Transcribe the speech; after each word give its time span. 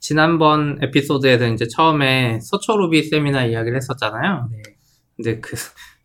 지난번 0.00 0.78
에피소드에서 0.82 1.46
이제 1.48 1.66
처음에 1.68 2.40
서초 2.40 2.76
루비 2.78 3.04
세미나 3.04 3.44
이야기를 3.44 3.76
했었잖아요. 3.76 4.48
네. 4.50 4.62
근데 5.16 5.40
그 5.40 5.54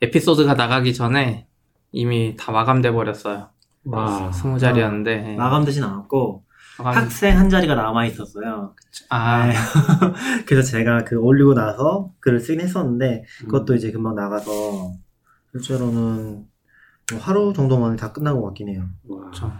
에피소드가 0.02 0.54
나가기 0.56 0.94
전에 0.94 1.48
이미 1.92 2.36
다 2.38 2.52
마감돼 2.52 2.92
버렸어요. 2.92 3.50
와. 3.86 4.32
스무 4.32 4.60
자리였는데 4.60 5.36
마감되진 5.38 5.84
않았고 5.84 6.44
마감- 6.80 7.04
학생 7.04 7.38
한 7.38 7.50
자리가 7.50 7.76
남아 7.76 8.06
있었어요. 8.08 8.76
아 9.10 9.48
네. 9.48 9.54
그래서 10.46 10.70
제가 10.72 11.06
그 11.06 11.16
올리고 11.18 11.54
나서 11.54 12.12
글을 12.20 12.40
쓰긴 12.42 12.62
했었는데 12.62 13.24
그것도 13.42 13.76
이제 13.76 13.92
금방 13.92 14.16
나가서 14.16 14.92
실제로는 15.54 16.46
뭐 17.12 17.20
하루 17.22 17.54
정도만 17.54 17.96
다 17.96 18.12
끝난 18.12 18.36
것 18.36 18.44
같긴 18.48 18.68
해요. 18.70 18.84
와. 19.08 19.32
저- 19.34 19.54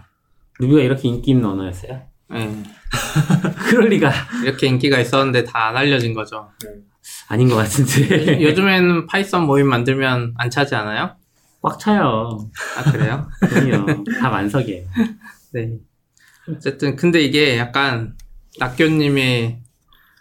Ruby가 0.58 0.80
이렇게 0.82 1.08
인기 1.08 1.30
있는 1.30 1.46
언어였어요? 1.46 2.02
네. 2.28 2.62
그럴 3.68 3.88
리가 3.88 4.10
이렇게 4.44 4.66
인기가 4.66 4.98
있었는데 4.98 5.44
다 5.44 5.68
안 5.68 5.76
알려진 5.76 6.14
거죠. 6.14 6.48
아닌 7.28 7.48
것 7.48 7.56
같은데. 7.56 8.40
요즘에는 8.42 9.06
Python 9.06 9.44
모임 9.46 9.68
만들면 9.68 10.34
안 10.36 10.50
차지 10.50 10.74
않아요? 10.74 11.16
꽉 11.62 11.78
차요. 11.78 12.38
아 12.76 12.90
그래요? 12.92 13.28
그럼요. 13.40 14.04
다 14.20 14.30
만석이에요. 14.30 14.86
네. 15.54 15.70
어쨌든 16.48 16.94
근데 16.96 17.20
이게 17.22 17.58
약간 17.58 18.14
낙교님이 18.58 19.56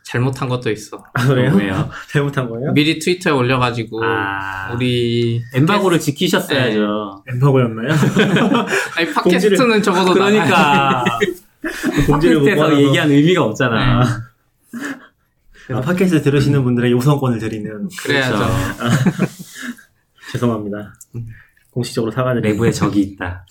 잘못한 0.03 0.47
것도 0.49 0.71
있어. 0.71 1.03
아, 1.13 1.27
그래요? 1.27 1.55
왜요? 1.55 1.89
잘못한 2.11 2.47
거예요? 2.49 2.71
미리 2.73 2.99
트위터에 2.99 3.33
올려가지고 3.33 4.03
아. 4.03 4.71
우리 4.73 5.41
엠바고를 5.53 5.99
지키셨어야죠. 5.99 7.23
엠버거였나요? 7.27 7.89
아니 8.97 9.13
팟캐스트는 9.13 9.81
적어도 9.81 10.13
그러니까 10.13 11.03
공지를 12.07 12.39
못 12.39 12.45
팟캐스트에서. 12.45 12.81
얘기한 12.81 13.11
의미가 13.11 13.43
없잖아. 13.43 14.03
아, 15.71 15.81
팟캐스트 15.81 16.21
들으시는 16.21 16.63
분들의 16.63 16.91
요성권을 16.91 17.39
드리는 17.39 17.89
그래야죠. 18.03 18.35
그렇죠. 18.35 18.53
죄송합니다. 20.31 20.93
공식적으로 21.71 22.11
사과드립니다. 22.11 22.53
내부에 22.53 22.71
적이 22.71 23.01
있다. 23.01 23.45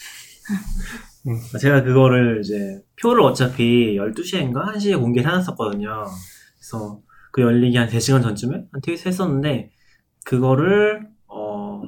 제가 1.61 1.83
그거를 1.83 2.41
이제 2.43 2.83
표를 3.01 3.23
어차피 3.23 3.97
12시인가 3.99 4.75
1시에 4.75 4.99
공개를 5.01 5.31
해놨었거든요. 5.31 6.05
그래서 6.59 7.01
그 7.33 7.43
열리기 7.43 7.77
한 7.77 7.89
3시간 7.89 8.23
전쯤에 8.23 8.67
한 8.71 8.81
트윗 8.83 9.07
했었는데 9.07 9.71
그거를 10.25 11.09
어, 11.27 11.83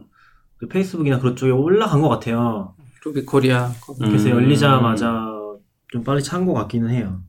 그 0.56 0.66
페이스북이나 0.68 1.18
그런 1.18 1.36
쪽에 1.36 1.52
올라간 1.52 2.00
것 2.00 2.08
같아요. 2.08 2.74
루비 3.04 3.24
코리아 3.24 3.70
그래서 3.98 4.30
음. 4.30 4.32
열리자마자 4.32 5.35
좀 5.96 6.04
빨리 6.04 6.22
찬 6.22 6.44
것 6.44 6.52
같기는 6.52 6.90
해요. 6.90 7.22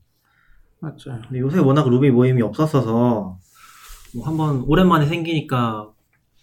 맞죠. 0.82 1.12
근데 1.23 1.40
요새 1.40 1.60
워낙 1.60 1.88
루비 1.90 2.12
모임이 2.12 2.42
없었어서 2.42 3.40
뭐 4.14 4.26
한번 4.28 4.64
오랜만에 4.68 5.06
생기니까 5.06 5.90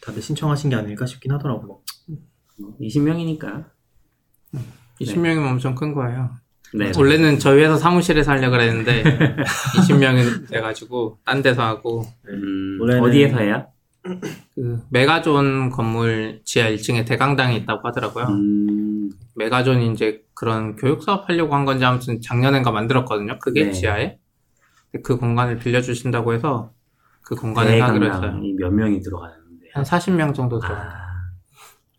다들 0.03 0.23
신청하신 0.23 0.71
게 0.71 0.77
아닐까 0.77 1.05
싶긴 1.05 1.33
하더라고요. 1.33 1.81
20명이니까. 2.81 3.67
20명이면 5.03 5.51
엄청 5.51 5.75
큰 5.75 5.93
거예요. 5.95 6.31
네. 6.73 6.93
원래는 6.97 7.39
저희 7.39 7.63
회사 7.63 7.77
사무실에서 7.77 8.33
하려고 8.33 8.53
그랬는데 8.53 9.03
20명이 9.87 10.49
돼가지고 10.49 11.19
딴 11.25 11.43
데서 11.43 11.63
하고 11.63 12.05
음, 12.29 12.79
어디에서 13.03 13.39
해요? 13.39 13.67
그 14.55 14.81
메가존 14.91 15.71
건물 15.71 16.41
지하 16.45 16.69
1층에 16.71 17.07
대강당이 17.07 17.57
있다고 17.59 17.87
하더라고요. 17.89 18.25
음, 18.27 18.94
메가존이 19.37 19.93
이제 19.93 20.25
그런 20.35 20.77
교육 20.77 21.03
사업 21.03 21.29
하려고 21.29 21.55
한 21.55 21.65
건지 21.65 21.85
아무튼 21.85 22.21
작년엔가 22.21 22.71
만들었거든요. 22.71 23.39
그게 23.39 23.65
네. 23.65 23.73
지하에 23.73 24.19
근데 24.91 25.03
그 25.03 25.17
공간을 25.17 25.59
빌려주신다고 25.59 26.35
해서 26.35 26.73
그 27.23 27.35
공간에 27.35 27.81
하기로 27.81 28.07
했어요. 28.07 28.41
몇 28.59 28.71
명이 28.71 29.01
들어가는데. 29.01 29.69
한 29.73 29.83
40명 29.83 30.35
정도 30.35 30.61
들어. 30.61 30.75
아, 30.75 31.05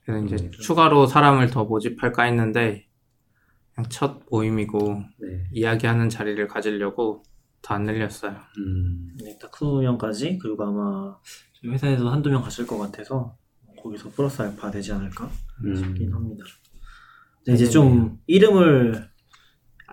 그래서 0.05 0.25
이제 0.25 0.45
음. 0.45 0.51
추가로 0.51 1.07
사람을 1.07 1.49
더 1.49 1.65
모집할까 1.65 2.23
했는데 2.23 2.87
그냥 3.73 3.89
첫 3.89 4.21
모임이고 4.29 5.03
네. 5.19 5.43
이야기하는 5.51 6.09
자리를 6.09 6.47
가지려고 6.47 7.23
더안 7.61 7.83
늘렸어요. 7.83 8.35
음, 8.59 9.17
네, 9.23 9.37
딱 9.41 9.51
20명까지 9.51 10.37
그리고 10.39 10.63
아마 10.63 11.17
저희 11.53 11.71
회사에서 11.71 12.09
한두 12.09 12.29
명 12.29 12.41
갔을 12.43 12.67
것 12.67 12.77
같아서 12.77 13.35
거기서 13.81 14.11
플러스 14.11 14.41
알파 14.41 14.69
되지 14.69 14.93
않을까 14.93 15.29
싶긴 15.75 16.09
음. 16.09 16.13
합니다. 16.13 16.45
이제 17.47 17.67
좀 17.67 18.17
이름을 18.27 19.07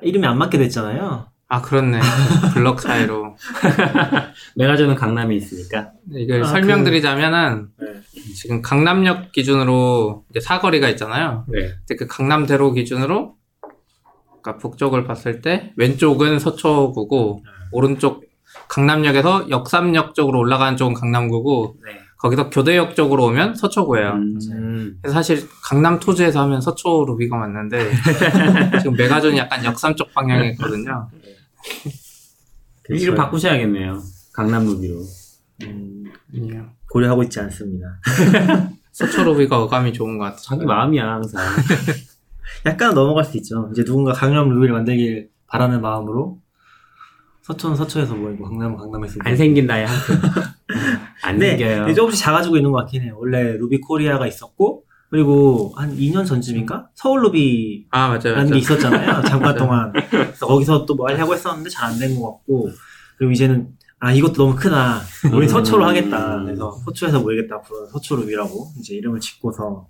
이름이 0.02 0.26
안 0.26 0.38
맞게 0.38 0.58
됐잖아요. 0.58 1.26
아 1.48 1.60
그렇네. 1.60 2.00
블럭 2.54 2.80
차이로 2.80 3.36
메가존은 4.56 4.94
강남에 4.94 5.34
있으니까. 5.34 5.92
이걸 6.10 6.42
아, 6.42 6.46
설명드리자면은 6.46 7.68
네. 7.78 7.86
지금 8.34 8.62
강남역 8.62 9.32
기준으로 9.32 10.24
이제 10.30 10.40
사거리가 10.40 10.88
있잖아요. 10.90 11.44
네. 11.48 11.74
근데 11.86 11.96
그 11.96 12.06
강남대로 12.06 12.72
기준으로 12.72 13.36
그러니까 14.42 14.56
북쪽을 14.56 15.04
봤을 15.04 15.42
때 15.42 15.72
왼쪽은 15.76 16.38
서초구고 16.38 17.44
오른쪽 17.70 18.24
강남역에서 18.68 19.50
역삼역 19.50 20.14
쪽으로 20.14 20.38
올라가는 20.38 20.76
쪽은 20.78 20.94
강남구고 20.94 21.76
네. 21.84 22.01
거기서 22.22 22.50
교대역 22.50 22.94
쪽으로 22.94 23.24
오면 23.26 23.56
서초구예요. 23.56 24.12
음, 24.12 24.98
그래서 25.02 25.12
사실 25.14 25.48
강남 25.64 25.98
토지에서 25.98 26.40
하면 26.42 26.60
서초 26.60 27.04
루비가 27.04 27.36
맞는데 27.36 27.90
지금 28.78 28.94
메가존이 28.96 29.36
약간 29.38 29.64
역삼 29.64 29.96
쪽 29.96 30.12
방향에 30.12 30.50
있거든요. 30.50 31.08
이름 32.88 33.16
바꾸셔야겠네요. 33.16 34.00
강남 34.32 34.64
루비로. 34.66 35.02
음, 35.64 36.04
아니요. 36.32 36.70
고려하고 36.88 37.24
있지 37.24 37.40
않습니다. 37.40 37.98
서초 38.92 39.24
루비가 39.24 39.60
어감이 39.60 39.92
좋은 39.92 40.16
것 40.16 40.24
같아요. 40.24 40.40
자기 40.42 40.64
마음이야, 40.64 41.04
항상. 41.14 41.42
약간 42.66 42.94
넘어갈 42.94 43.24
수 43.24 43.36
있죠. 43.38 43.68
이제 43.72 43.82
누군가 43.82 44.12
강남 44.12 44.48
루비를 44.48 44.72
만들길 44.72 45.28
바라는 45.48 45.80
마음으로 45.80 46.38
서초는 47.42 47.74
서초에서 47.74 48.14
모이고 48.14 48.44
강남은 48.44 48.76
강남에서 48.76 49.14
안 49.20 49.24
모이고. 49.24 49.36
생긴다, 49.36 49.82
야. 49.82 49.88
안 51.32 51.38
네. 51.38 51.54
이제 51.54 51.94
조금씩 51.94 52.20
작아지고 52.22 52.56
있는 52.56 52.70
것 52.72 52.78
같긴 52.78 53.02
해요. 53.02 53.16
원래 53.18 53.52
루비 53.56 53.80
코리아가 53.80 54.26
있었고 54.26 54.84
그리고 55.10 55.72
한 55.76 55.94
2년 55.96 56.24
전쯤인가 56.26 56.88
서울 56.94 57.22
루비라는 57.24 57.86
아 57.90 58.08
맞아요. 58.08 58.34
맞아요. 58.36 58.48
게 58.50 58.58
있었잖아요. 58.58 59.22
잠깐. 59.28 59.56
동안. 59.56 59.92
그래서 60.10 60.46
거기서 60.46 60.86
또 60.86 60.94
뭐 60.94 61.06
하려고 61.08 61.34
했었는데 61.34 61.68
잘 61.70 61.90
안 61.90 61.98
된 61.98 62.16
것 62.18 62.30
같고 62.32 62.70
그리고 63.18 63.30
이제는 63.32 63.68
아 64.00 64.12
이것도 64.12 64.32
너무 64.34 64.56
크다. 64.56 65.00
우리 65.32 65.46
음. 65.46 65.48
서초로 65.48 65.84
하겠다. 65.86 66.42
그래서 66.42 66.72
서초에서 66.86 67.20
모이겠다. 67.20 67.56
앞으로 67.56 67.86
서초 67.88 68.16
루비라고 68.16 68.72
이제 68.80 68.94
이름을 68.96 69.20
짓고서 69.20 69.86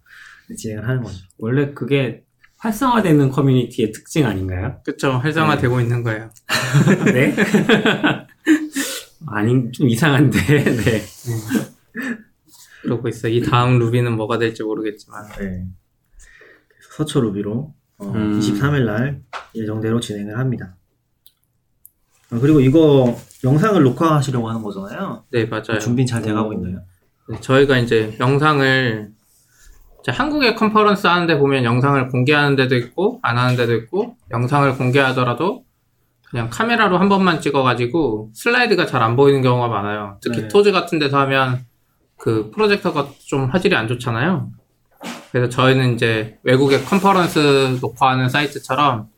진행을 0.56 0.86
하는 0.88 1.02
거죠. 1.02 1.16
원래 1.38 1.72
그게 1.72 2.24
활성화되는 2.58 3.30
커뮤니티의 3.30 3.90
특징 3.92 4.26
아닌가요? 4.26 4.76
그쵸 4.84 5.12
활성화되고 5.12 5.80
있는 5.80 6.02
거예요. 6.02 6.30
네? 7.12 7.34
아니, 9.32 9.72
좀 9.72 9.88
이상한데, 9.88 10.38
네. 10.64 11.02
그러고 12.82 13.08
있어. 13.08 13.28
이 13.28 13.40
다음 13.42 13.78
루비는 13.78 14.16
뭐가 14.16 14.38
될지 14.38 14.62
모르겠지만 14.62 15.28
네. 15.38 15.66
서초 16.96 17.20
루비로 17.20 17.72
어, 17.98 18.04
음. 18.06 18.38
23일 18.38 18.84
날 18.84 19.22
예정대로 19.54 20.00
진행을 20.00 20.38
합니다. 20.38 20.76
어, 22.32 22.38
그리고 22.40 22.60
이거 22.60 23.16
영상을 23.44 23.80
녹화하시려고 23.82 24.48
하는 24.48 24.62
거잖아요. 24.62 25.24
네 25.30 25.46
맞아요. 25.46 25.78
준비 25.80 26.04
잘 26.04 26.22
돼가고 26.22 26.52
있나요? 26.54 26.82
네, 27.28 27.40
저희가 27.40 27.78
이제 27.78 28.16
영상을 28.18 29.12
이제 30.00 30.10
한국의 30.10 30.56
컨퍼런스 30.56 31.06
하는데 31.06 31.38
보면 31.38 31.62
영상을 31.62 32.08
공개하는 32.08 32.56
데도 32.56 32.74
있고 32.76 33.20
안 33.22 33.38
하는 33.38 33.56
데도 33.56 33.74
있고 33.74 34.16
영상을 34.32 34.76
공개하더라도 34.76 35.64
그냥 36.32 36.48
카메라로 36.48 36.96
한 36.98 37.10
번만 37.10 37.40
찍어가지고 37.42 38.30
슬라이드가 38.34 38.86
잘 38.86 39.02
안 39.02 39.16
보이는 39.16 39.42
경우가 39.42 39.68
많아요. 39.68 40.16
특히 40.22 40.42
네. 40.42 40.48
토즈 40.48 40.72
같은 40.72 40.98
데서 40.98 41.18
하면 41.20 41.66
그 42.16 42.50
프로젝터가 42.54 43.08
좀 43.26 43.50
화질이 43.50 43.76
안 43.76 43.86
좋잖아요. 43.86 44.48
그래서 45.30 45.50
저희는 45.50 45.94
이제 45.94 46.38
외국의 46.42 46.84
컨퍼런스 46.84 47.78
녹화하는 47.82 48.30
사이트처럼 48.30 49.08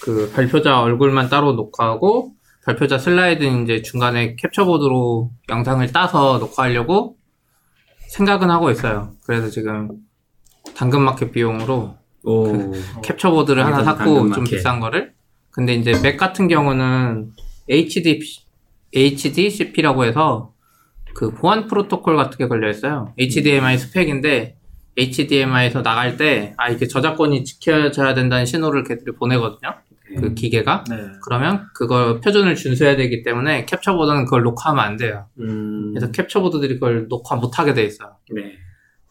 그 0.00 0.30
발표자 0.32 0.80
얼굴만 0.80 1.28
따로 1.28 1.54
녹화하고 1.54 2.32
발표자 2.66 2.98
슬라이드는 2.98 3.64
이제 3.64 3.82
중간에 3.82 4.36
캡처보드로 4.36 5.30
영상을 5.48 5.90
따서 5.92 6.38
녹화하려고 6.38 7.16
생각은 8.10 8.48
하고 8.50 8.70
있어요. 8.70 9.10
그래서 9.26 9.48
지금 9.48 9.88
당근마켓 10.76 11.32
비용으로 11.32 11.96
오. 12.24 12.72
캡처보드를 13.02 13.64
하나 13.64 13.82
샀고 13.82 14.04
좀 14.04 14.14
당근마켓. 14.30 14.44
비싼 14.44 14.78
거를. 14.80 15.13
근데 15.54 15.74
이제 15.74 15.92
맥 16.02 16.16
같은 16.16 16.48
경우는 16.48 17.30
HD 17.70 18.20
HDCP라고 18.94 20.04
해서 20.04 20.52
그 21.14 21.32
보안 21.32 21.68
프로토콜 21.68 22.16
같은 22.16 22.38
게 22.38 22.48
걸려 22.48 22.68
있어요. 22.68 23.12
HDMI 23.18 23.78
스펙인데 23.78 24.56
HDMI에서 24.96 25.82
나갈 25.82 26.16
때 26.16 26.54
아 26.56 26.68
이게 26.68 26.86
저작권이 26.86 27.44
지켜져야 27.44 28.14
된다는 28.14 28.46
신호를 28.46 28.84
걔들이 28.84 29.12
보내거든요. 29.16 29.74
그 30.20 30.34
기계가 30.34 30.84
네. 30.90 30.96
그러면 31.24 31.66
그걸 31.74 32.20
표준을 32.20 32.54
준수해야 32.56 32.94
되기 32.96 33.22
때문에 33.22 33.64
캡처보드는 33.64 34.24
그걸 34.26 34.42
녹화하면 34.42 34.84
안 34.84 34.96
돼요. 34.96 35.26
음. 35.40 35.92
그래서 35.94 36.12
캡처보드들이 36.12 36.74
그걸 36.74 37.08
녹화 37.08 37.36
못하게 37.36 37.74
돼 37.74 37.84
있어요. 37.84 38.16
네. 38.32 38.52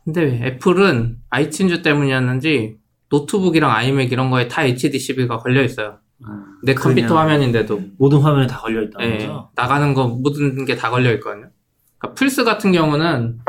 근데 0.06 0.40
Apple은 0.46 1.18
iTunes 1.30 1.84
때문이었는지 1.84 2.78
노트북이랑 3.10 3.72
iMac 3.72 4.12
이런 4.12 4.30
거에 4.30 4.48
다 4.48 4.64
HDCP가 4.64 5.38
걸려 5.38 5.64
있어요. 5.64 5.98
아, 6.26 6.46
내 6.64 6.74
컴퓨터 6.74 7.18
화면인데도 7.18 7.82
모든 7.98 8.20
화면에 8.20 8.48
다 8.48 8.60
걸려 8.60 8.82
있다는 8.84 9.08
예, 9.08 9.18
거죠. 9.18 9.50
나가는 9.56 9.94
거 9.94 10.08
모든 10.08 10.66
게 10.66 10.76
다 10.76 10.90
걸려 10.90 11.12
있거든요. 11.16 11.50
그러니까 11.98 12.16
플스 12.18 12.44
같은 12.44 12.72
경우는 12.72 13.40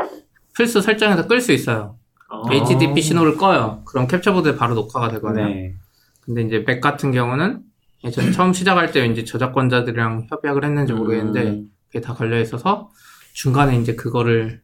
플스 0.53 0.81
설정에서 0.81 1.27
끌 1.27 1.41
수 1.41 1.51
있어요. 1.53 1.97
어. 2.29 2.51
HDCP 2.51 3.01
신호를 3.01 3.37
꺼요. 3.37 3.83
그럼 3.85 4.07
캡처보드에 4.07 4.55
바로 4.55 4.73
녹화가 4.75 5.09
되거든요. 5.13 5.45
네. 5.47 5.75
근데 6.21 6.41
이제 6.41 6.63
맥 6.65 6.81
같은 6.81 7.11
경우는 7.11 7.61
예전 8.03 8.31
처음 8.31 8.51
시작할 8.53 8.91
때 8.91 9.05
이제 9.05 9.23
저작권자들이랑 9.23 10.27
협약을 10.29 10.63
했는지 10.63 10.93
모르겠는데 10.93 11.41
음. 11.43 11.69
그게 11.87 12.01
다 12.01 12.13
걸려 12.13 12.39
있어서 12.39 12.89
중간에 13.33 13.77
이제 13.79 13.95
그거를 13.95 14.61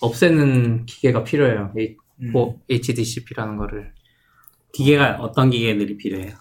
없애는 0.00 0.86
기계가 0.86 1.24
필요해요. 1.24 1.72
이- 1.78 1.96
음. 2.22 2.32
뭐 2.32 2.60
HDCP라는 2.68 3.56
거를 3.56 3.92
기계가 4.72 5.16
어떤 5.20 5.50
기계들이 5.50 5.96
필요해요? 5.96 6.34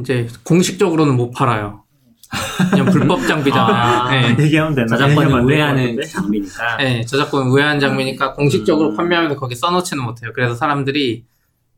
이제 0.00 0.26
공식적으로는 0.44 1.16
못 1.16 1.30
팔아요. 1.30 1.84
그냥 2.70 2.86
불법 2.86 3.26
장비잖아요. 3.26 3.74
아. 3.74 4.10
네. 4.10 4.36
얘기하면 4.44 4.74
되나? 4.74 4.86
저작권을 4.86 5.40
우회하는? 5.40 6.00
장비니까. 6.00 6.76
네, 6.78 7.04
저작권 7.04 7.48
우회한 7.48 7.78
장비니까 7.78 8.32
공식적으로 8.32 8.90
음. 8.90 8.96
판매하면 8.96 9.36
거기 9.36 9.54
써놓지는 9.54 10.02
못해요. 10.02 10.32
그래서 10.34 10.54
사람들이 10.54 11.26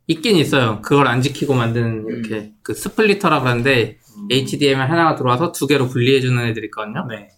있긴 0.06 0.36
있어요. 0.36 0.80
그걸 0.82 1.08
안 1.08 1.22
지키고 1.22 1.54
만든 1.54 2.06
이렇게 2.06 2.52
그 2.62 2.74
스플리터라 2.74 3.40
그러는데 3.40 3.98
음. 4.16 4.28
HDMI 4.30 4.86
하나가 4.86 5.16
들어와서 5.16 5.50
두 5.50 5.66
개로 5.66 5.88
분리해주는 5.88 6.40
애들이 6.46 6.66
있거든요. 6.66 7.06
네. 7.08 7.30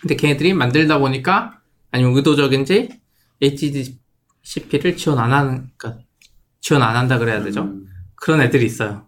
근데 0.00 0.16
걔네들이 0.16 0.54
만들다 0.54 0.98
보니까 0.98 1.60
아니면 1.90 2.16
의도적인지 2.16 2.88
HDCP를 3.40 4.96
지원 4.96 5.18
안 5.18 5.32
하는, 5.32 5.70
그러니까 5.76 6.02
지원 6.60 6.82
안 6.82 6.96
한다 6.96 7.18
그래야 7.18 7.42
되죠. 7.42 7.62
음. 7.62 7.86
그런 8.16 8.40
애들이 8.40 8.66
있어요. 8.66 9.07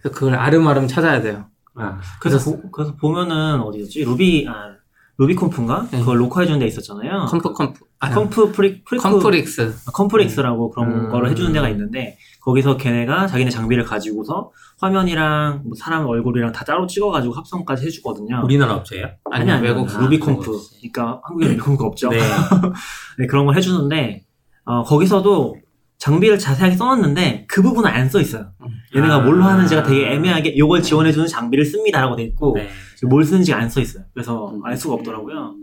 음. 0.00 0.02
그래서 0.02 0.18
그걸 0.18 0.34
아름아름 0.34 0.88
찾아야 0.88 1.20
돼요. 1.20 1.46
아, 1.74 2.00
그래서 2.20 2.50
보, 2.50 2.70
그래서 2.70 2.94
보면은 2.96 3.60
어디였지? 3.60 4.04
루비 4.04 4.46
아 4.48 4.76
RubyConf인가? 5.18 5.88
네. 5.90 5.98
그걸 6.00 6.18
녹화해주는 6.18 6.58
데 6.58 6.66
있었잖아요. 6.66 7.26
Conf 7.26 7.52
Conf 7.52 7.80
아니, 7.98 8.14
Conf 8.14 8.52
free 8.52 8.82
freak 8.82 9.02
Confreaks 9.02 9.74
아, 9.86 9.90
Confreaks라고 9.92 10.70
그런 10.70 10.90
음. 10.90 11.10
거를 11.10 11.30
해주는 11.30 11.52
데가 11.52 11.68
있는데 11.68 12.16
거기서 12.40 12.78
걔네가 12.78 13.26
자기네 13.26 13.50
장비를 13.50 13.84
가지고서 13.84 14.50
화면이랑 14.80 15.62
뭐 15.64 15.72
사람 15.76 16.06
얼굴이랑 16.06 16.52
다 16.52 16.64
따로 16.64 16.86
찍어가지고 16.86 17.34
합성까지 17.34 17.84
해주거든요. 17.86 18.40
우리나라 18.44 18.76
업체예요? 18.76 19.08
아니 19.30 19.50
아니, 19.50 19.62
외국 19.62 19.94
아, 19.94 20.00
RubyConf. 20.00 20.50
그러니까 20.78 21.20
한국에 21.22 21.48
RubyConf가 21.48 21.86
없죠. 21.86 22.08
네. 22.08 22.18
네, 23.18 23.26
그런 23.26 23.44
걸 23.44 23.56
해주는데 23.56 24.24
어, 24.64 24.82
거기서도 24.84 25.56
장비를 26.00 26.38
자세하게 26.38 26.76
써놨는데 26.76 27.44
그 27.46 27.62
부분은 27.62 27.88
안 27.88 28.08
써 28.08 28.20
있어요. 28.20 28.50
얘네가 28.96 29.16
아. 29.16 29.20
뭘로 29.20 29.44
하는지가 29.44 29.82
되게 29.84 30.10
애매하게 30.12 30.48
이걸 30.50 30.82
지원해주는 30.82 31.28
장비를 31.28 31.64
씁니다라고 31.64 32.16
돼 32.16 32.24
있고 32.24 32.54
네. 32.56 32.68
뭘 33.08 33.22
쓰는지 33.22 33.52
안 33.52 33.68
써 33.68 33.80
있어요. 33.80 34.04
그래서 34.14 34.50
음. 34.50 34.64
알 34.64 34.76
수가 34.76 34.94
없더라고요. 34.94 35.54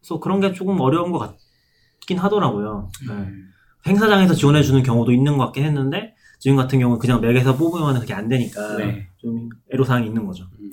그래서 0.00 0.18
그런 0.18 0.40
게 0.40 0.52
조금 0.52 0.80
어려운 0.80 1.12
것 1.12 1.18
같긴 1.18 2.18
하더라고요. 2.18 2.88
네. 3.06 3.12
음. 3.14 3.48
행사장에서 3.86 4.34
지원해주는 4.34 4.82
경우도 4.82 5.12
있는 5.12 5.36
것 5.36 5.44
같긴 5.46 5.64
했는데 5.64 6.14
지금 6.40 6.56
같은 6.56 6.78
경우는 6.80 6.98
그냥 6.98 7.20
Mac에서 7.20 7.56
뽑으면 7.56 8.00
그게 8.00 8.14
안 8.14 8.28
되니까 8.28 8.76
네. 8.78 9.08
좀 9.18 9.48
애로사항이 9.72 10.06
있는 10.06 10.24
거죠. 10.26 10.44
음. 10.58 10.70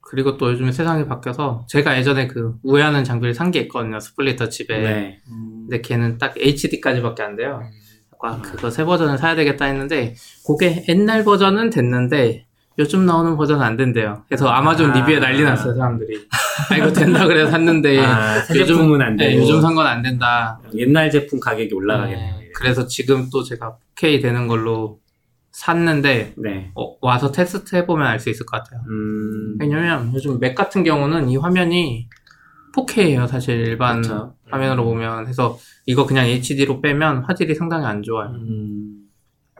그리고 0.00 0.36
또 0.38 0.50
요즘에 0.52 0.70
세상이 0.70 1.06
바뀌어서 1.06 1.66
제가 1.68 1.98
예전에 1.98 2.28
그 2.28 2.54
우회하는 2.62 3.02
장비를 3.02 3.34
산 3.34 3.50
게 3.50 3.60
있거든요. 3.62 3.98
splitter 3.98 4.48
집에. 4.48 4.78
네. 4.78 5.20
근데 5.26 5.80
걔는 5.80 6.18
딱 6.18 6.34
HD까지밖에 6.38 7.22
안 7.24 7.34
돼요. 7.36 7.60
아, 8.24 8.40
그거 8.40 8.70
새 8.70 8.84
버전을 8.84 9.18
사야 9.18 9.34
되겠다 9.34 9.66
했는데 9.66 10.14
그게 10.46 10.84
옛날 10.88 11.24
버전은 11.24 11.70
됐는데 11.70 12.46
요즘 12.78 13.06
나오는 13.06 13.36
버전은 13.36 13.62
안 13.64 13.76
된대요. 13.76 14.24
그래서 14.28 14.48
아마존 14.48 14.90
아. 14.90 14.94
리뷰에 14.94 15.20
난리 15.20 15.42
났어요, 15.44 15.74
사람들이. 15.76 16.26
아, 16.70 16.76
이거 16.76 16.92
된다 16.92 17.26
그래서 17.26 17.50
샀는데 17.50 18.00
아, 18.00 18.40
새 18.40 18.58
요즘- 18.60 18.76
제품은 18.76 19.00
안 19.02 19.16
되고 19.16 19.30
네, 19.30 19.38
요즘 19.38 19.60
산 19.60 19.74
건 19.74 19.86
안 19.86 20.02
된다. 20.02 20.58
옛날 20.74 21.10
제품 21.10 21.38
가격이 21.38 21.72
올라가겠네요. 21.72 22.36
네, 22.38 22.48
그래서 22.54 22.86
지금 22.86 23.28
또 23.32 23.42
제가 23.44 23.76
4K 23.96 24.20
되는 24.22 24.48
걸로 24.48 24.98
샀는데 25.52 26.34
네. 26.36 26.72
어, 26.74 26.96
와서 27.00 27.30
테스트 27.30 27.76
해보면 27.76 28.06
알 28.06 28.18
수 28.18 28.28
있을 28.28 28.44
것 28.46 28.56
같아요. 28.62 28.80
음. 28.88 29.56
왜냐면 29.60 30.10
요즘 30.12 30.40
맥 30.40 30.54
같은 30.56 30.82
경우는 30.82 31.28
이 31.28 31.36
화면이 31.36 32.08
4K예요, 32.74 33.26
사실 33.28 33.54
일반 33.60 34.02
그렇죠. 34.02 34.34
화면으로 34.50 34.84
보면. 34.84 35.26
해서 35.28 35.58
이거 35.86 36.06
그냥 36.06 36.26
HD로 36.26 36.80
빼면 36.80 37.24
화질이 37.24 37.54
상당히 37.54 37.86
안 37.86 38.02
좋아요. 38.02 38.30
음. 38.30 39.08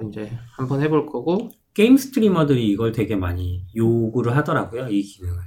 이제 0.08 0.30
한번 0.56 0.82
해볼 0.82 1.06
거고 1.06 1.50
게임 1.72 1.96
streamer들이 1.96 2.66
이걸 2.68 2.92
되게 2.92 3.14
많이 3.16 3.64
요구를 3.76 4.36
하더라고요, 4.36 4.88
이 4.88 5.02
기능을. 5.02 5.38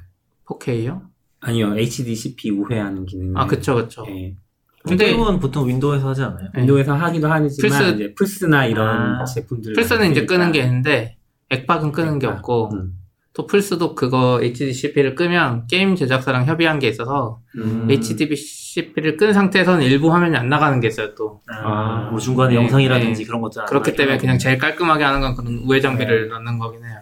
4K요? 0.46 1.02
아니요, 1.42 1.78
HDCP 1.78 2.52
우회하는 2.52 3.06
기능. 3.06 3.38
아, 3.38 3.46
그쵸, 3.46 3.76
그쵸. 3.76 4.06
예. 4.10 4.36
근데 4.84 5.06
게임은 5.08 5.40
보통 5.40 5.68
Windows에서 5.68 6.10
하지 6.10 6.22
않아요? 6.24 6.50
네. 6.54 6.62
Windows에서 6.62 6.94
하기도 6.96 7.28
하지만 7.28 7.50
플스- 7.70 7.94
이제 7.96 8.14
플스나 8.16 8.66
이런 8.68 8.88
아, 9.20 9.26
제품들 9.26 9.74
플스는 9.74 10.12
이제 10.12 10.26
끄는 10.26 10.54
게 10.54 10.62
있는데 10.64 11.18
액박은 11.50 11.92
끄는 11.92 12.20
게 12.20 12.28
없고 12.28 12.70
음. 12.74 12.94
또 13.38 13.46
플스도 13.46 13.94
그거 13.94 14.40
HDCP를 14.42 15.14
끄면 15.14 15.68
게임 15.68 15.96
제작사랑 15.96 16.48
협의한 16.48 16.80
게 16.80 16.88
있어서 16.88 17.40
음. 17.56 17.88
HDCP를 17.88 19.16
끈 19.16 19.32
상태에서는 19.32 19.86
일부 19.86 20.12
화면이 20.12 20.36
안 20.36 20.50
나가는 20.50 20.80
게 20.80 20.88
있어요 20.88 21.14
또 21.14 21.42
아, 21.48 21.54
아, 21.54 22.10
뭐 22.10 22.20
중간에 22.20 22.56
네, 22.56 22.56
영상이라든지 22.56 23.22
네. 23.22 23.28
그런 23.28 23.42
것들 23.42 23.62
안 23.62 23.68
그렇기 23.68 23.96
때문에 23.96 24.14
하고. 24.14 24.22
그냥 24.22 24.40
제일 24.40 24.58
깔끔하게 24.58 25.04
하는 25.04 25.22
건 25.22 25.36
그런 25.36 25.62
우회 25.66 25.80
장비를 25.80 26.30
네. 26.30 26.34
넣는 26.34 26.58
거긴 26.58 26.84
해요 26.84 26.96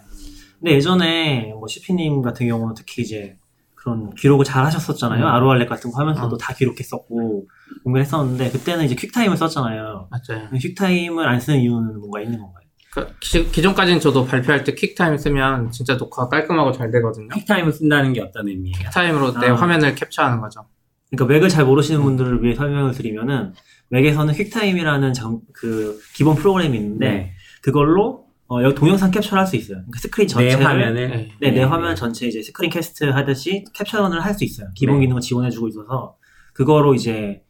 근데 0.60 0.74
예전에 0.74 1.54
뭐 1.54 1.70
CP님 1.70 2.22
같은 2.22 2.50
경우는 2.50 2.76
특히 2.76 3.04
이제 3.04 3.38
그런 3.76 4.14
기록을 4.16 4.44
잘 4.44 4.66
하셨었잖아요. 4.66 5.24
음. 5.24 5.28
RORLab 5.28 5.70
같은 5.70 5.90
거 5.92 6.02
하면서도 6.02 6.36
어. 6.36 6.38
다 6.38 6.54
기록했었고 6.54 7.48
공부를 7.84 8.04
했었는데 8.04 8.50
그때는 8.50 8.84
이제 8.84 8.96
QuickTime을 8.96 9.38
썼잖아요. 9.38 10.10
맞아요 10.10 10.50
QuickTime을 10.60 11.26
안 11.30 11.40
쓰는 11.40 11.60
이유는 11.60 12.00
뭔가 12.00 12.20
있는 12.20 12.40
건가요? 12.40 12.65
그 12.96 13.08
기, 13.20 13.52
기존까지는 13.52 14.00
저도 14.00 14.26
발표할 14.26 14.64
때 14.64 14.74
QuickTime 14.74 15.18
쓰면 15.18 15.72
진짜 15.72 15.98
녹화 15.98 16.30
깔끔하고 16.30 16.72
잘 16.72 16.90
되거든요 16.92 17.28
QuickTime을 17.28 17.74
쓴다는 17.74 18.14
게 18.14 18.22
어떤 18.22 18.48
의미예요? 18.48 18.78
QuickTime으로 18.86 19.40
내 19.40 19.50
아. 19.50 19.56
화면을 19.56 19.94
캡처하는 19.96 20.40
거죠 20.40 20.66
그러니까 21.12 21.34
Mac을 21.34 21.50
잘 21.50 21.66
모르시는 21.66 22.02
분들을 22.02 22.42
위해 22.44 22.56
설명을 22.56 22.94
드리면은 22.94 23.54
Mac에서는 23.90 24.34
QuickTime이라는 24.34 25.14
장, 25.14 25.42
그 25.54 26.00
기본 26.16 26.36
프로그램이 26.36 26.78
있는데 26.78 27.34
그걸로 27.62 28.26
어, 28.48 28.62
여기 28.64 28.76
동영상 28.76 29.12
캡처를 29.12 29.40
할 29.40 29.48
수 29.48 29.56
있어요. 29.56 29.78
그러니까 29.78 30.00
스크린 30.00 30.28
내 30.28 30.34
전체를 30.34 30.66
화면을 30.66 31.10
네. 31.10 31.32
네, 31.40 31.52
내 31.52 31.60
네. 31.60 31.64
화면 31.64 31.96
전체 31.96 32.28
이제 32.28 32.42
screencast 32.44 33.06
하듯이 33.06 33.66
캡처를 33.74 34.24
할 34.24 34.34
수 34.36 34.44
있어요. 34.44 34.68
기본 34.76 34.96
네. 34.96 35.02
기능을 35.02 35.22
지원해 35.22 35.50
주고 35.50 35.68
있어서 35.68 36.16
그거로 36.54 36.94
이제 36.94 37.12
뭐 37.12 37.45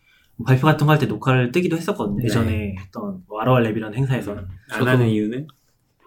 발표 0.45 0.65
같은 0.67 0.85
거 0.87 0.91
할 0.93 0.99
때 0.99 1.05
녹화를 1.05 1.51
뜨기도 1.51 1.77
했었거든요. 1.77 2.17
네. 2.19 2.25
예전에 2.25 2.75
했던 2.79 3.19
뭐 3.27 3.41
RORLab이라는 3.41 3.93
행사에서는 3.93 4.43
안 4.71 4.79
저도- 4.81 4.85
하는 4.87 5.07
이유는 5.07 5.47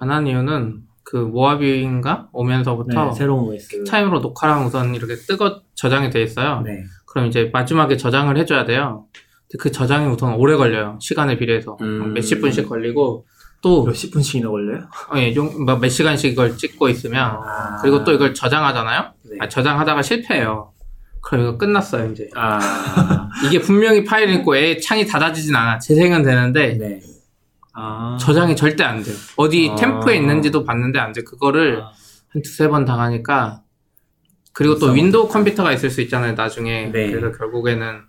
안한 0.00 0.26
이유는 0.26 0.80
그 1.02 1.16
Mojave인가 1.16 2.28
오면서부터 2.32 3.04
네, 3.06 3.12
새로운 3.14 3.48
OS 3.48 3.68
QuickTime으로 3.84 4.20
녹화랑 4.20 4.66
우선 4.66 4.94
이렇게 4.94 5.14
뜨거 5.14 5.62
저장이 5.74 6.10
돼 6.10 6.22
있어요 6.22 6.60
네. 6.64 6.84
그럼 7.06 7.26
이제 7.26 7.48
마지막에 7.52 7.96
저장을 7.96 8.36
해줘야 8.36 8.64
돼요. 8.66 9.06
근데 9.50 9.62
그 9.62 9.72
저장이 9.72 10.06
우선 10.12 10.34
오래 10.34 10.56
걸려요. 10.56 10.98
시간에 11.00 11.38
비례해서. 11.38 11.78
음. 11.80 12.12
몇십 12.12 12.42
분씩 12.42 12.68
걸리고, 12.68 13.24
또, 13.62 13.82
몇십 13.86 14.12
분씩이나 14.12 14.50
걸려요? 14.50 14.82
어, 15.10 15.16
예, 15.16 15.34
용- 15.34 15.64
뭐몇 15.64 15.90
시간씩 15.90 16.32
이걸 16.32 16.54
찍고 16.58 16.90
있으면, 16.90 17.24
아. 17.42 17.78
그리고 17.80 18.04
또 18.04 18.12
이걸 18.12 18.34
저장하잖아요? 18.34 19.10
네. 19.24 19.36
아, 19.40 19.48
저장하다가 19.48 20.02
실패해요. 20.02 20.70
그럼 21.20 21.44
이거 21.44 21.58
끝났어요, 21.58 22.10
이제. 22.10 22.28
아, 22.34 22.58
이게 23.46 23.60
분명히 23.60 24.04
파일이 24.04 24.34
있고 24.36 24.56
애 24.56 24.78
창이 24.78 25.06
닫아지진 25.06 25.54
않아. 25.54 25.78
재생은 25.78 26.22
되는데, 26.22 26.76
네. 26.78 27.00
아. 27.72 28.16
저장이 28.20 28.56
절대 28.56 28.84
안 28.84 29.02
돼요. 29.02 29.14
어디 29.36 29.70
아. 29.70 29.74
템프에 29.76 30.16
있는지도 30.16 30.64
봤는데 30.64 30.98
안 30.98 31.12
돼. 31.12 31.22
그거를 31.22 31.82
아. 31.82 31.92
한 32.28 32.42
두세 32.42 32.68
번 32.68 32.84
당하니까, 32.84 33.62
그리고 34.52 34.78
또. 34.78 34.92
Windows 34.92 35.28
컴퓨터가 35.28 35.72
있을 35.72 35.90
수 35.90 36.00
있잖아요, 36.02 36.32
나중에. 36.34 36.90
네. 36.92 37.10
그래서 37.10 37.36
결국에는 37.36 38.02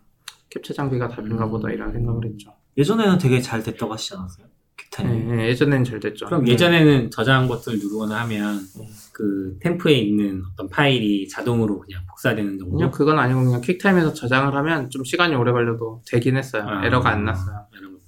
캡처 0.50 0.74
장비가 0.74 1.08
답인가 1.08 1.46
음. 1.46 1.52
보다 1.52 1.70
이런 1.70 1.92
생각을 1.92 2.26
했죠. 2.26 2.54
예전에는 2.78 3.18
되게 3.18 3.42
잘 3.42 3.62
됐다고 3.62 3.94
하시지 3.94 4.16
않았어요? 4.16 4.48
QuickTime. 4.80 5.32
예, 5.32 5.44
예, 5.44 5.48
예전엔 5.50 5.84
잘 5.84 6.00
됐죠. 6.00 6.26
그럼 6.28 6.48
예전에는 6.48 7.12
저장 7.12 7.48
버튼을 7.48 7.80
누르거나 7.80 8.22
하면 8.22 8.62
네. 8.78 8.88
그 9.14 9.58
temp에 9.62 9.94
있는 9.94 10.44
어떤 10.54 10.70
파일이 10.70 11.28
자동으로 11.28 11.80
그냥 11.80 12.02
복사되는 12.08 12.58
정도? 12.60 12.76
그냥 12.76 12.92
그건 12.92 13.20
아니고 13.20 13.44
그냥 13.44 13.62
QuickTime에서 13.62 14.14
저장을 14.14 14.56
하면 14.56 14.90
좀 14.90 15.04
시간이 15.04 15.36
오래 15.36 15.52
걸려도 15.52 16.02
되긴 16.08 16.38
했어요. 16.38 16.64
아, 16.66 16.86
에러가 16.86 17.10
안 17.10 17.26
났어요. 17.26 17.66
이런 17.78 17.94
거. 17.94 18.00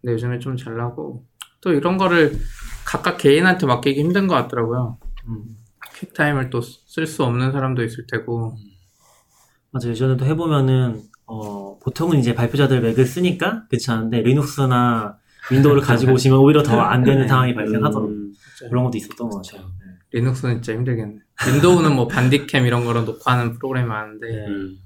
근데 0.00 0.12
요즘에 0.14 0.38
좀 0.38 0.56
잘 0.56 0.76
나고 0.76 1.24
또 1.60 1.72
이런 1.72 1.96
거를 1.96 2.36
각각 2.84 3.16
개인한테 3.18 3.66
맡기기 3.66 4.00
힘든 4.00 4.26
것 4.26 4.34
같더라고요. 4.34 4.98
음. 5.28 5.44
QuickTime을 5.96 6.50
또 6.50 6.60
쓸 6.60 7.06
수 7.06 7.22
없는 7.24 7.52
사람도 7.52 7.82
있을 7.84 8.06
테고 8.10 8.56
맞아요. 9.70 9.90
예전에도 9.92 10.26
해보면은, 10.26 11.00
어, 11.26 11.78
보통은 11.78 12.18
이제 12.18 12.34
발표자들 12.34 12.82
Mac을 12.82 13.06
쓰니까 13.06 13.64
괜찮은데, 13.70 14.20
Linux나 14.20 15.16
Windows를 15.50 15.82
가지고 15.82 16.12
오시면 16.14 16.38
오히려 16.38 16.62
더 16.62 16.80
안 16.80 17.02
되는 17.02 17.26
상황이 17.26 17.54
발생하더라고요. 17.54 18.08
음, 18.14 18.32
그런 18.68 18.84
것도 18.84 18.96
있었던 18.98 19.28
것 19.28 19.42
같아요. 19.42 19.66
네. 19.80 19.86
Linux는 20.12 20.54
진짜 20.56 20.72
힘들겠네. 20.74 21.18
Windows는 21.48 21.94
뭐 21.96 22.06
Bandicam 22.06 22.66
이런 22.66 22.84
거로 22.84 23.02
녹화하는 23.02 23.54
프로그램이 23.54 23.88
많은데 23.88 24.28
네. 24.28 24.46
음. 24.46 24.78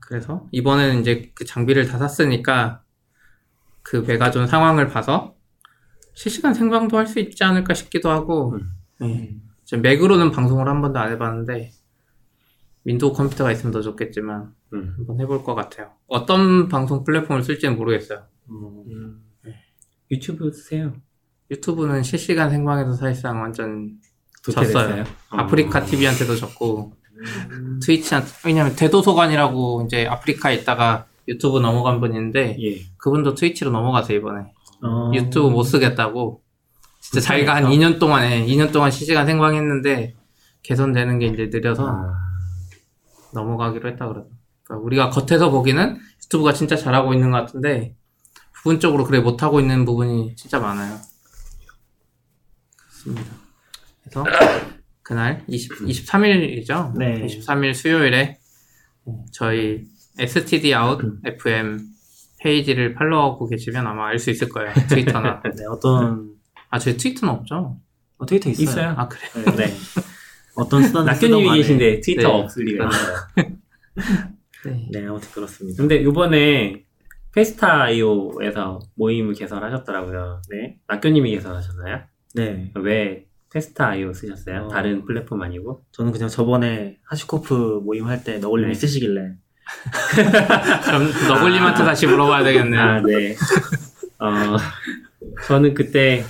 그래서 0.00 0.46
이번에는 0.52 1.00
이제 1.00 1.30
그 1.34 1.44
장비를 1.44 1.86
다 1.86 1.98
샀으니까 1.98 2.82
그 3.82 3.96
메가존 4.06 4.46
상황을 4.46 4.88
봐서 4.88 5.34
실시간 6.14 6.54
생방도 6.54 6.96
할 6.96 7.06
수 7.06 7.20
있지 7.20 7.44
않을까 7.44 7.74
싶기도 7.74 8.10
하고 8.10 8.54
음. 8.54 8.70
네. 9.00 9.36
지금 9.64 9.82
Mac으로는 9.82 10.30
방송을 10.30 10.66
한 10.68 10.80
번도 10.80 10.98
안 10.98 11.10
해봤는데 11.12 11.70
Windows 12.84 13.12
컴퓨터가 13.12 13.50
있으면 13.52 13.72
더 13.72 13.82
좋겠지만 13.82 14.52
음. 14.72 14.94
한번 14.96 15.20
해볼 15.20 15.42
것 15.44 15.54
같아요. 15.54 15.90
어떤 16.06 16.68
방송 16.68 17.04
플랫폼을 17.04 17.42
쓸지는 17.42 17.76
모르겠어요. 17.76 18.24
음, 18.50 18.84
음. 18.86 19.54
유튜브 20.10 20.50
쓰세요. 20.52 20.94
YouTube는 21.50 22.02
실시간 22.02 22.50
생방에서 22.50 22.92
사실상 22.94 23.40
완전 23.40 23.98
졌어요. 24.42 24.66
됐어요? 24.66 25.04
아프리카 25.30 25.80
어. 25.80 25.84
TV한테도 25.84 26.36
졌고 26.36 26.92
Twitch한테 27.82 28.28
왜냐면 28.44 28.76
대도서관이라고 28.76 29.84
이제 29.86 30.06
아프리카에 30.06 30.56
있다가 30.56 31.06
유튜브 31.28 31.58
넘어간 31.60 32.00
분인데 32.00 32.56
예. 32.60 32.80
그분도 32.98 33.34
Twitch로 33.34 33.70
넘어가세요 33.70 34.18
이번에 34.18 34.52
어, 34.82 35.10
유튜브 35.14 35.48
못 35.48 35.62
쓰겠다고 35.64 36.42
진짜 37.00 37.20
자기가 37.20 37.56
한 37.56 37.64
2년 37.64 37.98
동안에 37.98 38.46
2년 38.46 38.72
동안 38.72 38.90
실시간 38.90 39.26
생방했는데 39.26 40.14
개선되는 40.62 41.18
게 41.18 41.26
이제 41.26 41.48
느려서 41.50 41.86
아. 41.88 42.12
넘어가기로 43.32 43.88
했다 43.90 44.08
그러죠. 44.08 44.28
그러니까 44.64 44.84
우리가 44.84 45.10
겉에서 45.10 45.50
보기는 45.50 45.98
유튜브가 46.24 46.52
진짜 46.52 46.76
잘하고 46.76 47.14
있는 47.14 47.30
것 47.30 47.38
같은데 47.38 47.94
부분적으로 48.66 49.04
그래 49.04 49.20
못하고 49.20 49.60
있는 49.60 49.84
부분이 49.84 50.34
진짜 50.34 50.58
많아요. 50.58 50.98
그렇습니다. 52.76 53.32
그래서 54.02 54.24
그날 55.02 55.44
20, 55.46 55.86
23일이죠. 55.86 56.98
네. 56.98 57.24
23일 57.24 57.74
수요일에 57.74 58.38
저희 59.32 59.84
STD 60.18 60.74
out 60.74 61.06
FM 61.24 61.78
페이지를 62.40 62.94
팔로우하고 62.94 63.48
계시면 63.48 63.86
아마 63.86 64.08
알 64.08 64.18
수 64.18 64.30
있을 64.30 64.48
거예요. 64.48 64.72
트위터나. 64.88 65.42
네, 65.56 65.64
어떤, 65.70 66.32
아, 66.70 66.80
저희 66.80 66.96
트위터는 66.96 67.34
없죠? 67.34 67.78
어, 68.18 68.26
트위터 68.26 68.50
있어요. 68.50 68.64
있어요. 68.64 68.94
아, 68.96 69.06
그래. 69.06 69.30
네. 69.44 69.66
네. 69.66 69.74
어떤 70.56 70.82
수단 70.82 71.04
낙교님이 71.04 71.56
계신데 71.56 72.00
트위터 72.00 72.28
네. 72.28 72.34
없을 72.34 72.64
리가 72.64 72.88
있어요. 72.88 73.16
네. 74.66 74.88
네, 74.90 75.06
아무튼 75.06 75.30
그렇습니다. 75.30 75.76
근데 75.76 76.02
요번에 76.02 76.85
페스타.io에서 77.36 78.78
모임을 78.94 79.34
개설하셨더라고요. 79.34 80.40
네. 80.50 80.78
낙교님이 80.88 81.32
개설하셨나요? 81.32 82.00
네. 82.34 82.72
왜 82.76 83.26
페스타.io 83.52 84.12
쓰셨어요? 84.14 84.64
어. 84.64 84.68
다른 84.68 85.04
플랫폼 85.04 85.42
아니고? 85.42 85.84
저는 85.92 86.12
그냥 86.12 86.28
저번에 86.30 86.98
하시코프 87.04 87.82
모임 87.84 88.06
할 88.06 88.24
때 88.24 88.38
너굴님 88.38 88.68
네. 88.68 88.72
있으시길래 88.72 89.34
그럼 90.86 91.02
너굴님한테 91.28 91.84
다시 91.84 92.06
물어봐야 92.06 92.42
되겠네요. 92.42 92.80
아, 92.80 93.00
네. 93.02 93.34
어, 94.18 94.56
저는 95.46 95.74
그때 95.74 96.24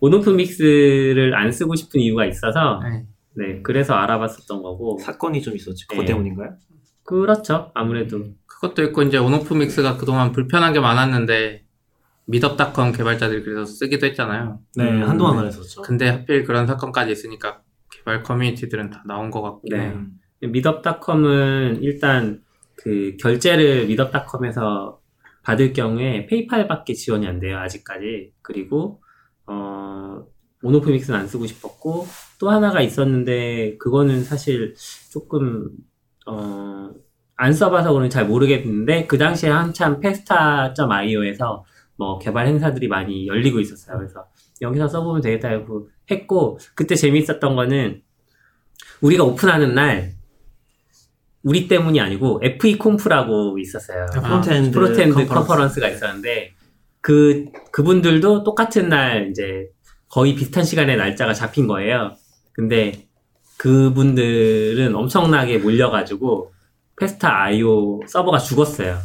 온오프 0.00 0.30
믹스를 0.30 1.34
안 1.36 1.52
쓰고 1.52 1.76
싶은 1.76 2.00
이유가 2.00 2.24
있어서, 2.24 2.80
네. 2.82 3.04
네, 3.36 3.62
그래서 3.62 3.94
알아봤었던 3.94 4.62
거고. 4.62 4.98
사건이 4.98 5.42
좀 5.42 5.54
있었지. 5.54 5.86
그것 5.86 6.02
네. 6.02 6.06
때문인가요? 6.06 6.54
그렇죠. 7.04 7.70
아무래도. 7.74 8.24
그것도 8.60 8.82
있고 8.84 9.02
이제 9.02 9.16
온오프 9.16 9.54
믹스가 9.54 9.96
그동안 9.96 10.32
불편한 10.32 10.72
게 10.74 10.80
많았는데 10.80 11.64
미덥닷컴 12.26 12.92
개발자들이 12.92 13.42
그래서 13.42 13.64
쓰기도 13.64 14.06
했잖아요. 14.06 14.60
네, 14.76 14.90
음, 14.90 15.08
한동안 15.08 15.36
네. 15.36 15.40
그랬었죠. 15.42 15.82
근데 15.82 16.08
하필 16.08 16.44
그런 16.44 16.66
사건까지 16.66 17.10
있으니까 17.10 17.62
개발 17.90 18.22
커뮤니티들은 18.22 18.90
다 18.90 19.02
나온 19.06 19.30
것 19.30 19.40
같고 19.40 19.62
네. 19.70 19.88
음. 19.88 20.20
미덥닷컴은 20.42 21.82
일단 21.82 22.42
그 22.76 23.16
결제를 23.18 23.86
미덥닷컴에서 23.86 25.00
받을 25.42 25.72
경우에 25.72 26.26
페이팔밖에 26.26 26.94
지원이 26.94 27.26
안 27.26 27.40
돼요 27.40 27.58
아직까지 27.58 28.32
그리고 28.42 29.02
어 29.46 30.24
모노프믹스는 30.62 31.18
안 31.18 31.26
쓰고 31.26 31.46
싶었고 31.46 32.06
또 32.38 32.50
하나가 32.50 32.80
있었는데 32.82 33.78
그거는 33.78 34.22
사실 34.22 34.74
조금 35.10 35.70
어 36.26 36.90
안 37.42 37.54
써봐서 37.54 37.94
그런지 37.94 38.12
잘 38.12 38.26
모르겠는데 38.26 39.06
그 39.06 39.16
당시에 39.16 39.48
한참 39.48 39.98
페스타.io에서 39.98 41.64
뭐 41.96 42.18
개발 42.18 42.46
행사들이 42.46 42.86
많이 42.86 43.26
열리고 43.26 43.60
있었어요 43.60 43.96
그래서 43.96 44.26
여기서 44.60 44.88
써보면 44.88 45.22
되겠다 45.22 45.48
하고 45.48 45.88
했고 46.10 46.58
그때 46.74 46.94
재미있었던 46.94 47.56
거는 47.56 48.02
우리가 49.00 49.24
오픈하는 49.24 49.74
날 49.74 50.12
우리 51.42 51.66
때문이 51.66 51.98
아니고 51.98 52.42
FEConf라고 52.42 53.58
있었어요. 53.58 54.04
아, 54.16 54.20
frontend 54.20 54.70
frontend 54.72 55.14
컨퍼런스. 55.14 55.34
컨퍼런스 55.34 55.80
가 55.80 55.88
있었는데 55.88 56.52
그 57.00 57.46
그분들도 57.72 58.44
똑같은 58.44 58.90
날 58.90 59.30
이제 59.30 59.70
거의 60.10 60.34
비슷한 60.34 60.64
시간에 60.64 60.96
날짜가 60.96 61.32
잡힌 61.32 61.66
거예요. 61.66 62.12
근데 62.52 63.06
그분들은 63.56 64.94
엄청나게 64.94 65.56
몰려가지고 65.56 66.52
Festa.io 67.00 68.00
서버가 68.06 68.38
죽었어요. 68.38 68.98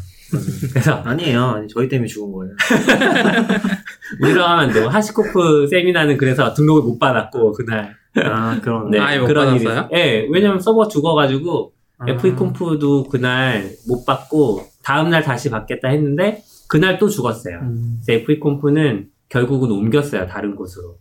그래서 0.73 0.95
아니에요. 1.05 1.41
아니, 1.43 1.67
저희 1.67 1.87
때문에 1.87 2.07
죽은 2.07 2.31
거예요. 2.33 2.53
안 4.43 4.71
되고 4.73 4.89
하시코프 4.89 5.67
세미나는 5.67 6.17
그래서 6.17 6.53
등록을 6.53 6.81
못 6.83 6.99
받았고 6.99 7.53
그날 7.53 7.95
아, 8.15 8.59
그런. 8.61 8.89
네, 8.91 8.99
아예 8.99 9.19
못 9.19 9.27
그런 9.27 9.55
일이 9.55 9.63
받았어요? 9.63 9.89
있- 9.91 9.97
예, 9.97 10.27
왜냐면 10.29 10.59
서버 10.59 10.87
죽어가지고 10.87 11.73
아. 11.99 12.05
FE 12.09 12.31
콤프도 12.31 13.05
그날 13.05 13.71
못 13.87 14.03
받고 14.05 14.63
다음 14.83 15.09
날 15.09 15.23
다시 15.23 15.49
받겠다 15.49 15.87
했는데 15.89 16.43
그날 16.67 16.97
또 16.99 17.07
죽었어요. 17.07 17.59
음, 17.61 17.99
그래서 18.05 18.21
FE 18.23 18.39
콤프는 18.39 19.07
결국은 19.29 19.71
옮겼어요 19.71 20.27
다른 20.27 20.55
곳으로. 20.55 20.97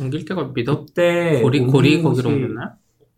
옮길 0.00 0.24
때가 0.24 0.50
미덥 0.54 0.86
그때 0.88 1.40
고리 1.42 1.60
고리 1.60 2.02
거기로 2.02 2.30
옮겼나? 2.30 2.74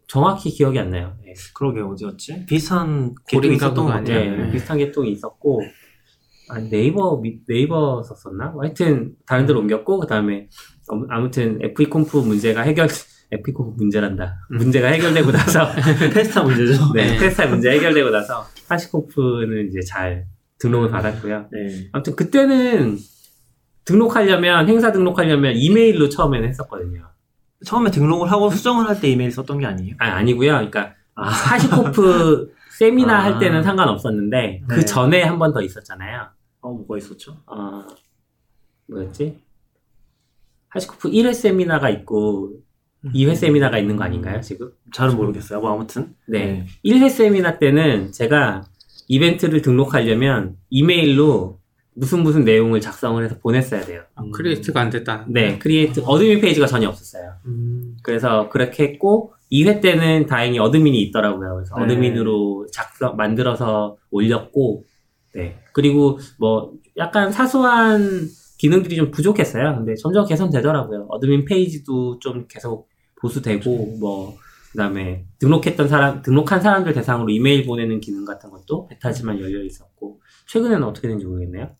정확히 0.06 0.50
기억이 0.50 0.78
안 0.78 0.90
나요. 0.90 1.16
예. 1.26 1.32
그러게, 1.54 1.80
어디였지? 1.80 2.46
비슷한 2.46 3.14
고린가 3.32 3.56
있었던 3.66 3.84
것 3.86 3.90
같아요. 3.92 4.18
예, 4.18 4.30
네. 4.30 4.50
비슷한 4.52 4.78
계통이 4.78 5.10
있었고 5.12 5.60
아니, 6.48 6.70
네이버 6.70 7.16
미- 7.20 7.40
네이버 7.48 8.02
썼었나? 8.04 8.54
하여튼 8.60 9.12
다른 9.26 9.46
데로 9.46 9.58
옮겼고 9.60 9.98
그 10.00 10.06
다음에 10.06 10.48
아무튼 11.08 11.58
FEConf 11.60 12.18
문제가 12.18 12.62
해결 12.62 12.86
FEConf 13.32 13.74
문제란다. 13.76 14.36
음. 14.52 14.58
문제가 14.58 14.86
해결되고 14.88 15.32
나서 15.32 15.66
Festa 16.14 16.44
문제죠. 16.44 16.92
네, 16.94 17.06
네. 17.08 17.18
Festa 17.18 17.48
문제 17.48 17.70
해결되고 17.72 18.10
나서 18.10 18.46
HashiCorp는 18.68 19.66
이제 19.68 19.80
잘 19.80 20.26
등록을 20.60 20.88
받았고요. 20.90 21.48
네. 21.50 21.88
아무튼 21.92 22.14
그때는 22.14 22.96
등록하려면 23.84 24.68
행사 24.68 24.92
등록하려면 24.92 25.54
이메일로 25.56 26.08
처음에는 26.08 26.48
했었거든요. 26.48 27.08
처음에 27.64 27.90
등록을 27.90 28.30
하고 28.30 28.50
수정을 28.50 28.86
할 28.88 29.00
때 29.00 29.08
이메일 29.08 29.30
썼던 29.32 29.58
게 29.60 29.66
아니에요? 29.66 29.94
아 29.98 30.06
아니고요. 30.16 30.52
그러니까 30.52 30.94
아. 31.14 31.28
HashiCorp 31.28 32.54
세미나 32.78 33.16
아. 33.18 33.24
할 33.24 33.38
때는 33.38 33.62
상관없었는데 33.62 34.64
그 34.68 34.74
네. 34.76 34.84
전에 34.84 35.22
한 35.22 35.38
번 35.38 35.52
더 35.52 35.62
있었잖아요. 35.62 36.28
어, 36.60 36.70
뭐가 36.72 36.98
있었죠? 36.98 37.36
어 37.46 37.86
뭐였지? 38.88 39.40
HashiCorp 40.68 41.10
1회 41.10 41.32
세미나가 41.32 41.88
있고 41.90 42.52
2회 43.14 43.34
세미나가 43.36 43.78
있는 43.78 43.96
거 43.96 44.04
아닌가요 44.04 44.40
지금? 44.40 44.72
잘은 44.92 45.16
모르겠어요. 45.16 45.60
뭐, 45.60 45.72
아무튼. 45.72 46.14
네. 46.26 46.66
1회 46.84 47.08
세미나 47.08 47.58
때는 47.58 48.10
제가 48.12 48.64
이벤트를 49.08 49.62
등록하려면 49.62 50.56
이메일로 50.70 51.60
무슨 51.96 52.22
무슨 52.22 52.44
내용을 52.44 52.80
작성을 52.80 53.22
해서 53.24 53.38
보냈어야 53.38 53.80
돼요. 53.80 54.02
아, 54.14 54.22
create가 54.32 54.80
안 54.80 54.90
됐다. 54.90 55.24
네, 55.28 55.58
create 55.58 56.02
admin 56.04 56.40
페이지가 56.42 56.66
전혀 56.66 56.88
없었어요. 56.88 57.32
음, 57.46 57.96
그래서 58.02 58.50
그렇게 58.50 58.84
했고 58.84 59.32
2회 59.50 59.80
때는 59.80 60.26
다행히 60.26 60.58
admin이 60.58 61.00
있더라고요. 61.04 61.54
그래서 61.54 61.74
네. 61.76 61.84
admin으로 61.84 62.66
작성 62.72 63.16
만들어서 63.16 63.96
올렸고 64.10 64.84
네. 65.34 65.58
그리고 65.72 66.18
뭐 66.38 66.72
약간 66.98 67.32
사소한 67.32 68.28
기능들이 68.58 68.96
좀 68.96 69.10
부족했어요. 69.10 69.76
근데 69.76 69.94
점점 69.94 70.26
개선되더라고요. 70.26 71.06
admin 71.08 71.46
페이지도 71.46 72.18
좀 72.18 72.46
계속 72.46 72.88
보수되고 73.20 73.96
뭐 73.98 74.36
그다음에 74.72 75.24
등록했던 75.38 75.88
사람 75.88 76.20
등록한 76.20 76.60
사람들 76.60 76.92
대상으로 76.92 77.30
이메일 77.30 77.64
보내는 77.64 78.00
기능 78.00 78.26
같은 78.26 78.50
것도 78.50 78.86
베타지만 78.88 79.40
열려 79.40 79.64
있었고 79.64 80.20
최근에는 80.48 80.84
어떻게 80.84 81.08
되는지 81.08 81.24
모르겠네요. 81.24 81.74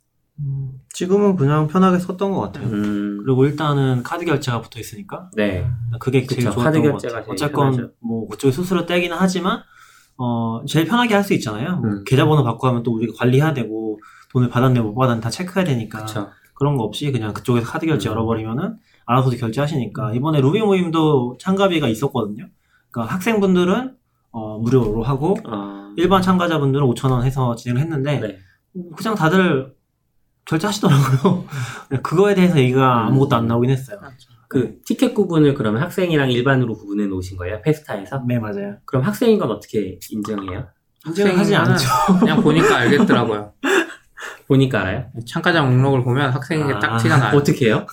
지금은 0.93 1.37
그냥 1.37 1.67
편하게 1.67 1.99
썼던 1.99 2.33
것 2.33 2.41
같아요. 2.41 2.69
음, 2.69 3.23
그리고 3.25 3.47
일단은 3.47 4.03
카드 4.03 4.25
결제가 4.25 4.61
붙어 4.61 4.79
있으니까 4.79 5.31
네. 5.35 5.67
그게 5.99 6.27
제일 6.27 6.45
그쵸, 6.45 6.51
좋았던 6.53 6.65
카드 6.65 6.83
것 6.83 6.91
결제가 6.93 7.15
같아요. 7.15 7.37
제일 7.37 7.47
어쨌건 7.49 7.71
편하죠. 7.73 7.93
뭐 8.01 8.29
그쪽에 8.29 8.53
수수료 8.53 8.85
떼기는 8.87 9.17
하지만 9.19 9.61
어 10.19 10.63
제일 10.67 10.87
편하게 10.87 11.15
할 11.15 11.25
수 11.25 11.35
있잖아요. 11.35 11.77
뭐 11.77 11.91
음. 11.91 12.05
계좌번호 12.05 12.45
바꿔 12.45 12.69
하면 12.69 12.83
또 12.83 12.93
우리가 12.93 13.15
관리해야 13.19 13.55
되고 13.55 13.99
돈을 14.33 14.49
받았네 14.49 14.81
못 14.81 14.95
받았네 14.95 15.21
다 15.21 15.31
체크해야 15.31 15.65
되니까 15.65 16.01
그쵸. 16.05 16.29
그런 16.55 16.77
거 16.77 16.85
없이 16.85 17.11
그냥 17.13 17.33
그쪽에서 17.35 17.67
카드 17.67 17.87
결제 17.87 18.09
음. 18.09 18.13
열어버리면은 18.13 18.77
알아서도 19.07 19.37
결제하시니까 19.37 20.15
이번에 20.15 20.41
루비 20.41 20.61
모임도 20.61 21.37
참가비가 21.41 21.89
있었거든요. 21.89 22.49
그러니까 22.91 23.15
학생분들은 23.15 23.95
어, 24.33 24.59
무료로 24.59 25.03
하고 25.03 25.37
어, 25.47 25.93
일반 25.97 26.21
참가자분들은 26.21 26.87
5천 26.87 27.11
원 27.11 27.25
해서 27.25 27.55
진행을 27.57 27.81
했는데 27.83 28.21
네. 28.21 28.39
그냥 28.97 29.15
다들 29.15 29.75
결제하시더라고요. 30.47 31.45
그거에 32.03 32.35
대해서 32.35 32.59
얘기가 32.59 33.03
음. 33.03 33.07
아무것도 33.09 33.37
안 33.37 33.47
나오긴 33.47 33.71
했어요. 33.71 33.99
그 34.49 34.81
티켓 34.85 35.13
구분을 35.13 35.55
그러면 35.55 35.83
학생이랑 35.83 36.31
일반으로 36.31 36.75
구분해 36.75 37.07
놓으신 37.07 37.37
거예요? 37.37 37.61
페스타에서? 37.63 38.25
네 38.27 38.39
맞아요. 38.39 38.77
그럼 38.85 39.03
학생인 39.05 39.39
건 39.39 39.51
어떻게 39.51 39.99
인정해요? 40.11 40.69
인증을 41.07 41.39
하지 41.39 41.55
학생은 41.55 41.73
않죠. 41.73 41.89
그냥 42.21 42.43
보니까 42.43 42.77
알겠더라고요. 42.77 43.53
보니까 44.47 44.81
알아요? 44.83 45.07
참가자 45.27 45.63
목록을 45.63 46.05
보면 46.05 46.31
학생인 46.31 46.69
게딱 46.69 46.93
아, 46.93 46.97
티가 46.99 47.17
나요. 47.17 47.37
어떻게 47.37 47.67
해요? 47.67 47.87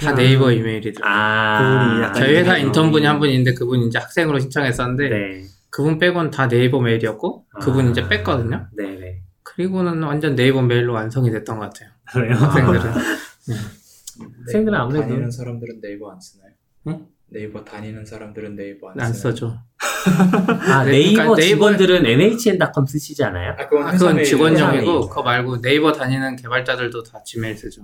다 0.00 0.14
네이버 0.14 0.50
이메일이더라고요. 0.50 2.06
아, 2.06 2.12
저희 2.12 2.36
회사 2.36 2.54
네. 2.54 2.62
인턴분이 2.62 3.04
한분 3.04 3.28
있는데 3.28 3.54
그분 3.54 3.80
이제 3.82 3.98
학생으로 3.98 4.38
신청했었는데 4.40 5.08
네. 5.08 5.42
그분 5.70 5.98
빼곤 5.98 6.30
다 6.30 6.48
네이버 6.48 6.80
메일이었고 6.80 7.44
그분 7.60 7.88
아. 7.88 7.90
이제 7.90 8.08
뺐거든요. 8.08 8.66
네네. 8.76 9.27
그리고는 9.62 10.04
완전 10.04 10.36
네이버 10.36 10.62
메일로 10.62 10.92
완성이 10.92 11.32
됐던 11.32 11.58
것 11.58 11.64
같아요. 11.64 11.90
그래요. 12.12 12.36
학생들은. 12.36 12.80
학생들은 14.46 14.78
아무래도- 14.78 15.08
다니는 15.08 15.30
사람들은 15.32 15.80
네이버 15.80 16.12
안 16.12 16.20
쓰나요? 16.20 16.50
응? 16.86 17.06
네이버 17.26 17.64
다니는 17.64 18.06
사람들은 18.06 18.54
네이버 18.54 18.90
안, 18.90 19.00
안 19.00 19.12
쓰나요? 19.12 19.34
써죠. 19.34 19.58
아, 20.70 20.84
네, 20.84 20.92
네이버 20.92 21.22
그러니까 21.22 21.42
직원들은 21.42 22.06
nhn.com 22.06 22.86
쓰시지 22.86 23.24
않아요? 23.24 23.56
아, 23.58 23.68
그건 23.68 23.88
아, 23.88 23.90
그건. 23.90 24.22
직원용이고. 24.22 25.08
그거 25.08 25.22
말고 25.24 25.60
네이버 25.60 25.90
다니는 25.92 26.36
개발자들도 26.36 27.02
다 27.02 27.20
지메일 27.24 27.56
쓰죠. 27.58 27.82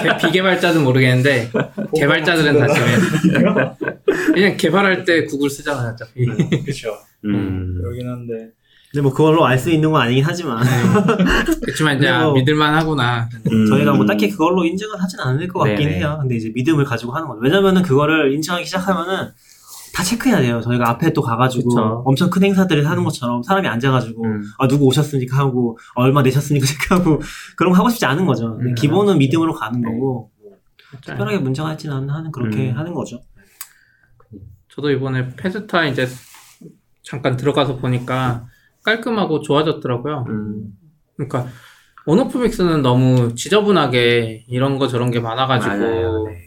개- 0.00 0.26
비개발자는 0.28 0.84
모르겠는데 0.84 1.50
개발자들은 1.98 2.56
다 2.56 2.68
지메일. 2.68 4.32
그냥 4.32 4.56
개발할 4.56 5.04
때 5.04 5.24
구글 5.24 5.50
쓰잖아요, 5.50 5.94
어차피. 5.94 6.24
그렇죠. 6.24 6.96
음. 7.24 7.78
그러긴 7.82 8.08
한데 8.08 8.52
근데 8.94 9.02
뭐 9.02 9.12
그걸로 9.12 9.44
알 9.44 9.58
수 9.58 9.70
있는 9.70 9.90
건 9.90 10.02
아니긴 10.02 10.22
하지만 10.24 10.62
그렇지만 11.62 11.98
이제 11.98 12.12
뭐- 12.16 12.32
믿을만 12.34 12.74
하구나. 12.76 13.28
음. 13.50 13.66
저희가 13.66 13.92
뭐 13.94 14.06
딱히 14.06 14.30
그걸로 14.30 14.64
인증을 14.64 15.02
하진 15.02 15.18
않을 15.18 15.48
것 15.48 15.58
같긴 15.64 15.88
네네. 15.88 15.98
해요. 15.98 16.16
근데 16.20 16.36
이제 16.36 16.52
믿음을 16.54 16.84
가지고 16.84 17.10
하는 17.12 17.26
거죠. 17.26 17.40
왜냐면은 17.42 17.82
그거를 17.82 18.32
인증하기 18.34 18.64
시작하면은 18.64 19.32
다 19.92 20.02
체크해야 20.04 20.40
돼요. 20.40 20.60
저희가 20.60 20.90
앞에 20.90 21.12
또 21.12 21.22
가가지고 21.22 21.68
그쵸. 21.70 22.02
엄청 22.06 22.30
큰 22.30 22.44
행사들을 22.44 22.88
하는 22.88 23.02
것처럼 23.02 23.42
사람이 23.42 23.66
앉아가지고 23.66 24.24
음. 24.24 24.42
아 24.58 24.68
누구 24.68 24.84
오셨습니까 24.86 25.36
하고 25.38 25.76
얼마 25.96 26.22
내셨습니까 26.22 26.64
체크하고 26.94 27.20
그런 27.56 27.72
거 27.72 27.78
하고 27.80 27.88
싶지 27.90 28.06
않은 28.06 28.26
거죠. 28.26 28.58
음, 28.60 28.76
기본은 28.76 29.18
믿음으로 29.18 29.54
가는 29.54 29.80
네. 29.80 29.88
거고 29.90 30.30
뭐 30.40 30.52
특별하게 31.02 31.38
문제가 31.38 31.72
있지는 31.72 32.08
하는 32.08 32.30
그렇게 32.30 32.70
음. 32.70 32.78
하는 32.78 32.94
거죠. 32.94 33.20
저도 34.68 34.90
이번에 34.92 35.34
페스타 35.34 35.86
이제 35.86 36.06
잠깐 37.02 37.36
들어가서 37.36 37.76
보니까 37.76 38.46
깔끔하고 38.84 39.40
좋아졌더라고요. 39.40 40.24
음. 40.28 40.66
그러니까 41.16 41.46
온오프믹스는 42.06 42.82
너무 42.82 43.34
지저분하게 43.34 44.44
이런 44.48 44.78
거 44.78 44.86
저런 44.88 45.10
게 45.10 45.20
많아가지고 45.20 45.74
맞아요. 45.76 46.24
네. 46.28 46.46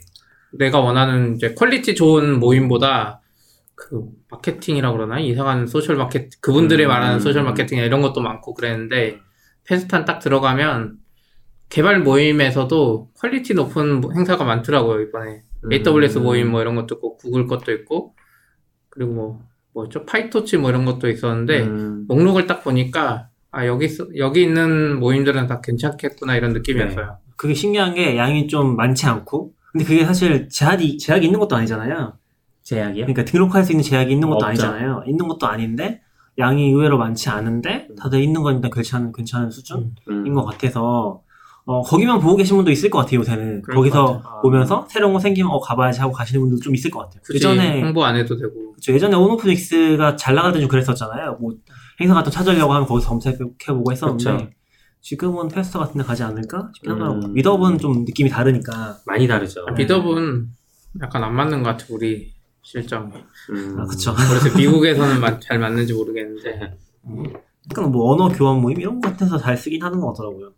내가 0.54 0.80
원하는 0.80 1.36
이제 1.36 1.54
quality 1.54 1.96
좋은 1.96 2.40
모임보다 2.40 3.22
그 3.76 4.06
마케팅이라 4.30 4.92
그러나 4.92 5.20
이상한 5.20 5.68
social 5.68 5.98
마케팅 5.98 6.30
그분들이 6.42 6.86
음. 6.86 6.90
말하는 6.90 7.20
social 7.20 7.44
마케팅 7.44 7.80
이런 7.80 8.02
것도 8.02 8.22
많고 8.22 8.54
그랬는데 8.54 9.20
Festa는 9.66 10.06
딱 10.06 10.20
들어가면 10.20 10.98
개발 11.70 12.00
모임에서도 12.00 13.12
quality 13.20 13.54
높은 13.54 14.00
모- 14.02 14.14
행사가 14.14 14.44
많더라고요 14.46 15.02
이번에 15.02 15.42
음. 15.66 15.72
AWS 15.72 16.20
모임 16.20 16.50
뭐 16.52 16.62
이런 16.62 16.76
것도 16.76 16.96
있고 16.96 17.18
구글 17.18 17.46
것도 17.46 17.72
있고 17.74 18.16
그리고 18.90 19.14
뭐 19.14 19.42
뭐죠 19.78 20.06
PyTorch 20.06 20.58
뭐 20.58 20.72
이런 20.72 20.86
것도 20.86 21.08
있었는데 21.08 21.62
음. 21.62 22.06
목록을 22.08 22.48
딱 22.48 22.64
보니까 22.64 23.28
아 23.52 23.68
여기 23.68 23.86
있- 23.86 24.18
여기 24.18 24.42
있는 24.42 25.00
모임들은 25.00 25.46
다 25.46 25.62
괜찮겠구나 25.62 26.36
이런 26.36 26.54
느낌이었어요. 26.54 27.18
그게 27.36 27.54
신기한 27.54 27.94
게 27.94 28.18
양이 28.18 28.48
좀 28.48 28.76
많지 28.76 29.06
않고 29.06 29.52
근데 29.72 29.86
그게 29.86 30.04
사실 30.04 30.50
제약이 30.50 30.98
제약이 30.98 31.26
있는 31.28 31.40
것도 31.40 31.56
아니잖아요. 31.56 32.14
제약이요? 32.64 33.06
그러니까 33.06 33.24
등록할 33.26 33.64
수 33.64 33.72
있는 33.72 33.84
제약이 33.84 34.12
있는 34.12 34.28
것도 34.30 34.38
없죠. 34.38 34.48
아니잖아요. 34.48 35.04
있는 35.06 35.28
것도 35.28 35.46
아닌데 35.46 36.02
양이 36.40 36.70
의외로 36.70 36.98
많지 36.98 37.30
않은데 37.30 37.88
다들 38.00 38.20
있는 38.22 38.42
건 38.42 38.56
일단 38.56 38.72
괜찮은 38.72 39.12
괜찮은 39.12 39.52
수준인 39.52 39.94
음. 40.10 40.34
것 40.34 40.44
같아서 40.44 41.22
어, 41.70 41.82
거기만 41.82 42.20
보고 42.22 42.38
계신 42.38 42.56
분도 42.56 42.72
있을 42.72 42.90
것 42.90 43.00
같아요 43.00 43.20
요새는 43.20 43.62
거기서 43.62 44.06
것 44.06 44.18
같아요. 44.24 44.42
보면서 44.42 44.88
새로운 44.90 45.12
거 45.14 45.20
생기면 45.20 45.52
어 45.52 45.60
가봐야지 45.60 46.00
하고 46.00 46.14
가시는 46.14 46.40
분도 46.42 46.60
좀 46.60 46.74
있을 46.74 46.90
것 46.90 47.00
같아요. 47.00 47.20
굳이 47.26 47.36
예전에 47.36 47.82
홍보 47.82 48.06
안 48.06 48.16
해도 48.16 48.38
되고 48.38 48.74
그쵸, 48.74 48.94
예전에 48.94 49.16
온오프닉스가 49.18 50.16
잘 50.16 50.34
나갈 50.36 50.54
때 50.54 50.60
좀 50.62 50.70
그랬었잖아요. 50.70 51.38
뭐 51.42 51.54
행사 52.00 52.14
같은 52.14 52.26
거 52.26 52.32
찾으려고 52.32 52.74
하면 52.74 52.88
거기서 52.88 53.10
검색해보고 53.10 53.92
했었는데 53.92 54.38
그쵸. 54.46 54.50
지금은 55.02 55.50
Festa 55.50 55.80
같은 55.80 55.98
데 56.00 56.04
가지 56.06 56.24
않을까 56.24 56.70
싶긴 56.74 56.92
음. 56.92 56.96
하더라고요. 56.96 57.28
Meetup은 57.34 57.78
좀 57.80 58.06
느낌이 58.06 58.30
다르니까 58.30 58.98
많이 59.06 59.28
다르죠. 59.28 59.66
아, 59.68 59.72
Meetup은 59.74 60.48
약간 61.02 61.24
안 61.24 61.36
맞는 61.36 61.64
것 61.64 61.72
같아 61.72 61.86
우리 61.90 62.32
실정이. 62.64 63.12
음. 63.52 63.76
아, 63.80 63.86
그쵸. 63.86 64.14
그래서 64.16 64.50
미국에서는 64.58 65.20
맞- 65.20 65.42
잘 65.42 65.60
맞는지 65.60 65.94
모르겠는데 65.94 66.78
약간 67.72 67.92
뭐 67.92 68.14
언어 68.14 68.30
교환 68.30 68.62
모임 68.62 68.80
이런 68.80 69.02
거 69.02 69.10
같아서 69.10 69.38
잘 69.38 69.58
쓰긴 69.58 69.84
하는 69.84 70.00
것 70.00 70.14
같더라고요. 70.14 70.52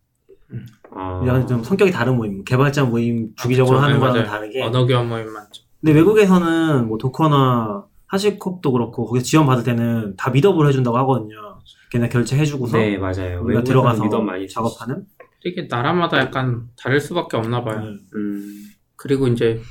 어. 0.92 1.24
약간 1.28 1.48
좀 1.48 1.64
성격이 1.64 1.92
다른 1.92 2.18
모임, 2.18 2.44
개발자 2.44 2.86
모임 2.86 3.30
주기적으로 3.36 3.78
그쵸. 3.78 3.86
하는 3.86 4.00
네, 4.00 4.06
맞아요. 4.06 4.24
다르게. 4.26 4.64
언어 4.64 4.86
교환 4.86 5.08
모임 5.08 5.32
많죠. 5.32 5.64
근데 5.82 5.94
외국에서는 5.94 6.88
뭐 6.88 6.98
Docker나 6.98 7.86
HashiCorp도 8.08 8.72
그렇고 8.72 9.06
거기서 9.06 9.24
지원 9.24 9.46
받을 9.46 9.64
때는 9.64 10.16
다 10.18 10.32
Meetup을 10.32 10.68
해준다고 10.68 10.98
하거든요. 11.00 11.60
걔네 11.92 12.10
결제해주고서 12.10 12.78
네, 12.78 12.98
맞아요. 12.98 13.42
우리가 13.44 13.64
들어가서 13.64 14.22
많이. 14.22 14.48
작업하는. 14.48 15.06
이게 15.46 15.68
나라마다 15.70 16.18
약간 16.20 16.68
다를 16.78 17.00
수밖에 17.00 17.38
없나 17.38 17.64
봐요. 17.64 17.80
음. 17.80 18.00
음. 18.16 18.66
그리고 18.96 19.28
이제 19.28 19.62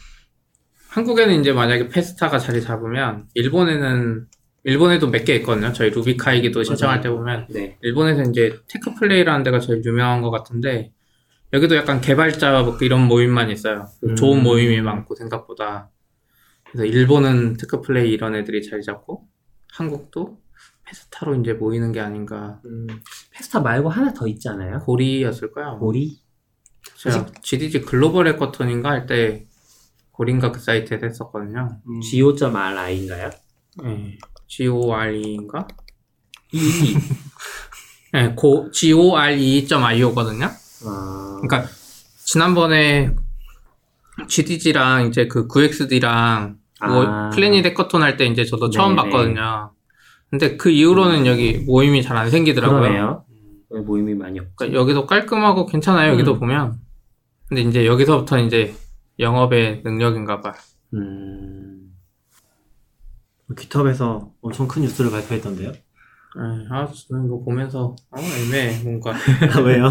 한국에는 0.90 1.40
이제 1.40 1.52
만약에 1.52 1.88
페스타가 1.88 2.38
자리 2.38 2.62
잡으면 2.62 3.26
일본에는 3.34 4.26
일본에도 4.64 5.08
몇 5.08 5.24
개 5.24 5.34
있거든요. 5.36 5.72
저희 5.72 5.90
루비카이기도 5.90 6.62
신청할 6.64 7.00
때 7.00 7.08
보면 7.10 7.46
네. 7.50 7.78
일본에서 7.82 8.22
이제 8.30 8.58
테크플레이라는 8.68 9.42
데가 9.44 9.60
제일 9.60 9.82
유명한 9.84 10.20
것 10.22 10.30
같은데 10.30 10.92
여기도 11.52 11.76
약간 11.76 12.00
개발자 12.00 12.62
뭐 12.62 12.76
이런 12.80 13.06
모임만 13.06 13.50
있어요. 13.50 13.88
음. 14.04 14.16
좋은 14.16 14.42
모임이 14.42 14.80
많고 14.82 15.14
생각보다 15.14 15.90
그래서 16.70 16.84
일본은 16.84 17.56
테크플레이 17.56 18.10
이런 18.12 18.34
애들이 18.34 18.62
자리 18.68 18.82
잡고 18.82 19.26
한국도 19.72 20.38
페스타로 20.84 21.36
이제 21.36 21.52
모이는 21.54 21.92
게 21.92 22.00
아닌가 22.00 22.60
음. 22.66 22.86
페스타 23.32 23.60
말고 23.60 23.88
하나 23.88 24.12
더 24.12 24.26
있지 24.26 24.48
않아요? 24.48 24.80
고리였을 24.80 25.52
거야. 25.52 25.68
아마. 25.68 25.78
고리? 25.78 26.20
제가 26.96 27.26
GDG 27.42 27.82
글로벌 27.82 28.26
해커톤인가 28.28 28.90
할 28.90 29.06
때 29.06 29.46
고린가 30.12 30.50
그 30.52 30.58
사이트에서 30.60 31.06
했었거든요. 31.06 31.78
음. 31.88 32.00
go.ri인가요? 32.02 33.30
네. 33.84 34.18
GORE인가? 34.48 35.68
이. 36.52 36.58
네, 38.12 38.34
고, 38.34 38.70
GORE.io거든요. 38.72 40.46
어. 40.46 41.40
그러니까 41.40 41.68
지난번에 42.24 43.14
GDG랑 44.26 45.06
이제 45.08 45.28
그 45.28 45.46
9XD랑 45.46 46.56
뭐 46.86 47.04
아. 47.06 47.30
플래닛 47.30 47.64
해커톤 47.66 48.02
할 48.02 48.16
때 48.16 48.26
이제 48.26 48.44
저도 48.44 48.70
처음 48.70 48.96
네네. 48.96 49.10
봤거든요. 49.10 49.72
근데 50.30 50.56
그 50.56 50.70
이후로는 50.70 51.26
여기 51.26 51.58
모임이 51.58 52.02
잘 52.02 52.16
안 52.16 52.30
생기더라고요. 52.30 52.80
그러네요. 52.80 53.24
왜 53.70 53.80
모임이 53.80 54.14
많이 54.14 54.38
없죠? 54.38 54.52
그러니까 54.56 54.80
여기도 54.80 55.06
깔끔하고 55.06 55.66
괜찮아요. 55.66 56.12
여기도 56.12 56.34
음. 56.34 56.40
보면. 56.40 56.78
근데 57.48 57.62
이제 57.62 57.86
여기서부터 57.86 58.38
이제 58.40 58.74
영업의 59.18 59.82
능력인가 59.84 60.40
봐. 60.40 60.54
음. 60.94 61.77
깃허브에서 63.56 64.30
엄청 64.40 64.68
큰 64.68 64.82
뉴스를 64.82 65.10
발표했던데요. 65.10 65.70
에이, 65.70 66.66
아, 66.70 66.86
저는 67.08 67.26
이거 67.26 67.42
보면서 67.42 67.96
어, 68.10 68.20
애매해 68.20 68.82
뭔가. 68.84 69.12
아, 69.54 69.60
왜요? 69.60 69.90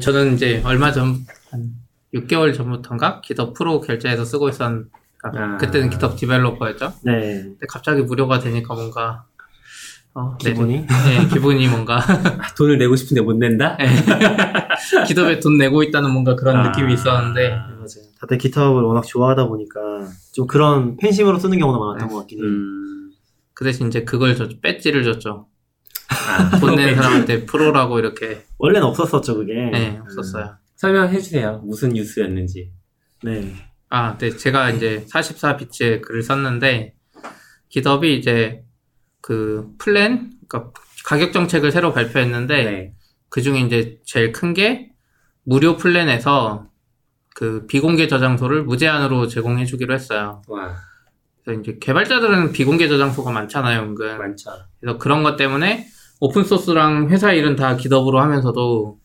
저는 0.00 0.34
이제 0.34 0.60
얼마 0.64 0.92
전, 0.92 1.24
한 1.50 1.72
6개월 2.12 2.54
전부터인가? 2.54 3.20
기덥 3.20 3.54
프로 3.54 3.80
결제해서 3.80 4.24
쓰고 4.24 4.48
있었는 4.48 4.88
아. 5.22 5.56
그때는 5.56 5.90
기덥 5.90 6.16
디벨로퍼였죠? 6.16 6.94
네. 7.02 7.42
근데 7.42 7.66
갑자기 7.68 8.02
무료가 8.02 8.40
되니까 8.40 8.74
뭔가, 8.74 9.24
어, 10.14 10.36
네. 10.42 10.50
기분이 10.50 10.86
네, 10.86 11.28
기분이 11.32 11.66
뭔가 11.68 11.98
돈을 12.56 12.78
내고 12.78 12.94
싶은데 12.94 13.20
못 13.20 13.36
낸다? 13.36 13.76
네. 13.78 13.86
기덥에 15.08 15.40
돈 15.40 15.58
내고 15.58 15.82
있다는 15.82 16.10
뭔가 16.10 16.36
그런 16.36 16.56
아. 16.56 16.68
느낌이 16.68 16.92
있었는데 16.94 17.50
맞아요. 17.50 18.13
다들 18.24 18.38
깃허브를 18.38 18.86
워낙 18.86 19.02
좋아하다 19.02 19.48
보니까 19.48 19.80
좀 20.32 20.46
그런 20.46 20.96
팬심으로 20.96 21.38
쓰는 21.38 21.58
경우가 21.58 21.78
많았던 21.78 22.08
것 22.08 22.18
같긴 22.20 22.38
해요. 22.38 22.46
음. 22.46 23.10
그 23.52 23.64
대신 23.64 23.88
이제 23.88 24.02
그걸 24.04 24.34
줬죠. 24.34 24.60
배지를 24.60 25.04
줬죠. 25.04 25.48
아, 26.08 26.50
돈 26.58 26.76
내는 26.76 26.96
사람한테 26.96 27.44
프로라고 27.44 27.98
이렇게 27.98 28.44
원래는 28.58 28.86
없었었죠 28.86 29.36
그게. 29.36 29.54
네, 29.54 29.98
없었어요. 30.02 30.56
설명해 30.76 31.20
주세요. 31.20 31.60
무슨 31.64 31.90
뉴스였는지. 31.90 32.72
네. 33.22 33.54
아, 33.90 34.16
네. 34.18 34.36
제가 34.36 34.70
이제 34.70 35.06
44비치에 35.08 36.00
글을 36.02 36.22
썼는데, 36.22 36.94
기덥이 37.68 38.18
이제 38.18 38.64
그 39.20 39.68
플랜, 39.78 40.32
그러니까 40.48 40.72
가격 41.04 41.32
정책을 41.32 41.70
새로 41.70 41.92
발표했는데, 41.92 42.64
네. 42.64 42.94
그 43.28 43.40
중에 43.40 43.60
이제 43.60 44.00
제일 44.04 44.32
큰 44.32 44.52
게 44.52 44.90
무료 45.44 45.76
플랜에서 45.76 46.66
그 47.34 47.66
비공개 47.66 48.06
저장소를 48.08 48.62
무제한으로 48.62 49.26
제공해 49.26 49.66
주기로 49.66 49.92
했어요. 49.92 50.40
와, 50.48 50.76
그래서 51.44 51.60
이제 51.60 51.76
개발자들은 51.80 52.52
비공개 52.52 52.88
저장소가 52.88 53.32
많잖아요, 53.32 53.82
은근. 53.82 54.16
많죠. 54.18 54.50
그래서 54.80 54.98
그런 54.98 55.22
것 55.22 55.36
때문에 55.36 55.86
open 56.20 56.46
source랑 56.46 57.10
회사 57.10 57.32
일은 57.32 57.56
다 57.56 57.76
GitHub으로 57.76 58.20
하면서도 58.20 58.98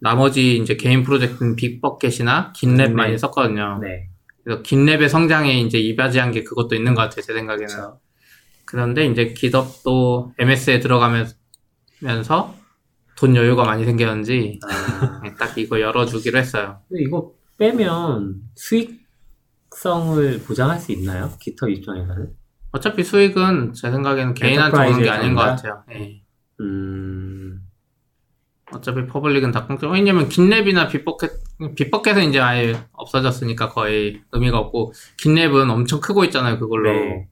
나머지 0.00 0.56
이제 0.56 0.76
개인 0.76 1.02
프로젝트는 1.02 1.56
Bitbucket이나 1.56 2.52
GitLab 2.54 2.76
네. 2.76 2.88
많이 2.88 3.16
썼거든요. 3.16 3.78
네. 3.80 4.08
그래서 4.44 4.62
GitLab의 4.62 5.08
성장에 5.08 5.60
이제 5.60 5.78
이바지한 5.78 6.32
게 6.32 6.42
그것도 6.42 6.74
있는 6.74 6.94
것 6.94 7.02
같아요, 7.02 7.22
제 7.22 7.32
생각에는. 7.32 7.66
그렇죠. 7.66 8.00
그런데 8.64 9.06
이제 9.06 9.28
GitHub도 9.28 10.34
MS에 10.38 10.80
들어가면서 10.80 11.34
돈 13.16 13.34
여유가 13.34 13.64
많이 13.64 13.84
생겼는지 13.84 14.60
아, 14.62 15.22
딱 15.38 15.56
이거 15.56 15.80
열어주기로 15.80 16.38
했어요. 16.38 16.80
이거 16.92 17.37
빼면 17.58 18.36
수익성을 18.54 20.40
보장할 20.46 20.78
수 20.78 20.92
있나요? 20.92 21.30
GitHub 21.40 21.70
입장에서는? 21.70 22.32
어차피 22.70 23.02
수익은 23.02 23.72
제 23.74 23.90
생각에는 23.90 24.34
개인한테 24.34 24.78
오는 24.88 25.02
게 25.02 25.10
아닌 25.10 25.34
것 25.34 25.42
같아요. 25.42 25.82
예. 25.92 26.22
음, 26.60 27.60
어차피 28.72 29.06
public은 29.06 29.52
다 29.52 29.66
공짜. 29.66 29.88
왜냐면 29.88 30.28
GitLab이나 30.28 30.88
Bitbucket, 30.90 31.30
Bitbucket은 31.76 32.28
이제 32.28 32.40
아예 32.40 32.74
없어졌으니까 32.92 33.70
거의 33.70 34.22
의미가 34.32 34.58
없고, 34.58 34.92
GitLab은 35.18 35.70
엄청 35.70 36.00
크고 36.00 36.24
있잖아요, 36.24 36.58
그걸로. 36.58 36.92
네. 36.92 37.28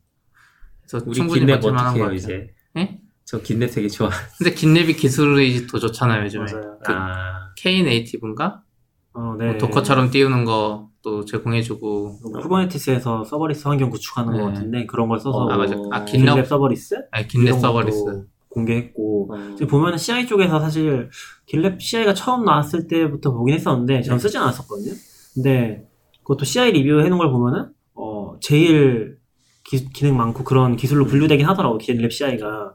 그래서 0.87 1.05
우리 1.07 1.15
충분히 1.15 1.47
버틸 1.47 1.73
만한 1.73 1.93
것 1.93 1.99
해요, 1.99 2.05
같아요. 2.05 2.17
이제? 2.17 2.55
예? 2.79 3.01
저 3.25 3.43
GitLab 3.43 3.73
되게 3.75 3.89
좋아. 3.89 4.09
근데 4.39 4.55
GitLab이 4.55 4.97
기술이 4.97 5.67
더 5.67 5.79
좋잖아요, 5.79 6.25
요즘에. 6.25 6.45
맞아요. 6.51 6.79
그 6.83 6.93
아, 6.93 7.53
Knative인가? 7.57 8.62
어, 9.17 9.35
네. 9.39 9.47
뭐 9.47 9.59
Docker처럼 9.59 10.11
띄우는 10.11 10.45
것도 10.45 11.25
제공해주고, 11.25 12.19
Kubernetes에서 12.43 13.25
serverless 13.25 13.67
환경 13.67 13.89
구축하는 13.89 14.33
네. 14.35 14.39
것 14.39 14.47
같은데 14.47 14.87
그런 14.87 15.09
걸 15.09 15.19
써서 15.19 15.49
아, 15.49 15.57
맞아. 15.57 15.75
어, 15.75 15.89
아, 15.91 16.05
GitLab 16.05 16.35
GitLab, 16.35 16.45
serverless 16.45 16.97
아니, 17.11 17.27
GitLab 17.27 17.59
serverless. 17.59 18.27
공개했고 18.51 19.31
어, 19.33 19.55
지금 19.55 19.67
보면은 19.67 19.99
CI 19.99 20.27
쪽에서 20.27 20.61
사실 20.61 21.11
GitLab 21.47 21.79
CI가 21.81 22.15
처음 22.15 22.45
나왔을 22.45 22.87
때부터 22.87 23.33
보긴 23.33 23.55
했었는데 23.55 24.03
전 24.03 24.19
쓰진 24.19 24.41
않았었거든요. 24.41 24.95
근데 25.35 25.87
그것도 26.23 26.45
CI 26.45 26.73
리뷰 26.73 27.01
해놓은 27.01 27.19
걸 27.19 27.31
보면은 27.31 27.71
어 27.95 28.37
제일 28.41 29.19
기, 29.65 29.87
능 30.03 30.17
많고 30.17 30.45
그런 30.45 30.77
기술로 30.77 31.05
분류되긴 31.05 31.47
하더라고 31.47 31.79
GitLab 31.79 32.11
CI가. 32.11 32.75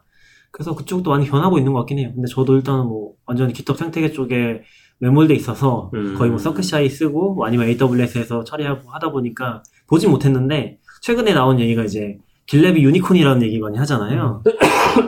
그래서 0.52 0.76
그쪽도 0.76 1.10
많이 1.10 1.26
변하고 1.26 1.58
있는 1.58 1.74
것 1.74 1.80
같긴 1.80 2.00
해요. 2.00 2.12
근데 2.14 2.28
저도 2.28 2.56
일단은 2.56 2.86
뭐 2.86 3.14
완전히 3.26 3.54
GitHub 3.54 3.78
생태계 3.80 4.12
쪽에 4.12 4.62
매몰돼 5.02 5.34
있어서 5.34 5.90
음. 5.96 6.16
거의 6.18 6.30
뭐 6.30 6.40
CircleCI 6.40 6.90
쓰고 6.90 7.34
뭐 7.36 7.46
아니면 7.48 7.68
AWS에서 7.68 8.44
처리하고 8.44 8.90
하다 8.92 9.12
보니까 9.12 9.64
보진 9.88 10.12
못했는데 10.12 10.78
최근에 11.02 11.34
나온 11.34 11.60
얘기가 11.60 11.84
이제 11.84 12.18
GitLab이 12.48 12.82
유니콘이라는 12.82 13.42
얘기 13.42 13.60
많이 13.60 13.78
하잖아요. 13.80 14.44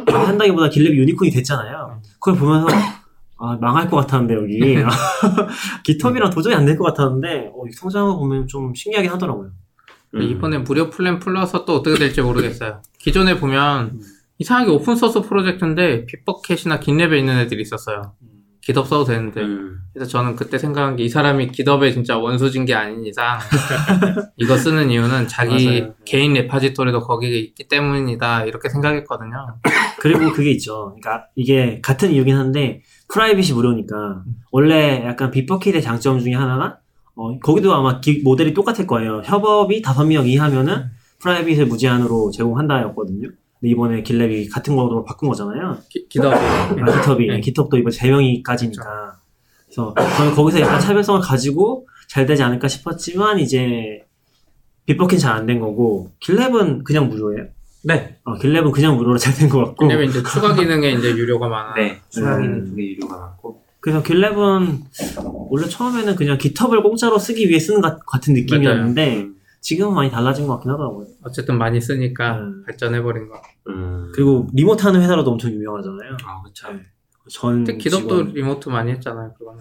한다기보다 0.07 0.69
GitLab이 0.69 0.95
유니콘이 0.95 1.29
됐잖아요. 1.31 2.01
그걸 2.19 2.35
보면서 2.35 2.67
아, 3.37 3.57
망할 3.61 3.89
것 3.89 3.97
같았는데 3.97 4.35
여기 4.35 4.59
GitHub랑 5.83 6.29
도저히 6.31 6.55
안 6.55 6.65
될 6.65 6.77
것 6.77 6.85
같았는데 6.85 7.51
어, 7.53 7.63
거 7.91 8.17
보면 8.17 8.47
좀 8.47 8.73
신기하긴 8.73 9.11
하더라고요. 9.11 9.51
음. 10.15 10.21
이번에 10.21 10.59
무료 10.59 10.89
플랜 10.89 11.19
풀려서 11.19 11.53
또 11.65 11.75
어떻게 11.75 11.97
될지 11.97 12.21
모르겠어요. 12.21 12.81
기존에 12.99 13.39
보면 13.39 13.91
음. 13.93 13.99
이상하게 14.39 14.71
open 14.71 14.91
source 14.91 15.21
프로젝트인데 15.21 16.05
Bitbucket이나 16.05 16.79
GitLab에 16.79 17.19
있는 17.19 17.37
애들이 17.37 17.61
있었어요. 17.61 18.13
GitHub 18.63 18.87
써도 18.87 19.03
되는데. 19.03 19.41
음. 19.41 19.77
그래서 19.93 20.09
저는 20.09 20.35
그때 20.35 20.57
생각한 20.57 20.95
게 20.95 21.03
이 21.03 21.09
사람이 21.09 21.49
GitHub에 21.49 21.91
진짜 21.91 22.17
원수진 22.17 22.65
게 22.65 22.73
아닌 22.73 23.05
이상 23.05 23.37
이거 24.37 24.57
쓰는 24.57 24.89
이유는 24.89 25.27
자기 25.27 25.79
맞아요. 25.79 25.93
개인 26.05 26.33
repository도 26.33 27.01
거기에 27.01 27.37
있기 27.39 27.67
때문이다 27.67 28.45
이렇게 28.45 28.69
생각했거든요. 28.69 29.59
그리고 29.99 30.31
그게 30.31 30.51
있죠. 30.51 30.95
그러니까 30.99 31.25
이게 31.35 31.79
같은 31.81 32.11
이유긴 32.11 32.35
한데 32.37 32.81
private이 33.13 33.53
무료니까 33.53 34.23
원래 34.51 35.03
약간 35.05 35.29
Bitbucket의 35.29 35.81
장점 35.81 36.19
중에 36.19 36.33
하나가 36.33 36.77
어, 37.15 37.37
거기도 37.39 37.73
아마 37.75 37.99
기- 37.99 38.21
모델이 38.23 38.53
똑같을 38.53 38.87
거예요. 38.87 39.21
협업이 39.25 39.81
5명 39.83 40.25
이하면은 40.27 40.85
private을 41.19 41.67
무제한으로 41.67 42.31
제공한다였거든요. 42.31 43.29
근데 43.63 43.71
이번에 43.71 44.03
GitLab이 44.03 44.51
같은 44.51 44.75
거로 44.75 45.05
바꾼 45.05 45.29
거잖아요. 45.29 45.77
기, 45.89 46.05
GitHub이. 46.09 46.35
아, 46.35 46.75
GitHub이. 46.75 47.27
네. 47.27 47.39
GitHub도 47.39 47.77
이번 47.77 47.93
3명이까지니까. 47.93 49.13
그래서 49.65 49.93
저는 50.17 50.33
거기서 50.35 50.59
약간 50.59 50.81
차별성을 50.81 51.21
가지고 51.21 51.87
잘 52.09 52.25
되지 52.25 52.43
않을까 52.43 52.67
싶었지만 52.67 53.39
이제 53.39 54.03
빅버킷 54.85 55.17
잘안 55.17 55.45
된 55.45 55.61
거고 55.61 56.11
길랩은 56.21 56.83
그냥 56.83 57.07
무료예요. 57.07 57.47
네. 57.85 58.17
어, 58.25 58.33
길랩은 58.37 58.73
그냥 58.73 58.97
무료로 58.97 59.17
잘 59.17 59.33
된 59.33 59.47
것 59.49 59.63
같고. 59.63 59.87
긴랩에 59.87 60.09
이제 60.09 60.21
추가 60.23 60.53
기능에 60.53 60.91
이제 60.91 61.11
유료가 61.11 61.47
많아. 61.47 61.73
네. 61.75 62.01
추가기는 62.09 62.53
음. 62.53 62.65
두개 62.65 62.83
유료가 62.83 63.17
많고. 63.17 63.63
그래서 63.79 64.03
길랩은 64.03 64.79
원래 65.49 65.67
처음에는 65.69 66.15
그냥 66.17 66.37
깃허브를 66.37 66.83
공짜로 66.83 67.17
쓰기 67.17 67.47
위해 67.47 67.59
쓰는 67.59 67.79
것 67.79 68.05
같은 68.05 68.33
느낌이었는데 68.33 69.27
지금은 69.63 69.95
많이 69.95 70.11
달라진 70.11 70.45
것 70.45 70.55
같긴 70.55 70.71
하더라고요. 70.71 71.07
어쨌든 71.23 71.57
많이 71.57 71.79
쓰니까 71.79 72.37
음. 72.37 72.63
발전해버린 72.65 73.29
거. 73.29 73.41
음. 73.69 74.11
그리고 74.13 74.47
리모트 74.53 74.85
하는 74.85 75.01
회사로도 75.01 75.31
엄청 75.31 75.51
유명하잖아요. 75.51 76.17
아, 76.25 76.41
그렇죠. 76.41 76.71
네. 76.73 76.81
전 77.29 77.63
근데 77.63 77.77
GitHub도 77.77 78.07
직원- 78.09 78.33
remote 78.33 78.69
많이 78.69 78.91
했잖아요. 78.91 79.33
그거는. 79.39 79.59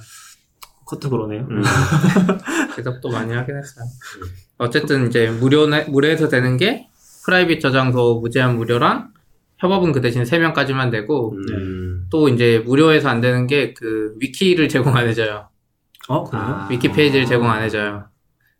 그것도 0.87 1.09
그러네요. 1.09 1.47
음. 1.49 1.63
GitHub도 2.77 3.11
많이 3.11 3.33
하긴 3.33 3.57
했어요. 3.57 3.85
음. 3.85 4.27
어쨌든 4.59 5.07
이제 5.07 5.31
무료 5.31 5.67
무료에서 5.89 6.29
되는 6.29 6.57
게 6.57 6.89
private 7.25 7.61
저장소 7.61 8.19
무제한 8.21 8.57
무료랑 8.57 9.13
협업은 9.59 9.93
그 9.93 10.01
대신 10.01 10.25
3명까지만 10.25 10.91
되고 10.91 11.33
음. 11.35 12.07
또 12.11 12.29
이제 12.29 12.59
무료에서 12.67 13.09
안 13.09 13.21
되는 13.21 13.47
게 13.47 13.73
그 13.75 14.15
wiki를 14.21 14.69
제공 14.69 14.97
안 14.97 15.07
해줘요. 15.07 15.49
어, 16.09 16.25
그래요? 16.25 16.45
아. 16.45 16.67
위키 16.69 16.89
페이지를 16.91 17.25
제공 17.27 17.49
안 17.49 17.63
해줘요. 17.63 18.07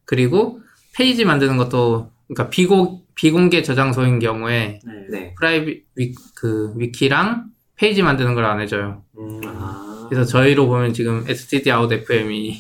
그리고 0.05 0.61
페이지 0.95 1.25
만드는 1.25 1.57
것도 1.57 2.11
그러니까 2.29 2.51
비공 2.51 3.03
비공개 3.15 3.63
저장소인 3.63 4.19
경우에 4.19 4.81
네. 4.85 5.07
네. 5.11 5.35
private 5.39 5.85
위, 5.97 6.15
그 6.35 6.73
wiki랑 6.77 7.45
페이지 7.77 8.03
만드는 8.03 8.35
걸 8.35 8.45
안 8.45 8.61
해줘요. 8.61 9.03
음. 9.19 9.41
아. 9.47 10.07
그래서 10.09 10.25
저희로 10.25 10.67
보면 10.67 10.93
지금 10.93 11.25
stdout.fm이 11.29 12.57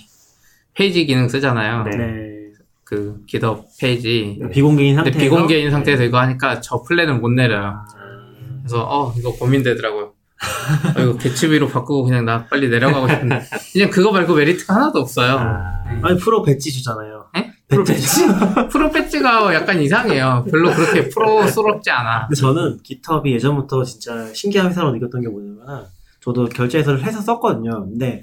페이지 0.74 1.04
기능 1.06 1.28
쓰잖아요. 1.28 1.84
네. 1.84 1.96
네. 1.96 2.32
그 2.84 3.22
GitHub 3.26 3.66
페이지. 3.80 4.38
비공개인 4.52 4.96
근데 4.96 5.10
상태에서 5.12 5.18
비공개인 5.34 5.70
상태에서 5.70 6.02
이거 6.04 6.18
하니까 6.20 6.60
저 6.60 6.82
플랜을 6.82 7.18
못 7.18 7.30
내려요. 7.30 7.84
아. 7.96 8.58
그래서 8.62 8.84
어 8.84 9.14
이거 9.18 9.32
고민되더라고요. 9.32 10.12
어, 10.96 11.00
이거 11.00 11.16
Gatsby로 11.18 11.68
바꾸고 11.68 12.04
그냥 12.04 12.24
나 12.24 12.46
빨리 12.46 12.68
내려가고 12.68 13.08
싶은데 13.08 13.40
그냥 13.72 13.90
그거 13.90 14.12
말고 14.12 14.34
메리트가 14.34 14.74
하나도 14.74 14.98
없어요. 15.00 15.36
아. 15.38 15.82
아니 16.02 16.18
프로 16.18 16.42
배지 16.42 16.70
주잖아요. 16.72 17.21
에? 17.36 17.52
프로 17.68 17.84
배지? 17.84 18.26
프로 18.70 18.90
배지가 18.90 19.54
약간 19.54 19.80
이상해요. 19.80 20.44
별로 20.50 20.72
그렇게 20.72 21.08
프로스럽지 21.08 21.90
않아. 21.90 22.26
근데 22.28 22.40
저는 22.40 22.78
GitHub이 22.82 23.32
예전부터 23.34 23.84
진짜 23.84 24.32
신기한 24.34 24.68
회사로 24.68 24.92
느꼈던 24.92 25.20
게 25.22 25.28
뭐냐면 25.28 25.86
저도 26.20 26.46
결제해서를 26.46 27.02
해서 27.02 27.20
썼거든요. 27.20 27.86
근데 27.88 28.22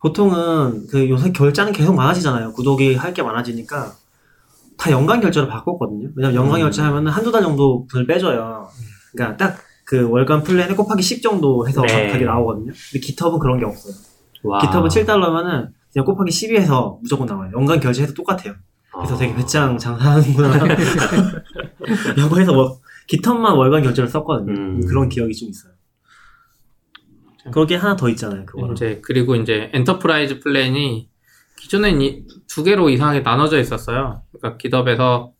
보통은 0.00 0.86
그 0.88 1.08
요새 1.08 1.32
결제는 1.32 1.72
계속 1.72 1.94
많아지잖아요. 1.94 2.52
구독이 2.52 2.94
할 2.94 3.14
게 3.14 3.22
많아지니까 3.22 3.92
다 4.76 4.90
연간 4.90 5.20
결제로 5.20 5.46
바꿨거든요. 5.48 6.08
왜냐면 6.16 6.34
연간 6.36 6.60
음. 6.60 6.64
결제하면 6.64 7.06
한두 7.08 7.30
달 7.30 7.42
정도 7.42 7.86
돈을 7.90 8.06
빼줘요. 8.06 8.68
그러니까 9.12 9.36
딱 9.36 9.72
그 9.84 10.08
월간 10.08 10.42
플랜에 10.42 10.74
곱하기 10.74 11.02
10 11.02 11.20
정도 11.22 11.68
해서 11.68 11.82
네. 11.82 12.06
가격이 12.06 12.24
나오거든요. 12.24 12.72
근데 12.72 13.00
GitHub는 13.06 13.38
그런 13.40 13.58
게 13.58 13.66
없어요. 13.66 13.92
와. 14.44 14.58
GitHub 14.60 14.88
7달러면은 14.88 15.68
그냥 15.92 16.06
곱하기 16.06 16.30
12해서 16.30 16.98
무조건 17.02 17.26
나와요. 17.26 17.50
연간 17.54 17.80
결제해도 17.80 18.14
똑같아요. 18.14 18.54
그래서 18.94 19.14
아. 19.14 19.18
되게 19.18 19.34
배짱 19.34 19.78
장사하는구나. 19.78 20.64
라고 22.16 22.40
해서 22.40 22.52
뭐 22.52 22.78
GitHub만 23.08 23.56
월간 23.56 23.82
결제를 23.82 24.08
썼거든요. 24.08 24.52
음. 24.52 24.86
그런 24.86 25.08
기억이 25.08 25.34
좀 25.34 25.48
있어요. 25.50 25.72
그렇게 27.52 27.74
하나 27.76 27.96
더 27.96 28.08
있잖아요. 28.10 28.46
그거랑. 28.46 28.72
이제 28.72 29.00
그리고 29.02 29.34
이제 29.34 29.70
Enterprise 29.74 30.40
플랜이 30.40 31.08
기존엔 31.58 32.00
이- 32.00 32.24
두 32.48 32.62
개로 32.62 32.88
이상하게 32.88 33.20
나눠져 33.20 33.58
있었어요. 33.58 34.22
그러니까 34.32 34.58
GitHub에서 34.58 35.32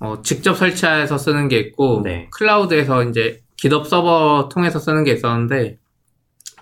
어, 0.00 0.22
직접 0.22 0.54
설치해서 0.54 1.18
쓰는 1.18 1.48
게 1.48 1.58
있고 1.58 2.02
네. 2.04 2.28
클라우드에서 2.32 3.02
이제 3.04 3.42
GitHub 3.56 3.86
서버 3.88 4.48
통해서 4.52 4.78
쓰는 4.78 5.02
게 5.02 5.12
있었는데 5.12 5.78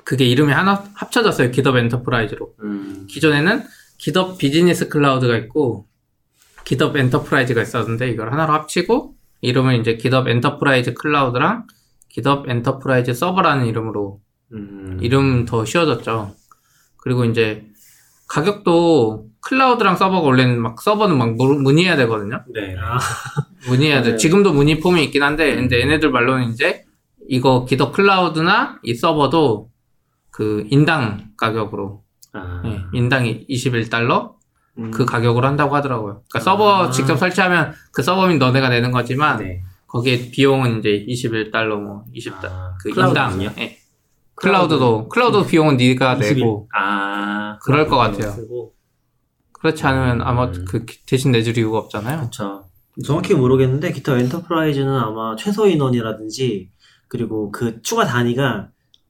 그게 0.06 0.24
이름이 0.24 0.52
하나 0.52 0.84
합쳐졌어요. 0.94 1.50
GitHub 1.50 1.76
Enterprise로. 1.76 2.54
음. 2.62 3.06
기존에는 3.10 3.64
GitHub 3.98 4.38
Business 4.38 4.88
Cloud가 4.88 5.36
있고 5.38 5.88
GitHub 6.64 6.96
Enterprise가 6.96 7.60
있었는데 7.62 8.08
이걸 8.10 8.32
하나로 8.32 8.52
합치고 8.52 9.14
이름을 9.40 9.80
이제 9.80 9.96
GitHub 9.96 10.28
Enterprise 10.28 10.94
Cloud랑 10.94 11.66
GitHub 12.08 12.48
Enterprise 12.48 13.14
Server라는 13.14 13.66
이름으로 13.66 14.20
음. 14.52 14.98
이름 15.02 15.44
더 15.44 15.64
쉬워졌죠. 15.64 16.36
그리고 16.98 17.24
이제 17.24 17.64
가격도 18.28 19.26
클라우드랑 19.40 19.96
서버가 19.96 20.24
원래는 20.24 20.62
막 20.62 20.80
서버는 20.82 21.18
막 21.18 21.34
문- 21.34 21.64
문의해야 21.64 21.96
되거든요. 21.96 22.44
네. 22.54 22.76
아, 22.80 22.98
문의해야 23.66 24.02
돼. 24.02 24.08
맞아요. 24.10 24.18
지금도 24.18 24.52
문의 24.52 24.78
폼이 24.78 25.02
있긴 25.04 25.24
한데 25.24 25.60
이제 25.64 25.80
얘네들 25.80 26.10
말로는 26.12 26.50
이제 26.52 26.84
이거 27.28 27.64
GitHub 27.64 27.90
클라우드나 27.90 28.78
이 28.84 28.94
서버도 28.94 29.70
그 30.36 30.66
인당 30.68 31.30
가격으로 31.38 32.02
아. 32.34 32.60
예, 32.66 32.82
인당이 32.92 33.46
21달러 33.48 34.34
음. 34.76 34.90
그 34.90 35.06
가격으로 35.06 35.46
한다고 35.46 35.74
하더라고요. 35.74 36.24
그러니까 36.28 36.40
서버 36.40 36.88
아. 36.88 36.90
직접 36.90 37.16
설치하면 37.16 37.72
그 37.90 38.02
서버는 38.02 38.38
너네가 38.38 38.68
내는 38.68 38.90
거지만 38.90 39.38
네. 39.38 39.62
거기에 39.86 40.30
비용은 40.30 40.80
이제 40.80 41.06
21달러 41.08 41.80
뭐 41.80 42.04
20달 42.14 42.50
아, 42.50 42.76
그? 42.82 42.90
인당. 42.90 43.40
예. 43.44 43.78
클라우드도 44.34 45.08
클라우드 45.08 45.46
비용은 45.46 45.78
네가 45.78 46.16
21. 46.16 46.36
내고 46.36 46.68
아. 46.76 47.58
그럴 47.62 47.88
것 47.88 47.96
같아요. 47.96 48.30
쓰고. 48.32 48.74
그렇지 49.52 49.86
않으면 49.86 50.20
아마 50.20 50.44
음. 50.48 50.66
그 50.68 50.84
대신 51.06 51.32
내줄 51.32 51.56
이유가 51.56 51.78
없잖아요. 51.78 52.20
그쵸. 52.20 52.66
정확히 53.06 53.32
모르겠는데 53.32 53.90
GitHub 53.92 54.20
Enterprise는 54.20 54.94
아마 54.98 55.34
최소 55.36 55.66
인원이라든지 55.66 56.68
그리고 57.08 57.50
그 57.50 57.80
추가 57.80 58.04
단위가 58.04 58.68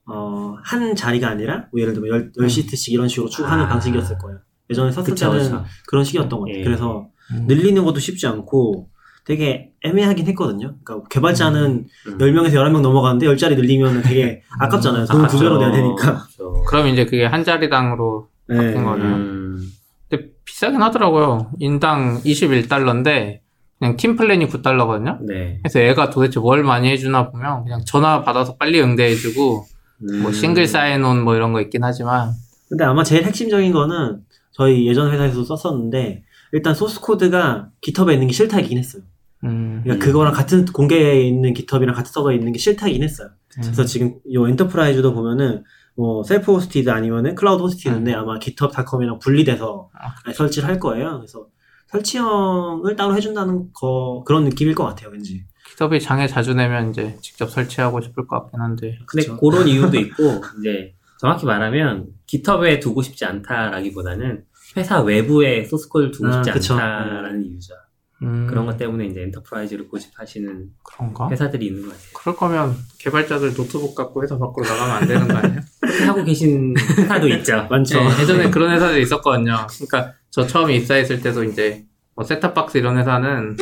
어, 0.09 0.55
한 0.63 0.95
자리가 0.95 1.27
아니라 1.27 1.65
뭐 1.71 1.81
예를 1.81 1.93
들면 1.93 2.09
열, 2.09 2.31
열 2.39 2.49
시트씩 2.49 2.93
이런 2.93 3.07
식으로 3.07 3.29
추가하는 3.29 3.65
아. 3.65 3.67
방식이었을 3.67 4.17
거예요. 4.17 4.39
예전에 4.69 4.91
썼을 4.91 5.11
그쵸, 5.11 5.31
때는 5.31 5.43
그쵸. 5.43 5.65
그런 5.87 6.03
식이었던 6.03 6.39
것 6.39 6.45
같아요. 6.45 6.59
예. 6.59 6.63
그래서 6.63 7.07
음. 7.31 7.45
늘리는 7.47 7.83
것도 7.83 7.99
쉽지 7.99 8.27
않고 8.27 8.89
되게 9.25 9.71
애매하긴 9.83 10.25
했거든요. 10.27 10.75
그러니까 10.83 11.07
개발자는 11.09 11.85
음. 12.07 12.17
10명에서 12.17 12.53
11명 12.53 12.81
넘어가는데 12.81 13.27
10자리 13.27 13.55
늘리면 13.55 14.01
되게 14.01 14.43
아깝잖아요. 14.59 15.05
돈두 15.05 15.39
배로 15.39 15.57
내야 15.57 15.71
되니까. 15.71 16.23
그쵸. 16.23 16.63
그럼 16.65 16.87
이제 16.87 17.05
그게 17.05 17.25
한 17.25 17.43
자리당으로 17.43 18.29
네. 18.47 18.55
바뀐 18.55 18.85
거네요. 18.85 19.15
음. 19.15 19.71
근데 20.09 20.29
비싸긴 20.45 20.81
하더라고요. 20.81 21.51
인당 21.59 22.21
21달러인데 22.23 23.39
그냥 23.79 23.97
팀 23.97 24.15
플랜이 24.15 24.47
9달러거든요. 24.47 25.19
네. 25.21 25.59
그래서 25.61 25.81
얘가 25.81 26.09
도대체 26.09 26.39
뭘 26.39 26.63
많이 26.63 26.89
해주나 26.89 27.29
보면 27.29 27.65
그냥 27.65 27.81
전화 27.85 28.23
받아서 28.23 28.55
빨리 28.55 28.81
응대해주고 28.81 29.65
뭐 29.99 30.29
음. 30.29 30.33
싱글 30.33 30.67
sign-on 30.67 31.23
뭐 31.23 31.35
이런 31.35 31.53
거 31.53 31.61
있긴 31.61 31.83
하지만 31.83 32.31
근데 32.69 32.83
아마 32.83 33.03
제일 33.03 33.23
핵심적인 33.23 33.71
거는 33.71 34.21
저희 34.51 34.87
예전 34.87 35.11
회사에서 35.11 35.43
썼었는데 35.43 36.23
일단 36.51 36.73
소스 36.73 36.99
코드가 37.01 37.69
GitHub에 37.81 38.13
있는 38.13 38.27
게 38.27 38.33
싫다이긴 38.33 38.77
했어요. 38.77 39.03
음, 39.43 39.81
그러니까 39.83 40.05
음. 40.05 40.07
그거랑 40.07 40.33
같은 40.33 40.65
공개에 40.65 41.21
있는 41.21 41.53
GitHub랑 41.53 41.95
같은 41.95 42.11
서버에 42.11 42.35
있는 42.35 42.51
게 42.51 42.59
싫다이긴 42.59 43.03
했어요. 43.03 43.29
그래서 43.53 43.85
지금 43.85 44.15
이 44.25 44.37
Enterprise도 44.37 45.13
보면은 45.13 45.63
뭐 45.95 46.23
self 46.23 46.53
hosted 46.53 46.89
아니면은 46.89 47.33
cloud 47.33 47.61
hosted인데 47.63 48.13
아마 48.13 48.37
GitHub.com이랑 48.37 49.19
분리돼서 49.19 49.89
아, 49.93 50.31
설치를 50.31 50.69
할 50.69 50.79
거예요. 50.79 51.17
그래서 51.17 51.47
설치형을 51.87 52.95
따로 52.95 53.15
해준다는 53.15 53.71
거 53.73 54.23
그런 54.25 54.43
느낌일 54.43 54.75
것 54.75 54.83
같아요, 54.83 55.09
왠지. 55.09 55.45
GitHub에 55.67 55.99
장애 55.99 56.27
자주 56.27 56.53
내면 56.53 56.89
이제 56.89 57.17
직접 57.21 57.49
설치하고 57.49 58.01
싶을 58.01 58.25
것 58.27 58.41
같긴 58.41 58.61
한데 58.61 58.97
근데 59.05 59.25
그쵸. 59.27 59.37
그런 59.37 59.67
이유도 59.67 59.97
있고 59.99 60.41
이제 60.59 60.93
정확히 61.19 61.45
말하면 61.45 62.07
GitHub에 62.25 62.79
두고 62.79 63.01
싶지 63.01 63.25
않다라기보다는 63.25 64.43
회사 64.77 65.01
외부에 65.01 65.63
소스 65.65 65.89
코드를 65.89 66.11
두고 66.11 66.27
아, 66.27 66.31
싶지 66.43 66.51
그쵸. 66.51 66.73
않다라는 66.75 67.43
이유죠. 67.45 67.73
음, 68.23 68.47
그런 68.49 68.65
것 68.65 68.77
때문에 68.77 69.05
이제 69.05 69.21
Enterprise를 69.21 69.87
고집하시는 69.89 70.69
그런가? 70.83 71.29
회사들이 71.29 71.67
있는 71.67 71.83
것 71.83 71.89
같아요. 71.89 72.07
그럴 72.15 72.35
거면 72.35 72.75
개발자들 72.99 73.53
노트북 73.53 73.93
갖고 73.93 74.23
회사 74.23 74.37
밖으로 74.39 74.65
나가면 74.65 74.95
안 74.95 75.07
되는 75.07 75.27
거 75.27 75.35
아니에요? 75.35 75.61
하고 76.07 76.23
계신 76.23 76.73
회사도 76.97 77.27
있죠. 77.27 77.67
많죠. 77.69 77.99
네, 77.99 78.21
예전에 78.21 78.49
그런 78.49 78.71
회사들이 78.73 79.03
있었거든요. 79.03 79.67
그러니까 79.69 80.13
저 80.31 80.47
처음에 80.47 80.75
입사했을 80.77 81.21
때도 81.21 81.43
이제 81.43 81.85
뭐 82.15 82.25
셋탑박스 82.25 82.79
이런 82.79 82.97
회사는 82.97 83.57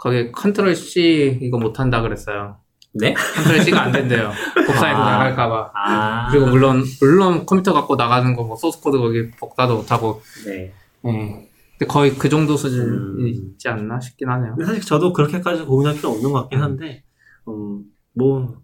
거기 0.00 0.32
컨트롤 0.32 0.74
C 0.74 1.38
이거 1.42 1.58
못한다 1.58 2.00
그랬어요. 2.02 2.56
네? 2.94 3.14
컨트롤 3.14 3.60
C가 3.62 3.82
안 3.82 3.92
된대요. 3.92 4.32
복사해서 4.66 4.98
아. 5.00 5.10
나갈까봐. 5.12 5.70
아. 5.74 6.28
그리고 6.30 6.46
물론 6.46 6.82
물론 7.00 7.44
컴퓨터 7.46 7.72
갖고 7.72 7.96
나가는 7.96 8.34
거 8.34 8.42
뭐 8.44 8.56
소스 8.56 8.80
코드 8.80 8.98
거기 8.98 9.30
복사도 9.32 9.76
못하고. 9.76 10.22
네. 10.46 10.72
예. 11.06 11.48
근데 11.78 11.86
거의 11.88 12.14
그 12.14 12.28
정도 12.28 12.56
수준이 12.56 12.88
음. 12.88 13.26
있지 13.28 13.68
않나 13.68 14.00
싶긴 14.00 14.28
하네요. 14.30 14.56
사실 14.64 14.80
저도 14.82 15.12
그렇게까지 15.12 15.62
고민할 15.64 15.94
필요 15.96 16.10
없는 16.10 16.30
것 16.32 16.42
같긴 16.42 16.60
한데, 16.60 17.04
음, 17.48 17.84
뭐, 18.14 18.56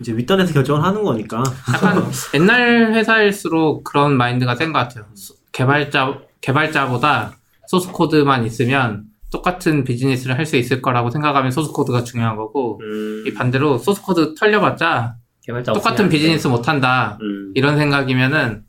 이제 0.00 0.12
윗단에서 0.12 0.52
결정을 0.54 0.84
하는 0.84 1.02
거니까. 1.02 1.42
약간 1.74 2.04
옛날 2.34 2.92
회사일수록 2.94 3.82
그런 3.82 4.16
마인드가 4.16 4.54
센 4.54 4.72
것 4.72 4.78
같아요. 4.80 5.04
소- 5.14 5.34
개발자 5.52 6.18
개발자보다 6.42 7.36
소스 7.66 7.90
코드만 7.90 8.44
있으면 8.46 9.05
똑같은 9.30 9.84
비즈니스를 9.84 10.38
할 10.38 10.46
수 10.46 10.56
있을 10.56 10.80
거라고 10.80 11.10
생각하면 11.10 11.50
소스 11.50 11.72
코드가 11.72 12.04
중요한 12.04 12.36
거고 12.36 12.80
음, 12.82 13.24
이 13.26 13.34
반대로 13.34 13.78
소스 13.78 14.00
코드 14.02 14.34
털려봤자 14.34 15.16
개발자 15.42 15.72
똑같은 15.72 16.08
비즈니스 16.08 16.46
못 16.48 16.68
한다 16.68 17.16
돼. 17.20 17.24
음. 17.26 17.52
이런 17.54 17.76
생각이면은 17.76 18.62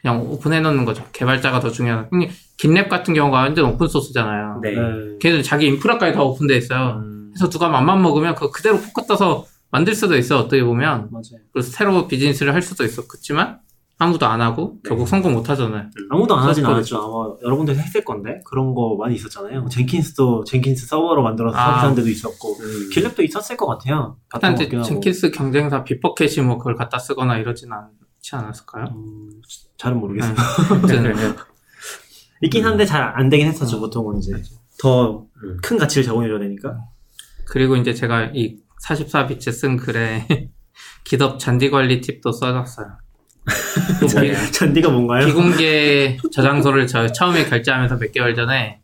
그냥 0.00 0.20
오픈해 0.22 0.60
놓는 0.60 0.84
거죠. 0.84 1.04
개발자가 1.12 1.58
더 1.58 1.70
중요한. 1.70 2.08
GitLab 2.58 2.88
같은 2.88 3.14
경우가 3.14 3.38
완전 3.38 3.64
오픈 3.66 3.88
소스잖아요. 3.88 4.60
네. 4.62 4.74
걔들 5.20 5.42
자기 5.42 5.66
인프라까지 5.66 6.12
다 6.14 6.22
오픈돼 6.22 6.56
있어요. 6.56 7.00
음. 7.02 7.30
그래서 7.32 7.48
누가 7.50 7.68
맘만 7.68 8.00
먹으면 8.02 8.34
그 8.36 8.50
그대로 8.50 8.78
포커 8.78 9.06
떠서 9.06 9.46
만들 9.70 9.94
수도 9.94 10.16
있어 10.16 10.38
어떻게 10.38 10.62
보면 10.62 11.08
맞아요. 11.10 11.42
그래서 11.52 11.70
새로 11.72 12.06
비즈니스를 12.06 12.54
할 12.54 12.62
수도 12.62 12.84
있어 12.84 13.06
그렇지만 13.08 13.58
아무도 14.00 14.26
안 14.26 14.40
하고 14.40 14.78
결국 14.84 15.04
네. 15.04 15.10
성공 15.10 15.34
못 15.34 15.50
하잖아요. 15.50 15.90
아무도 16.10 16.36
안 16.36 16.48
하진 16.48 16.64
않았죠. 16.64 16.96
아마 16.96 17.34
여러분들이 17.42 17.76
했을 17.78 18.04
건데. 18.04 18.40
그런 18.44 18.72
거 18.74 18.96
많이 18.96 19.16
있었잖아요. 19.16 19.66
젠킨스도 19.68 20.44
젠킨스 20.44 20.86
서버로 20.86 21.22
만들어서 21.22 21.58
아. 21.58 21.64
서비스한 21.70 21.94
데도 21.96 22.08
있었고. 22.08 22.56
음. 22.60 22.90
길랩도 22.92 23.24
있었을 23.24 23.56
것 23.56 23.66
같아요. 23.66 24.16
일단 24.32 24.54
이제. 24.54 24.68
젠킨스 24.68 25.32
경쟁사 25.32 25.82
비퍼캣이 25.82 26.46
뭐 26.46 26.58
그걸 26.58 26.76
갖다 26.76 26.98
쓰거나 27.00 27.38
이러진 27.38 27.70
않지 27.72 28.36
않았을까요? 28.36 28.84
음, 28.94 29.30
잘은 29.76 29.98
모르겠어요. 29.98 30.34
아무튼 30.70 31.12
있긴 32.42 32.64
한데 32.64 32.84
잘 32.86 33.02
안 33.16 33.28
되긴 33.28 33.48
했었죠. 33.48 33.80
보통은 33.80 34.18
이제. 34.18 34.32
더 34.80 35.26
음. 35.42 35.56
큰 35.60 35.76
가치를 35.76 36.04
제공해줘야 36.04 36.38
되니까. 36.38 36.78
그리고 37.46 37.74
이제 37.74 37.92
제가 37.92 38.30
이 38.32 38.58
44비치 38.86 39.50
쓴 39.52 39.76
글에 39.76 40.24
기덥 41.02 41.40
잔디 41.40 41.68
관리 41.70 42.00
팁도 42.00 42.30
써놨어요. 42.30 42.86
잔디가 44.52 44.90
뭔가요? 44.90 45.26
비공개 45.26 46.16
저장소를 46.32 46.86
저 46.86 47.06
처음에 47.12 47.44
결제하면서 47.46 47.98
몇 47.98 48.12
개월 48.12 48.34
전에 48.34 48.78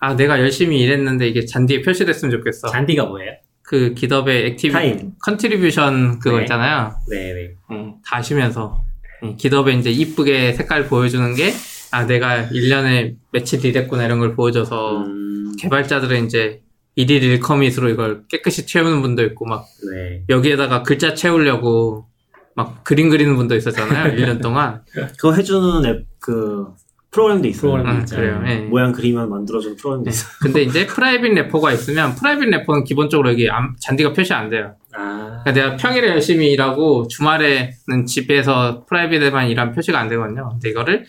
아 0.00 0.14
내가 0.14 0.40
열심히 0.40 0.80
일했는데 0.80 1.28
이게 1.28 1.44
잔디에 1.44 1.82
표시됐으면 1.82 2.30
좋겠어. 2.38 2.68
잔디가 2.68 3.04
뭐예요? 3.06 3.32
그 3.62 3.94
GitHub의 3.94 4.46
activity 4.46 4.72
타임. 4.72 5.12
contribution 5.22 6.18
그거 6.18 6.36
네. 6.36 6.42
있잖아요. 6.42 6.94
네 7.08 7.32
네. 7.32 7.50
응, 7.70 7.94
다 8.04 8.16
하시면서 8.16 8.84
응, 9.22 9.36
GitHub에 9.36 9.72
이제 9.74 9.90
이쁘게 9.90 10.52
색깔 10.52 10.86
보여주는 10.86 11.34
게 11.34 11.52
아 11.94 12.06
내가 12.06 12.48
1년에 12.48 13.16
며칠 13.32 13.64
일했구나 13.64 14.06
이런 14.06 14.18
걸 14.18 14.34
보여줘서 14.34 15.02
음, 15.04 15.52
개발자들은 15.60 16.24
이제 16.24 16.62
일일 16.94 17.22
일 17.22 17.33
commit으로 17.33 17.90
이걸 17.90 18.22
깨끗이 18.28 18.66
채우는 18.66 19.02
분도 19.02 19.22
있고 19.24 19.44
막 19.44 19.66
네. 19.94 20.22
여기에다가 20.30 20.82
글자 20.82 21.12
채우려고 21.14 22.06
막 22.54 22.84
그림 22.84 23.08
그리는 23.10 23.34
분도 23.36 23.54
있었잖아요 23.56 24.14
1년 24.16 24.42
동안 24.42 24.82
그거 25.16 25.32
해주는 25.34 25.84
앱, 25.86 26.06
그, 26.20 26.66
프로그램도 27.10 27.46
있어요. 27.48 27.72
프로그램. 27.72 27.94
응, 27.96 28.00
있잖아요. 28.00 28.40
그래요 28.40 28.50
예. 28.50 28.60
모양 28.66 28.92
그리면 28.92 29.28
만들어주는 29.28 29.76
프로그램도 29.76 30.08
있어요. 30.10 30.30
근데 30.40 30.62
이제 30.62 30.86
private 30.86 31.32
repo가 31.34 31.72
있으면 31.72 32.14
private 32.14 32.48
repo는 32.48 32.84
기본적으로 32.84 33.30
여기 33.30 33.50
암- 33.50 33.74
잔디가 33.80 34.12
표시 34.14 34.32
안 34.32 34.48
돼요 34.48 34.76
아. 34.94 35.42
그러니까 35.44 35.52
내가 35.52 35.76
평일에 35.76 36.08
열심히 36.08 36.52
일하고 36.52 37.08
주말에는 37.08 38.06
집에서 38.06 38.84
private에만 38.86 39.48
일하면 39.48 39.74
표시가 39.74 39.98
안 39.98 40.08
되거든요 40.08 40.48
근데 40.52 40.70
이거를 40.70 41.04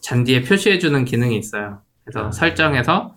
잔디에 0.00 0.42
표시해주는 0.42 1.04
기능이 1.04 1.36
있어요 1.38 1.80
그래서 2.04 2.28
아. 2.28 2.30
설정해서 2.32 3.14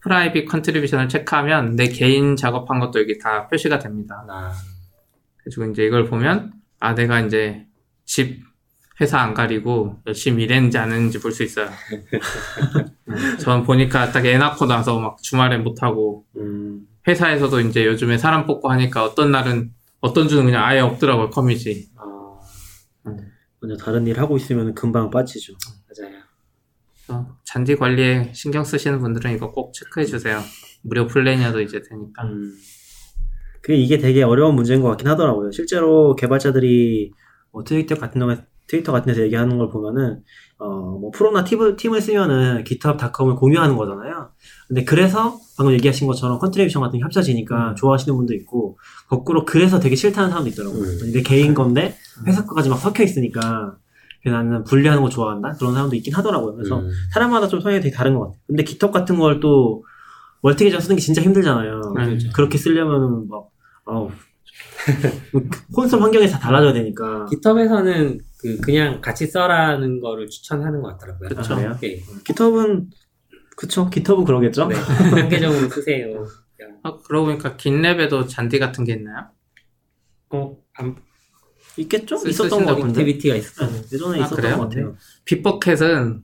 private 0.00 0.48
contribution을 0.48 1.08
체크하면 1.08 1.76
내 1.76 1.88
개인 1.88 2.34
작업한 2.36 2.78
것도 2.80 3.00
여기 3.00 3.18
다 3.18 3.48
표시가 3.48 3.78
됩니다. 3.80 4.24
아, 4.28 4.52
그리고 5.44 5.64
이제 5.70 5.84
이걸 5.84 6.04
보면 6.06 6.52
아 6.80 6.94
내가 6.94 7.20
이제 7.20 7.66
집 8.04 8.42
회사 9.00 9.20
안 9.20 9.32
가리고 9.34 10.00
열심히 10.06 10.44
일했는지 10.44 10.78
안 10.78 10.92
했는지 10.92 11.20
볼 11.20 11.32
수 11.32 11.42
있어요. 11.44 11.70
전 13.40 13.62
보니까 13.64 14.10
딱 14.12 14.24
애 14.26 14.36
낳고 14.38 14.66
나서 14.66 14.98
막 15.00 15.22
주말에 15.22 15.58
못 15.58 15.82
하고 15.82 16.26
음, 16.36 16.86
회사에서도 17.06 17.60
이제 17.60 17.86
요즘에 17.86 18.18
사람 18.18 18.46
뽑고 18.46 18.70
하니까 18.70 19.04
어떤 19.04 19.30
날은 19.30 19.72
어떤 20.00 20.28
주는 20.28 20.44
그냥 20.44 20.64
아예 20.64 20.80
없더라고요 20.80 21.30
커밋이. 21.30 21.86
어, 21.96 22.40
먼저 23.60 23.76
다른 23.82 24.06
일 24.06 24.20
하고 24.20 24.36
있으면 24.36 24.74
금방 24.74 25.10
빠지죠. 25.10 25.54
맞아요. 25.88 26.14
그래서 27.06 27.36
잔디 27.44 27.76
관리에 27.76 28.32
신경 28.34 28.64
쓰시는 28.64 29.00
분들은 29.00 29.34
이거 29.34 29.50
꼭 29.50 29.72
체크해 29.74 30.06
주세요. 30.06 30.40
무료 30.82 31.06
플랜이어도 31.06 31.60
이제 31.62 31.80
되니까. 31.88 32.24
음, 32.24 32.52
그 32.52 32.58
이게 33.74 33.98
되게 33.98 34.22
어려운 34.22 34.54
문제인 34.54 34.82
것 34.82 34.88
같긴 34.88 35.08
하더라고요. 35.08 35.50
실제로 35.50 36.14
개발자들이 36.16 37.12
뭐 37.52 37.64
트위터 37.64 37.94
같은 37.94 38.26
데 38.26 38.44
트위터 38.66 38.92
같은 38.92 39.06
데서 39.06 39.22
얘기하는 39.22 39.56
걸 39.58 39.70
보면은 39.70 40.20
어 40.58 40.75
뭐 40.75 41.10
프로나 41.12 41.44
팀을, 41.44 41.76
팀을 41.76 42.00
쓰면은 42.00 42.64
GitHub.com을 42.64 43.36
공유하는 43.36 43.76
거잖아요. 43.76 44.30
근데 44.66 44.84
그래서 44.84 45.38
방금 45.56 45.72
얘기하신 45.74 46.06
것처럼 46.06 46.38
contribution 46.38 46.82
같은 46.82 46.98
게 46.98 47.02
합쳐지니까 47.02 47.74
좋아하시는 47.76 48.14
분도 48.16 48.34
있고 48.34 48.78
거꾸로 49.08 49.44
그래서 49.44 49.80
되게 49.80 49.96
싫다는 49.96 50.30
사람도 50.30 50.50
있더라고요. 50.50 50.82
음. 50.82 51.12
내 51.12 51.22
개인 51.22 51.54
건데 51.54 51.96
회사 52.26 52.44
거까지 52.44 52.68
막 52.68 52.76
섞여 52.76 53.02
있으니까 53.02 53.76
나는 54.24 54.64
분리하는 54.64 55.02
거 55.02 55.08
좋아한다 55.08 55.52
그런 55.58 55.72
사람도 55.72 55.96
있긴 55.96 56.12
하더라고요. 56.14 56.54
그래서 56.54 56.80
음, 56.80 56.90
사람마다 57.12 57.48
좀 57.48 57.60
성향이 57.60 57.80
되게 57.80 57.94
다른 57.94 58.14
것 58.14 58.26
같아요. 58.26 58.40
근데 58.46 58.64
GitHub 58.64 58.92
같은 58.92 59.18
걸 59.18 59.56
또 59.56 59.84
멀티계정 60.42 60.80
쓰는 60.80 60.96
게 60.96 61.02
진짜 61.02 61.22
힘들잖아요. 61.22 61.94
네. 61.96 62.18
그렇게 62.34 62.58
쓰려면은 62.58 63.28
막, 63.28 63.48
아우. 63.88 64.10
콘솔 65.74 66.00
환경에서 66.02 66.34
다 66.34 66.40
달라져야 66.40 66.72
되니까. 66.72 67.26
GitHub에서는 67.26 68.20
그 68.38 68.60
그냥 68.60 69.00
같이 69.00 69.26
써라는 69.26 70.00
거를 70.00 70.28
추천하는 70.28 70.80
것 70.82 70.92
같더라고요. 70.98 71.28
그쵸. 71.30 71.54
아, 71.54 71.76
네. 71.80 72.00
GitHub은, 72.24 72.90
그쵸. 73.56 73.90
GitHub은 73.90 74.24
그러겠죠? 74.24 74.66
네. 74.66 74.74
한계적으로 75.20 75.68
쓰세요. 75.68 76.24
아, 76.82 76.96
그러고 77.06 77.26
보니까 77.26 77.56
GitLab에도 77.56 78.28
잔디 78.28 78.58
같은 78.58 78.84
게 78.84 78.92
있나요? 78.94 79.28
어, 80.30 80.56
안, 80.74 80.96
있겠죠? 81.76 82.16
쓰- 82.16 82.28
있었던 82.28 82.50
것 82.50 82.56
쓰신다고 82.56 82.80
같은데. 82.82 83.00
activity가 83.00 83.34
있었어. 83.36 83.66
네, 83.66 83.82
예전에 83.92 84.18
아, 84.20 84.24
있었던 84.24 84.36
그래요? 84.36 84.56
것 84.58 84.62
같아요. 84.68 84.96
Bitbucket은 85.24 86.22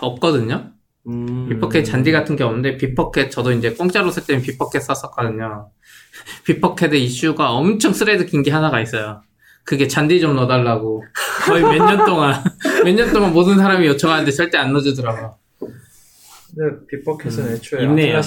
없거든요. 0.00 0.72
음. 1.08 1.48
Bitbucket 1.48 1.84
잔디 1.84 2.10
같은 2.12 2.36
게 2.36 2.44
없는데 2.44 2.76
Bitbucket 2.78 3.30
저도 3.30 3.52
이제 3.52 3.72
공짜로 3.74 4.10
쓸 4.10 4.24
때는 4.26 4.42
Bitbucket 4.42 4.82
썼었거든요. 4.82 5.70
Bitbucket의 6.44 7.02
이슈가 7.04 7.50
엄청 7.52 7.92
thread 7.92 8.24
긴 8.26 8.42
게 8.42 8.50
하나가 8.50 8.80
있어요. 8.80 9.22
그게 9.64 9.88
잔디 9.88 10.20
좀 10.20 10.36
넣어달라고 10.36 11.02
거의 11.46 11.62
몇 11.62 11.78
년 11.84 12.04
동안 12.06 12.34
몇 12.84 12.92
년 12.94 13.12
동안 13.12 13.32
모든 13.32 13.56
사람이 13.56 13.86
요청하는데 13.86 14.30
절대 14.30 14.58
안 14.58 14.72
넣어주더라고. 14.72 15.34
근데 16.54 16.86
Bitbucket은 16.88 17.52
애초에 17.54 17.82
있네요. 17.84 18.20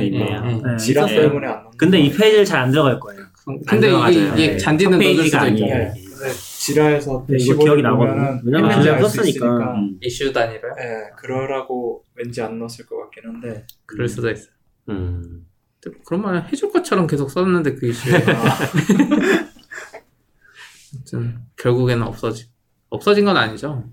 네. 0.00 0.06
있네요. 0.06 0.40
네, 0.64 0.76
Jira. 0.78 1.06
때문에 1.06 1.46
안 1.46 1.64
근데 1.76 1.98
이거 1.98 2.16
페이지를 2.16 2.44
잘 2.44 2.60
안 2.62 2.70
들어갈 2.70 2.98
거예요. 3.00 3.22
근데 3.66 3.90
안 3.92 4.12
이게. 4.12 4.26
이게 4.28 4.46
네. 4.52 4.56
잔디는 4.56 4.98
첫 4.98 5.04
넣어줄 5.04 5.24
수도. 5.24 5.38
네. 5.66 5.92
근데 5.94 6.32
Jira에서 6.32 7.26
네, 7.28 7.36
이거 7.38 7.58
기억이 7.64 7.82
나거든요. 7.82 8.40
왜냐면 8.44 9.00
썼으니까. 9.02 9.74
음. 9.74 9.98
이슈 10.00 10.32
단위로요? 10.32 10.74
네, 10.76 10.84
그러라고 11.16 12.02
왠지 12.14 12.40
안 12.40 12.58
넣었을 12.58 12.86
것 12.86 12.96
같긴 13.02 13.24
한데 13.26 13.66
그럴 13.84 14.08
수도 14.08 14.30
있어요. 14.30 14.48
음. 14.88 15.46
그런 16.04 16.22
말 16.22 16.48
해줄 16.52 16.72
것처럼 16.72 17.06
계속 17.06 17.30
썼는데 17.30 17.74
그 17.76 17.88
이슈에 17.88 18.24
아무튼 20.94 21.40
결국에는 21.56 22.02
없어지 22.02 22.48
없어진 22.88 23.24
건 23.24 23.36
아니죠. 23.36 23.84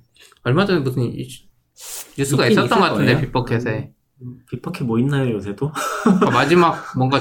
얼마 0.44 0.66
전에 0.66 0.80
무슨 0.80 1.04
이슈, 1.14 1.46
뉴스가 2.18 2.48
있었던 2.48 2.80
것 2.80 2.86
같은데. 2.90 3.22
빅버켓에 3.22 3.92
빅버켓 4.50 4.84
뭐 4.88 5.00
있나요, 5.00 5.34
요새도? 5.34 5.72
아, 6.26 6.30
마지막 6.30 6.82
뭔가 6.96 7.20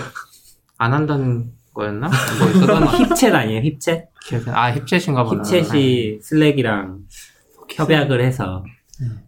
안 0.79 0.93
한다는 0.93 1.53
거였나? 1.75 2.09
뭐 2.39 2.49
있었던 2.51 2.85
거 2.85 2.93
힙챗 2.93 3.35
아니에요? 3.35 3.63
힙챗? 3.63 4.05
아 4.49 4.75
힙챗인가 4.75 5.29
보다. 5.29 5.43
힙챗이 5.43 6.23
슬랙이랑 6.23 7.01
협약을 7.75 8.23
해서 8.23 8.65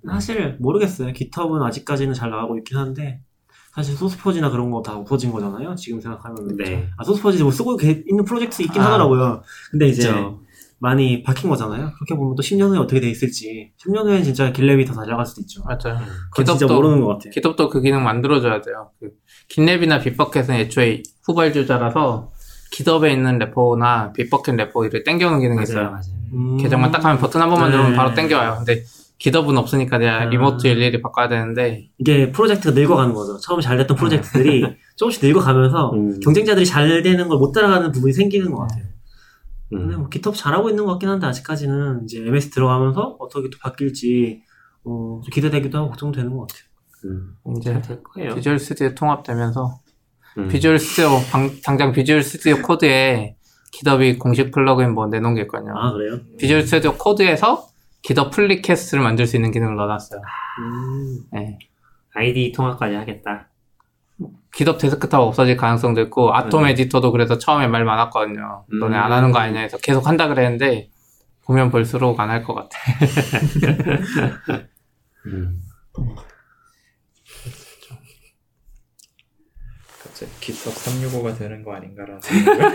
사실 0.07 0.57
모르겠어요. 0.61 1.12
GitHub은 1.14 1.62
아직까지는 1.62 2.14
잘 2.14 2.30
나가고 2.30 2.59
있긴 2.59 2.76
한데 2.76 3.20
사실 3.74 3.96
소스포지나 3.96 4.50
그런 4.50 4.70
거 4.70 4.82
다 4.82 4.96
없어진 4.96 5.32
거잖아요. 5.32 5.74
지금 5.74 6.00
생각하면 6.00 6.56
네. 6.56 6.88
아 6.96 7.04
소스포지 7.04 7.42
뭐 7.42 7.50
쓰고 7.50 7.76
계- 7.76 8.04
있는 8.08 8.24
프로젝트 8.24 8.62
있긴 8.62 8.80
아. 8.82 8.87
하더라고요. 8.87 9.42
근데 9.70 9.88
이제 9.88 10.02
있죠. 10.08 10.40
많이 10.78 11.22
바뀐 11.22 11.48
거잖아요. 11.48 11.92
그렇게 11.96 12.14
보면 12.14 12.34
또 12.37 12.42
10년 12.42 12.68
후에 12.70 12.78
어떻게 12.78 13.00
돼 13.00 13.08
있을지 13.08 13.72
10년 13.84 14.04
후에는 14.04 14.22
진짜 14.22 14.52
길랩이 14.52 14.87
더잘 14.87 15.06
나갈 15.06 15.24
수도 15.24 15.40
있죠. 15.40 15.62
맞아요. 15.64 15.98
그건 16.30 16.56
진짜 16.58 16.72
모르는 16.72 17.00
것 17.00 17.06
같아요. 17.14 17.30
기덥도 17.32 17.68
그 17.70 17.80
기능 17.80 18.04
만들어줘야 18.04 18.60
돼요. 18.60 18.90
그 19.00 19.10
긴랩이나 19.50 20.02
빅버켓은 20.02 20.54
애초에 20.54 21.02
후발주자라서 21.24 22.30
기덥에 22.70 23.12
있는 23.12 23.38
래퍼나 23.38 24.12
빅버켓 24.12 24.56
래퍼를 24.56 25.04
땡겨오는 25.04 25.40
기능이 25.40 25.62
있어요. 25.62 25.90
맞아요. 25.90 26.02
음. 26.34 26.56
계정만 26.58 26.90
딱 26.90 27.04
하면 27.04 27.18
버튼 27.18 27.40
한 27.40 27.48
번만 27.48 27.70
네. 27.70 27.76
누르면 27.76 27.96
바로 27.96 28.12
땡겨와요. 28.14 28.56
근데 28.58 28.84
GitHub은 29.18 29.57
없으니까 29.57 29.98
내가 29.98 30.22
아. 30.22 30.24
remote 30.26 30.66
일일이 30.66 31.00
바꿔야 31.00 31.29
되는데 31.29 31.88
이게 31.98 32.31
프로젝트가 32.33 32.74
늙어가는 32.74 33.14
거죠. 33.14 33.38
처음 33.38 33.61
잘 33.61 33.77
됐던 33.79 33.96
프로젝트들이 33.96 34.64
조금씩 34.96 35.24
늙어가면서 35.24 35.92
음. 35.92 36.20
경쟁자들이 36.20 36.66
잘 36.66 37.03
되는 37.03 37.29
걸 37.29 37.38
못 37.38 37.53
따라가는 37.53 37.92
부분이 37.92 38.12
생기는 38.12 38.50
것 38.50 38.62
같아요. 38.62 38.85
근데 39.70 39.94
음. 39.94 40.00
뭐 40.00 40.09
GitHub 40.11 40.37
잘하고 40.37 40.68
있는 40.68 40.85
것 40.85 40.92
같긴 40.92 41.09
한데 41.09 41.27
아직까지는 41.27 42.03
이제 42.05 42.20
MS 42.27 42.50
들어가면서 42.50 43.16
어떻게 43.18 43.48
또 43.50 43.59
바뀔지 43.61 44.42
어, 44.85 45.20
좀 45.24 45.31
기대되기도 45.33 45.79
하고 45.79 45.88
걱정되는 45.90 46.31
것 46.37 46.46
같아요. 46.46 46.64
음. 47.07 47.35
이제 47.57 47.81
될 47.83 48.03
거예요. 48.03 48.35
Visual 48.35 48.59
Studio 48.59 48.94
통합되면서 48.94 49.81
음. 50.38 50.48
Visual 50.48 50.78
Studio 50.78 51.18
방- 51.31 51.50
당장 51.64 51.92
Visual 51.92 52.22
Studio 52.22 52.61
Code에 52.62 53.37
GitHub이 53.72 54.18
공식 54.18 54.50
plugin 54.50 54.92
뭐 54.94 55.07
내놓은 55.07 55.35
게 55.35 55.42
있거든요. 55.42 55.72
아 55.77 55.92
그래요? 55.92 56.18
Visual 56.38 56.62
Studio 56.62 56.92
Code에서 56.96 57.66
GitHub 58.04 58.30
pull 58.33 58.51
request를 58.51 59.02
만들 59.02 59.26
수 59.26 59.36
있는 59.36 59.50
기능을 59.50 59.76
넣어놨어요. 59.76 60.20
음. 60.60 61.18
네. 61.32 61.58
아이디 62.14 62.52
통합까지 62.54 62.94
하겠다. 62.94 63.48
GitHub 64.54 64.78
Desktop 64.78 65.20
없어질 65.20 65.56
가능성도 65.56 66.00
있고 66.02 66.32
Atom 66.35 66.64
네. 66.64 66.70
에디터도 66.70 67.10
그래서 67.12 67.38
처음에 67.38 67.66
말 67.66 67.84
많았거든요. 67.84 68.66
음. 68.72 68.78
너네 68.78 68.96
안 68.96 69.10
하는 69.10 69.32
거 69.32 69.38
아니냐 69.40 69.60
해서 69.60 69.78
계속 69.78 70.06
한다 70.06 70.28
그랬는데 70.28 70.90
보면 71.46 71.70
볼수록 71.70 72.20
안 72.20 72.30
할 72.30 72.44
것 72.44 72.54
같아. 72.54 72.78
음. 75.26 75.60
갑자기 80.14 80.31
GitHub 80.40 80.74
365가 80.77 81.37
되는 81.37 81.64
거 81.64 81.74
아닌가라는 81.74 82.20
생각을 82.20 82.64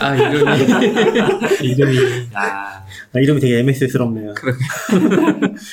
아 0.00 0.16
이름이 0.16 1.62
이름이 1.70 1.98
아, 2.34 2.84
아, 3.12 3.20
이름이 3.20 3.40
되게 3.40 3.60
MS스럽네요. 3.60 4.34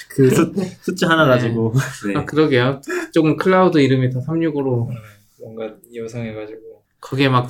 그 0.09 0.29
숫, 0.29 0.53
숫자 0.81 1.09
하나 1.09 1.25
네. 1.25 1.31
가지고 1.31 1.73
네. 2.05 2.15
아 2.15 2.25
그러게요. 2.25 2.81
조금 3.11 3.35
클라우드 3.35 3.79
이름이 3.79 4.11
다 4.11 4.19
365로 4.19 4.89
뭔가 5.39 5.75
여성해가지고 5.95 6.83
거기에 7.01 7.29
막 7.29 7.49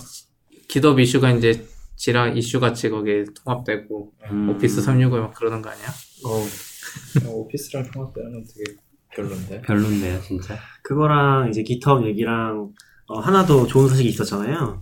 기덥 0.70 1.00
이슈가 1.02 1.32
이제 1.32 1.68
지라 1.98 2.30
이슈 2.30 2.62
같이 2.62 2.90
거기에 2.90 3.26
통합되고 3.44 4.14
음. 4.32 4.50
오피스 4.50 4.82
365에 4.82 5.20
막 5.20 5.34
그러는 5.34 5.62
거 5.62 5.70
아니야? 5.72 5.88
어, 6.26 7.30
오피스랑 7.32 7.92
통합되는 7.92 8.32
건 8.32 8.46
되게 8.48 8.78
별론데 9.14 9.62
별론데요, 9.64 10.22
진짜. 10.22 10.58
그거랑 10.88 11.50
이제 11.50 11.66
GitHub 11.66 12.08
얘기랑 12.08 12.70
어, 13.08 13.20
하나 13.20 13.46
더 13.46 13.68
좋은 13.68 13.90
소식이 13.90 14.08
있었잖아요. 14.08 14.82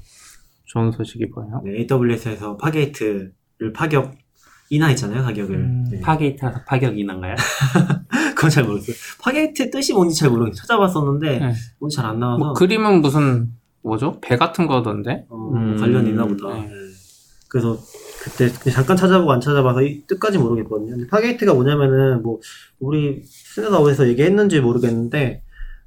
좋은 0.65 0.91
소식이 0.91 1.25
뭐예요? 1.33 1.61
네, 1.65 1.83
AWS에서 1.89 2.57
Fargate를 2.57 3.73
파격 3.73 4.13
인하했잖아요 4.69 5.23
가격을. 5.23 5.55
음, 5.55 5.85
네. 5.89 5.99
Fargate라서 6.01 6.59
파격이 6.67 7.03
난가요? 7.05 7.33
그건 8.35 8.49
잘 8.51 8.65
모르겠어요. 8.65 8.95
Fargate 9.19 9.71
뜻이 9.71 9.93
뭔지 9.93 10.15
잘 10.19 10.29
모르겠어요. 10.29 10.53
찾아봤었는데 10.61 11.39
네. 11.39 11.53
뭔지 11.79 11.97
잘 11.97 12.05
안 12.05 12.19
나와서 12.19 12.37
뭐 12.37 12.53
그림은 12.53 13.01
무슨 13.01 13.53
뭐죠? 13.81 14.19
배 14.21 14.37
같은 14.37 14.67
거던데? 14.67 15.25
어, 15.29 15.51
음, 15.55 15.77
관련이 15.77 16.09
있나 16.09 16.25
보다. 16.25 16.53
네. 16.53 16.67
네. 16.67 16.71
그래서 17.49 17.79
그때 18.21 18.49
잠깐 18.71 18.95
찾아보고 18.95 19.31
안 19.31 19.41
찾아봐서 19.41 19.81
이 19.81 20.03
뜻까지 20.05 20.37
모르겠거든요. 20.37 21.07
Fargate가 21.09 21.55
뭐냐면은 21.55 22.21
뭐 22.21 22.39
우리 22.79 23.23
스네다워에서 23.23 24.07
얘기했는지 24.07 24.59
모르겠는데 24.61 25.41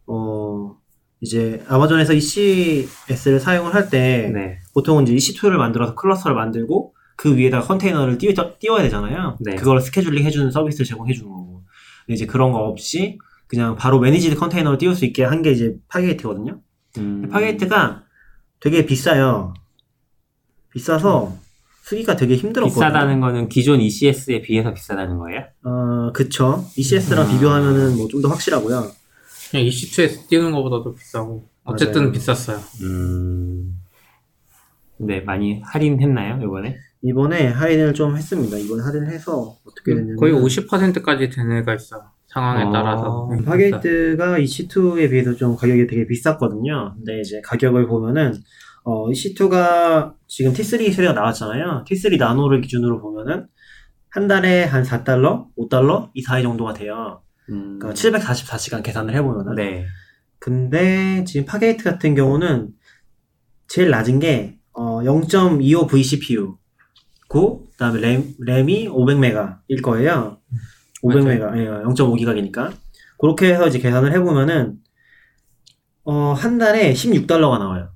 어 0.09 0.77
이제 1.21 1.63
아마존에서 1.69 2.13
ECS를 2.15 3.41
사용을 3.41 3.75
할때 3.75 4.31
네. 4.33 4.59
보통은 4.75 5.07
이제 5.07 5.15
EC2를 5.15 5.53
만들어서 5.57 5.95
클러스터를 5.95 6.35
만들고 6.37 6.95
그 7.17 7.37
위에다가 7.37 7.67
컨테이너를 7.67 8.19
띄워, 8.19 8.33
띄워야 8.61 8.83
되잖아요. 8.85 9.37
네. 9.41 9.57
그걸 9.57 9.81
scheduling 9.81 10.25
해주는 10.25 10.51
서비스를 10.53 10.87
제공해 10.87 11.13
주는 11.13 11.29
거고. 11.31 11.65
근데 12.07 12.15
이제 12.15 12.27
그런 12.27 12.53
거 12.53 12.59
없이 12.61 13.19
그냥 13.49 13.75
바로 13.77 13.99
managed 13.99 14.37
컨테이너로 14.37 14.79
띄울 14.79 14.95
수 14.95 15.05
있게 15.05 15.25
한 15.25 15.43
게 15.43 15.51
이제 15.51 15.75
Fargate거든요. 15.89 16.61
음. 16.99 17.29
Fargate가 17.31 18.05
되게 18.61 18.87
비싸요. 18.87 19.55
비싸서 20.73 21.35
쓰기가 21.83 22.17
되게 22.17 22.37
힘들었거든요. 22.37 22.75
비싸다는 22.75 23.21
거는 23.21 23.49
기존 23.49 23.81
ECS에 23.81 24.43
비해서 24.43 24.73
비싸다는 24.75 25.19
거예요? 25.19 25.45
어, 25.65 26.13
그쵸. 26.13 26.65
ECS랑 26.77 27.27
아. 27.27 27.31
비교하면은 27.33 27.97
뭐 27.97 28.07
좀 28.09 28.21
더 28.23 28.29
확실하고요. 28.29 28.91
그냥 29.51 29.67
EC2에서 29.67 30.29
띄우는 30.29 30.53
것보다도 30.53 30.95
비싸고 30.95 31.49
어쨌든 31.65 32.03
맞아요. 32.03 32.13
비쌌어요. 32.13 32.59
음. 32.83 33.79
네, 34.99 35.21
많이 35.21 35.61
할인했나요, 35.65 36.43
이번에? 36.43 36.77
이번에 37.03 37.49
할인을 37.49 37.95
좀 37.95 38.17
했습니다. 38.17 38.57
이번에 38.57 38.83
할인을 38.83 39.09
해서 39.09 39.57
어떻게 39.65 39.95
됐냐면 39.95 40.17
거의 40.17 40.33
50%까지 40.33 41.31
된 41.31 41.53
애가 41.53 41.75
있어요. 41.75 42.03
상황에 42.27 42.65
어. 42.65 42.73
따라서. 42.73 43.29
음, 43.31 43.45
Fargate가 43.45 44.39
EC2에 44.39 45.11
비해서 45.11 45.35
좀 45.35 45.57
가격이 45.57 45.87
되게 45.87 46.07
비쌌거든요. 46.07 46.95
근데 46.97 47.21
이제 47.21 47.41
가격을 47.45 47.87
보면은 47.87 48.35
어, 48.85 49.09
EC2가 49.09 50.15
지금 50.27 50.53
T3 50.53 50.93
세대가 50.93 51.13
나왔잖아요. 51.13 51.85
T3 51.87 52.19
nano를 52.19 52.61
기준으로 52.61 53.01
보면은 53.01 53.47
한 54.11 54.27
달에 54.27 54.65
한 54.65 54.83
4달러, 54.83 55.47
5달러 55.57 56.11
이 56.15 56.23
사이 56.23 56.43
정도가 56.43 56.73
돼요. 56.73 57.23
음. 57.51 57.79
그러니까 57.79 57.93
744시간 57.93 58.83
계산을 58.83 59.15
해보면은. 59.15 59.55
네. 59.55 59.87
근데 60.39 61.25
지금 61.25 61.47
Fargate 61.47 61.85
같은 61.85 62.15
경우는 62.15 62.71
제일 63.67 63.91
낮은 63.91 64.19
게 64.21 64.59
어, 64.73 65.01
0.25 65.03 65.89
vCPU 65.89 66.57
고 67.29 67.69
그 67.79 67.85
다음에 67.85 68.01
램, 68.01 68.35
램이 68.41 68.89
500메가일 68.89 69.83
거예요. 69.83 70.39
500메가, 71.05 71.57
예, 71.59 71.67
0.5기가니까 71.85 72.73
그렇게 73.21 73.53
해서 73.53 73.69
이제 73.69 73.79
계산을 73.79 74.13
해보면은 74.15 74.79
어, 76.03 76.33
한 76.33 76.59
달에 76.59 76.93
16달러가 76.93 77.61
나와요. 77.61 77.91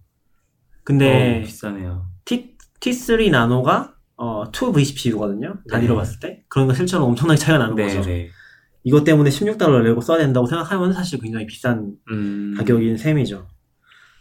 근데 0.85 1.41
어, 1.41 1.45
비싸네요. 1.45 2.07
T, 2.25 2.57
T3 2.79 3.31
nano가 3.31 3.95
어, 4.17 4.45
2 4.53 4.73
vCPU거든요. 4.73 5.55
단위로 5.69 5.95
네. 5.95 5.99
봤을 5.99 6.21
때. 6.21 6.45
그러니까 6.49 6.75
실제로 6.75 7.07
엄청나게 7.07 7.39
차이가 7.39 7.59
나는 7.59 7.75
네, 7.75 7.83
거죠. 7.89 8.03
네. 8.03 8.31
이것 8.85 9.05
때문에 9.05 9.31
16달러를 9.31 9.85
내고 9.85 10.01
써야 10.01 10.19
된다고 10.19 10.47
생각하면 10.47 10.93
사실 10.93 11.21
굉장히 11.21 11.47
비싼 11.47 11.93
음. 12.11 12.55
가격인 12.57 12.97
셈이죠. 12.97 13.47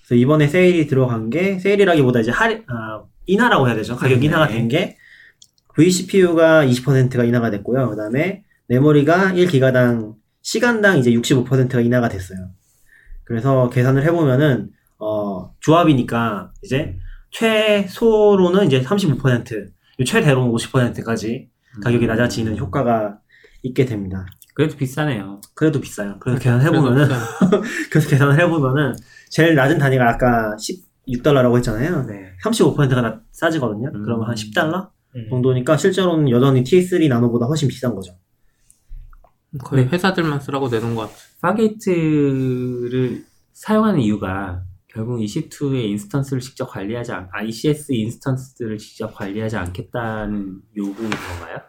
그래서 0.01 0.15
이번에 0.15 0.47
세일이 0.47 0.87
들어간 0.87 1.29
게 1.29 1.57
세일이라기보다 1.59 2.19
이제 2.19 2.31
할인 2.31 2.63
아, 2.67 3.03
인하라고 3.25 3.67
해야 3.67 3.75
되죠. 3.75 3.95
가격 3.95 4.19
네. 4.19 4.25
인하가 4.25 4.47
된 4.47 4.67
게 4.67 4.97
vCPU가 5.75 6.65
20%가 6.65 7.23
인하가 7.23 7.49
됐고요. 7.49 7.89
그다음에 7.89 8.43
메모리가 8.67 9.33
1기가당 9.33 10.15
시간당 10.41 10.97
이제 10.97 11.11
65%가 11.11 11.81
인하가 11.81 12.09
됐어요. 12.09 12.49
그래서 13.23 13.69
계산을 13.69 14.03
해보면은 14.03 14.69
어, 14.99 15.53
조합이니까 15.61 16.51
이제 16.61 16.97
최소로는 17.31 18.67
이제 18.67 18.81
35%, 18.81 19.67
최대로는 20.05 20.51
50%까지 20.51 21.49
가격이 21.81 22.05
음. 22.05 22.07
낮아지는 22.07 22.57
효과가 22.57 23.17
있게 23.63 23.85
됩니다. 23.85 24.25
그래도 24.53 24.75
비싸네요. 24.75 25.41
그래도 25.53 25.79
비싸요. 25.79 26.17
그래서 26.19 26.39
계산해 26.39 26.69
보면은 26.71 27.07
그래서 27.07 27.61
그래서 27.89 28.09
계산을 28.09 28.39
해 28.39 28.47
보면은 28.47 28.95
제일 29.29 29.55
낮은 29.55 29.77
단위가 29.77 30.09
아까 30.09 30.55
16달러라고 31.07 31.57
했잖아요. 31.57 32.03
네. 32.03 32.33
35%가 32.43 33.21
싸지거든요. 33.31 33.91
음. 33.93 34.03
그러면 34.03 34.27
한 34.27 34.35
10달러 34.35 34.89
음. 35.15 35.27
정도니까 35.29 35.77
실제로는 35.77 36.29
여전히 36.29 36.63
T3 36.63 37.07
nano보다 37.07 37.45
훨씬 37.45 37.67
비싼 37.67 37.95
거죠. 37.95 38.15
거의 39.59 39.85
네. 39.85 39.91
회사들만 39.91 40.39
쓰라고 40.39 40.69
내놓은 40.69 40.95
것 40.95 41.01
같아요. 41.01 41.17
Fargate를 41.41 43.25
사용하는 43.53 43.99
이유가 43.99 44.63
결국 44.87 45.19
EC2의 45.19 45.85
인스턴스를 45.85 46.41
직접 46.41 46.67
관리하지 46.67 47.13
않, 47.13 47.29
아, 47.31 47.41
ECS 47.41 47.93
인스턴스를 47.93 48.77
직접 48.77 49.13
관리하지 49.13 49.55
않겠다는 49.55 50.61
요구인 50.75 51.09
건가요? 51.09 51.61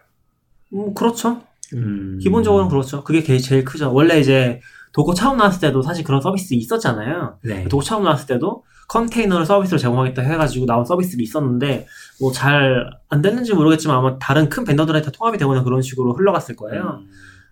음, 0.74 0.94
그렇죠. 0.94 1.42
음. 1.74 2.18
기본적으로는 2.20 2.70
그렇죠. 2.70 3.02
그게 3.04 3.22
게- 3.22 3.38
제일 3.38 3.64
크죠. 3.64 3.92
원래 3.92 4.18
이제 4.20 4.60
Docker 4.92 5.14
처음 5.14 5.38
나왔을 5.38 5.60
때도 5.60 5.82
사실 5.82 6.04
그런 6.04 6.20
서비스 6.20 6.54
있었잖아요. 6.54 7.38
네. 7.44 7.64
Docker 7.68 7.82
처음 7.82 8.04
나왔을 8.04 8.26
때도 8.26 8.64
컨테이너를 8.88 9.46
서비스로 9.46 9.78
제공하겠다 9.78 10.20
해가지고 10.22 10.66
나온 10.66 10.84
서비스들이 10.84 11.22
있었는데 11.24 11.86
뭐 12.20 12.30
잘 12.32 12.90
안 13.08 13.22
됐는지 13.22 13.54
모르겠지만 13.54 13.96
아마 13.96 14.18
다른 14.18 14.48
큰 14.48 14.64
vendor들한테 14.64 15.06
다 15.06 15.12
통합이 15.16 15.38
되거나 15.38 15.62
그런 15.62 15.80
식으로 15.82 16.12
흘러갔을 16.14 16.56
거예요. 16.56 17.00
음. 17.02 17.08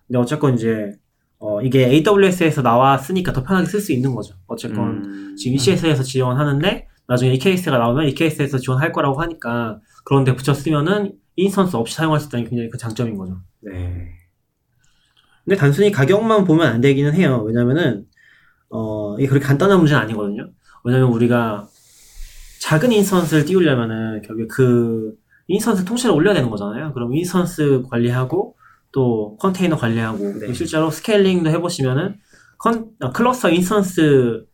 근데 0.07 0.19
어쨌건 0.19 0.55
이제 0.55 0.93
어, 1.39 1.63
이게 1.63 1.87
AWS에서 1.87 2.61
나왔으니까 2.61 3.33
더 3.33 3.43
편하게 3.43 3.67
쓸 3.67 3.81
수 3.81 3.93
있는 3.93 4.15
거죠. 4.15 4.35
어쨌건 4.47 5.03
음. 5.05 5.35
지금 5.39 5.55
ECS에서 5.55 6.03
지원하는데 6.03 6.87
나중에 7.09 7.33
EKS가 7.35 7.79
나오면 7.79 8.09
EKS에서 8.09 8.59
지원할 8.59 8.93
거라고 8.93 9.21
하니까 9.23 9.79
그런데 10.05 10.37
붙여 10.37 10.53
쓰면은 10.53 11.13
instance 11.43 11.77
없이 11.77 11.95
사용할 11.95 12.21
수 12.21 12.29
있다는 12.29 12.45
게 12.45 12.51
굉장히 12.51 12.71
그 12.71 12.79
장점인 12.79 13.17
거죠. 13.17 13.39
네. 13.61 14.11
근데 15.45 15.57
단순히 15.57 15.91
가격만 15.91 16.45
보면 16.45 16.67
안 16.67 16.81
되기는 16.81 17.15
해요. 17.15 17.43
왜냐면은 17.47 18.07
어 18.69 19.17
이게 19.19 19.27
그렇게 19.27 19.47
간단한 19.47 19.79
문제는 19.79 20.03
아니거든요. 20.03 20.51
왜냐면 20.85 21.11
우리가 21.11 21.67
작은 22.61 22.93
instance를 22.93 23.45
띄우려면은 23.47 24.23
결국에 24.23 24.47
그 24.49 25.15
instance 25.49 25.85
통째로 25.85 26.15
올려야 26.15 26.35
되는 26.35 26.51
거잖아요. 26.51 26.93
그럼 26.93 27.15
instance 27.15 27.85
관리하고 27.91 28.57
또 28.93 29.37
컨테이너 29.39 29.77
관리하고 29.77 30.19
네. 30.41 30.53
실제로 30.53 30.91
scaling도 30.91 31.51
해보시면은 31.51 32.17
컨, 32.59 32.91
아, 33.01 33.11
클러스터 33.11 33.51
instance의 33.51 34.45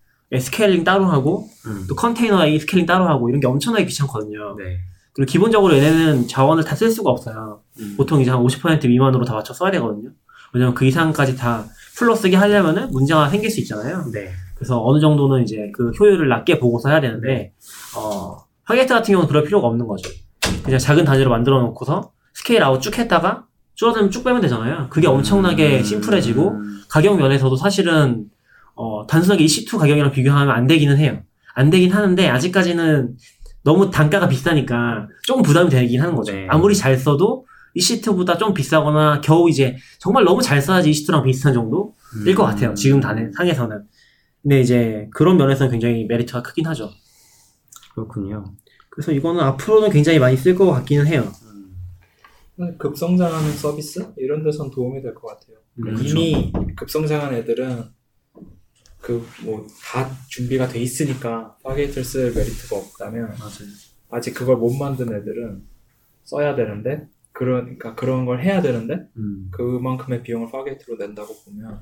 scaling 0.40 0.84
따로 0.84 1.06
하고 1.06 1.48
음. 1.66 1.84
또 1.88 1.94
컨테이너의 1.96 2.60
scaling 2.60 2.86
따로 2.86 3.08
하고 3.08 3.28
이런 3.28 3.40
게 3.40 3.46
엄청나게 3.46 3.86
귀찮거든요. 3.86 4.56
네. 4.56 4.78
그리고 5.16 5.30
기본적으로 5.30 5.74
얘네는 5.76 6.28
자원을 6.28 6.64
다 6.64 6.76
쓸 6.76 6.90
수가 6.90 7.10
없어요. 7.10 7.60
음. 7.80 7.94
보통 7.96 8.20
이제 8.20 8.30
한 8.30 8.40
50% 8.40 8.86
미만으로 8.88 9.24
다 9.24 9.34
맞춰 9.34 9.54
써야 9.54 9.70
되거든요. 9.72 10.10
왜냐면 10.52 10.74
그 10.74 10.84
이상까지 10.84 11.36
다 11.36 11.64
full로 11.96 12.14
쓰게 12.14 12.36
하려면은 12.36 12.90
문제가 12.90 13.28
생길 13.28 13.50
수 13.50 13.60
있잖아요. 13.60 14.04
네. 14.12 14.30
그래서 14.54 14.82
어느 14.84 15.00
정도는 15.00 15.42
이제 15.42 15.70
그 15.74 15.90
효율을 15.90 16.28
낮게 16.28 16.58
보고서 16.58 16.88
해야 16.90 17.00
되는데, 17.00 17.52
어, 17.96 18.36
Fargate 18.64 18.92
같은 18.92 19.12
경우는 19.12 19.28
그럴 19.28 19.44
필요가 19.44 19.66
없는 19.68 19.86
거죠. 19.86 20.10
그냥 20.62 20.78
작은 20.78 21.04
단위로 21.04 21.30
만들어 21.30 21.60
놓고서 21.62 22.12
scale 22.34 22.62
out 22.62 22.80
쭉 22.80 22.98
했다가 22.98 23.46
줄어들면 23.74 24.10
쭉 24.10 24.24
빼면 24.24 24.40
되잖아요. 24.42 24.86
그게 24.90 25.06
엄청나게 25.06 25.78
음. 25.78 25.82
심플해지고, 25.82 26.52
가격 26.88 27.16
면에서도 27.16 27.54
사실은, 27.56 28.26
어, 28.74 29.06
단순하게 29.06 29.44
EC2 29.44 29.78
가격이랑 29.78 30.10
비교하면 30.12 30.54
안 30.54 30.66
되기는 30.66 30.96
해요. 30.98 31.20
안 31.54 31.70
되긴 31.70 31.92
하는데, 31.92 32.28
아직까지는 32.28 33.16
너무 33.66 33.90
단가가 33.90 34.28
비싸니까 34.28 35.08
조금 35.24 35.42
부담이 35.42 35.68
되긴 35.68 36.00
하는 36.00 36.14
거죠. 36.14 36.32
네. 36.32 36.46
아무리 36.48 36.76
잘 36.76 36.96
써도 36.96 37.48
EC2보다 37.76 38.38
좀 38.38 38.54
비싸거나 38.54 39.20
겨우 39.20 39.50
이제 39.50 39.76
정말 39.98 40.22
너무 40.24 40.40
잘 40.40 40.62
써야지 40.62 40.88
EC2랑 40.92 41.24
비슷한 41.24 41.52
정도? 41.52 41.96
일것 42.24 42.46
같아요. 42.46 42.74
지금 42.74 43.00
단에, 43.00 43.28
상에서는. 43.36 43.82
근데 44.40 44.60
이제 44.60 45.08
그런 45.12 45.36
면에서는 45.36 45.72
굉장히 45.72 46.04
메리트가 46.04 46.42
크긴 46.42 46.64
하죠. 46.68 46.90
그렇군요. 47.92 48.44
그래서 48.88 49.10
이거는 49.10 49.40
앞으로는 49.42 49.90
굉장히 49.90 50.20
많이 50.20 50.36
쓸 50.36 50.54
것 50.54 50.70
같기는 50.70 51.04
해요. 51.08 51.28
급성장하는 52.78 53.50
서비스 53.52 54.12
이런 54.16 54.44
데선 54.44 54.70
도움이 54.70 55.02
될 55.02 55.12
것 55.12 55.26
같아요. 55.26 55.56
음, 55.84 55.96
이미 56.06 56.52
급성장한 56.76 57.34
애들은 57.34 57.82
그 59.06 59.22
뭐 59.44 59.64
다 59.84 60.10
준비가 60.28 60.66
돼 60.68 60.80
있으니까 60.80 61.56
Fargate를 61.62 62.02
쓸 62.04 62.32
메리트가 62.34 62.76
없다면 62.76 63.28
맞아요. 63.38 63.68
아직 64.10 64.34
그걸 64.34 64.56
못 64.56 64.72
만든 64.74 65.14
애들은 65.14 65.62
써야 66.24 66.54
되는데 66.56 67.06
그러니까 67.32 67.94
그런 67.94 68.24
걸 68.26 68.40
해야 68.42 68.60
되는데 68.62 69.06
음. 69.16 69.48
그만큼의 69.52 70.22
비용을 70.22 70.50
Fargate로 70.50 70.96
낸다고 70.96 71.32
보면 71.44 71.80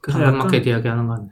그래서 0.00 0.18
당근마켓 0.20 0.60
약간, 0.60 0.66
이야기 0.68 0.88
하는 0.88 1.06
거 1.06 1.14
같네. 1.14 1.28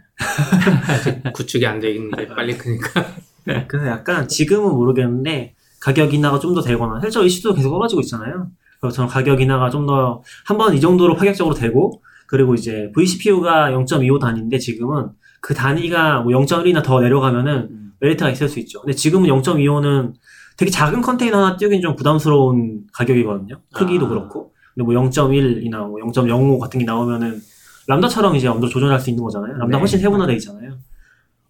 아직 0.89 1.22
구축이 1.33 1.64
안돼 1.66 1.91
있는데 1.93 2.27
빨리 2.29 2.57
크니까. 2.59 3.05
그래서 3.68 3.87
약간 3.89 4.27
지금은 4.29 4.70
모르겠는데 4.75 5.55
가격 5.81 6.12
인하가 6.14 6.39
좀 6.41 6.55
더 6.55 6.62
되거나 6.62 7.01
실제로 7.01 7.25
이슈도 7.27 7.55
계속 7.55 7.70
떨어지고 7.70 8.01
있잖아요. 8.01 8.51
그래서 8.81 8.97
저는 8.97 9.09
가격 9.11 9.41
인하가 9.41 9.70
좀 9.70 9.87
더 9.87 10.22
한 10.49 10.57
번 10.59 10.75
이 10.75 10.81
정도로 10.81 11.14
파격적으로 11.16 11.55
되고 11.55 12.03
그리고 12.35 12.57
이제 12.57 12.91
vCPU가 12.97 13.70
0.25 13.70 14.18
단위인데 14.18 14.59
지금은 14.59 15.11
그 15.41 15.55
단위가 15.55 16.22
뭐 16.22 16.32
0.1이나 16.32 16.82
더 16.82 16.99
내려가면은 16.99 17.68
음. 17.70 17.93
메리트가 18.01 18.28
있을 18.30 18.49
수 18.49 18.59
있죠. 18.59 18.80
근데 18.80 18.93
지금은 18.93 19.28
0.25는 19.28 20.14
되게 20.57 20.68
작은 20.68 21.01
컨테이너 21.01 21.39
하나 21.39 21.57
띄우긴 21.57 21.80
좀 21.80 21.95
부담스러운 21.95 22.89
가격이거든요. 22.93 23.61
크기도 23.72 24.07
아. 24.07 24.09
그렇고. 24.09 24.53
근데 24.74 24.85
뭐 24.85 25.01
0.1이나 25.01 25.87
뭐 25.87 26.01
0.05 26.01 26.59
같은 26.59 26.80
게 26.80 26.85
나오면은 26.85 27.41
람다처럼 27.87 28.35
이제 28.35 28.49
엄대로 28.49 28.68
조절할 28.68 28.99
수 28.99 29.11
있는 29.11 29.22
거잖아요. 29.22 29.53
람다 29.53 29.76
네. 29.76 29.78
훨씬 29.78 30.01
세분화되어 30.01 30.35
있잖아요. 30.35 30.76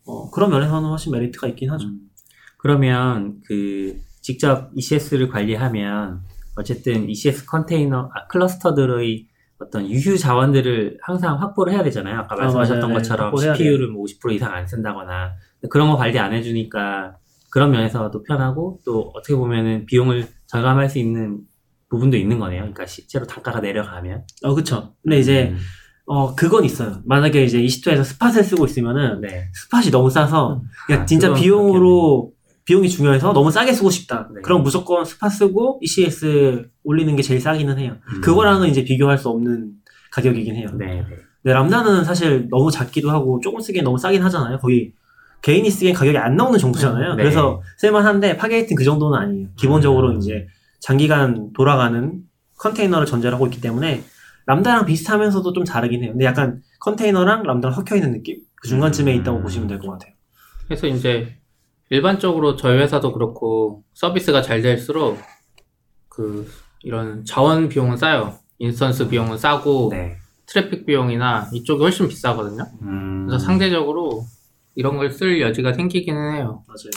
어, 0.04 0.30
그런 0.32 0.50
면에서는 0.50 0.86
훨씬 0.86 1.12
메리트가 1.12 1.46
있긴 1.48 1.70
하죠. 1.70 1.86
음. 1.86 2.10
그러면 2.58 3.40
그 3.46 3.98
직접 4.20 4.68
ECS를 4.74 5.30
관리하면 5.30 6.20
어쨌든 6.56 7.08
ECS 7.08 7.46
컨테이너 7.46 8.10
아, 8.14 8.26
클러스터들의 8.26 9.28
어떤 9.64 9.88
유휴 9.88 10.16
자원들을 10.18 10.98
항상 11.02 11.40
확보를 11.40 11.72
해야 11.72 11.82
되잖아요. 11.82 12.20
아까 12.20 12.34
아, 12.34 12.38
말씀하셨던. 12.38 12.88
네, 12.88 12.94
것처럼 12.94 13.36
CPU를 13.36 13.88
뭐 13.88 14.04
50% 14.04 14.32
이상 14.32 14.52
안 14.52 14.66
쓴다거나 14.66 15.32
그런 15.70 15.90
거 15.90 15.96
관리 15.96 16.18
안 16.18 16.32
해주니까 16.32 17.16
그런 17.50 17.70
면에서도 17.70 18.22
편하고 18.22 18.80
또 18.84 19.12
어떻게 19.14 19.34
보면은 19.34 19.86
비용을 19.86 20.26
절감할 20.46 20.88
수 20.88 20.98
있는 20.98 21.40
부분도 21.88 22.16
있는 22.16 22.38
거네요. 22.38 22.60
그러니까 22.60 22.86
실제로 22.86 23.26
단가가 23.26 23.60
내려가면. 23.60 24.24
어, 24.42 24.54
그쵸. 24.54 24.94
근데 25.02 25.18
이제, 25.18 25.50
음, 25.50 25.58
어, 26.06 26.34
그건 26.34 26.64
있어요. 26.64 27.00
만약에 27.04 27.44
이제 27.44 27.60
20도에서 27.60 28.04
스팟을 28.04 28.42
쓰고 28.42 28.66
있으면은, 28.66 29.20
네. 29.20 29.48
스팟이 29.54 29.90
너무 29.90 30.10
싸서, 30.10 30.62
그냥 30.86 31.02
아, 31.02 31.06
진짜 31.06 31.32
비용으로, 31.32 32.32
비용이 32.64 32.88
중요해서 32.88 33.32
너무 33.32 33.50
싸게 33.50 33.72
쓰고 33.72 33.90
싶다. 33.90 34.28
네. 34.34 34.40
그럼 34.42 34.62
무조건 34.62 35.04
spot 35.04 35.28
쓰고 35.28 35.80
ECS 35.82 36.68
올리는 36.82 37.14
게 37.16 37.22
제일 37.22 37.40
싸기는 37.40 37.78
해요. 37.78 37.96
음. 38.14 38.20
그거랑은 38.20 38.68
이제 38.68 38.84
비교할 38.84 39.18
수 39.18 39.28
없는 39.28 39.72
가격이긴 40.12 40.54
해요. 40.56 40.68
네, 40.78 41.04
네. 41.42 41.52
Lambda는 41.52 42.04
사실 42.04 42.48
너무 42.50 42.70
작기도 42.70 43.10
하고 43.10 43.40
조금 43.42 43.60
쓰기엔 43.60 43.84
너무 43.84 43.98
싸긴 43.98 44.22
하잖아요. 44.22 44.58
거의 44.58 44.92
개인이 45.42 45.68
쓰기엔 45.68 45.94
가격이 45.94 46.16
안 46.16 46.36
나오는 46.36 46.58
정도잖아요. 46.58 47.16
네. 47.16 47.22
그래서 47.22 47.60
쓸만한데 47.78 48.38
Fargate는 48.38 48.76
그 48.76 48.84
정도는 48.84 49.18
아니에요. 49.18 49.48
기본적으로 49.56 50.12
음. 50.12 50.16
이제 50.16 50.46
장기간 50.80 51.52
돌아가는 51.54 52.22
컨테이너를 52.58 53.06
전제를 53.06 53.34
하고 53.34 53.46
있기 53.46 53.60
때문에 53.60 54.02
Lambda랑 54.46 54.86
비슷하면서도 54.86 55.52
좀 55.52 55.64
다르긴 55.64 56.02
해요. 56.02 56.12
근데 56.12 56.24
약간 56.24 56.62
컨테이너랑 56.80 57.42
Lambda랑 57.42 57.74
섞여 57.74 57.94
있는 57.96 58.12
느낌? 58.12 58.38
그 58.56 58.68
중간쯤에 58.68 59.12
음. 59.14 59.20
있다고 59.20 59.42
보시면 59.42 59.68
될 59.68 59.78
것 59.78 59.90
같아요. 59.90 60.12
그래서 60.66 60.86
이제 60.86 61.36
일반적으로 61.94 62.56
저희 62.56 62.78
회사도 62.78 63.12
그렇고 63.12 63.84
서비스가 63.94 64.42
잘 64.42 64.62
될수록 64.62 65.18
그 66.08 66.50
이런 66.82 67.24
자원 67.24 67.68
비용은 67.68 67.96
싸요. 67.96 68.36
instance 68.58 69.08
비용은 69.08 69.38
싸고 69.38 69.88
네. 69.92 70.16
트래픽 70.46 70.86
비용이나 70.86 71.48
이쪽이 71.52 71.80
훨씬 71.82 72.08
비싸거든요. 72.08 72.64
음, 72.82 73.26
그래서 73.28 73.44
상대적으로 73.44 74.24
이런 74.74 74.96
걸 74.96 75.10
쓸 75.12 75.40
여지가 75.40 75.72
생기기는 75.72 76.34
해요. 76.34 76.64
맞아요. 76.66 76.90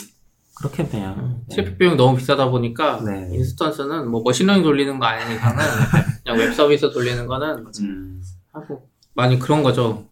그렇겠네요. 0.56 1.42
트래픽 1.50 1.78
비용이 1.78 1.96
너무 1.96 2.16
비싸다 2.16 2.50
보니까 2.50 3.00
네. 3.04 3.28
instance는 3.34 4.10
뭐 4.10 4.22
machine 4.24 4.43
learning 4.43 4.64
돌리는 4.64 4.98
거 4.98 5.06
아닌 5.06 5.36
이상은 5.36 5.56
그냥 6.24 6.38
웹 6.38 6.52
서비스 6.52 6.90
돌리는 6.92 7.24
거는 7.28 7.64
음, 7.80 8.20
하고 8.52 8.88
많이 9.14 9.38
그런 9.38 9.62
거죠. 9.62 10.08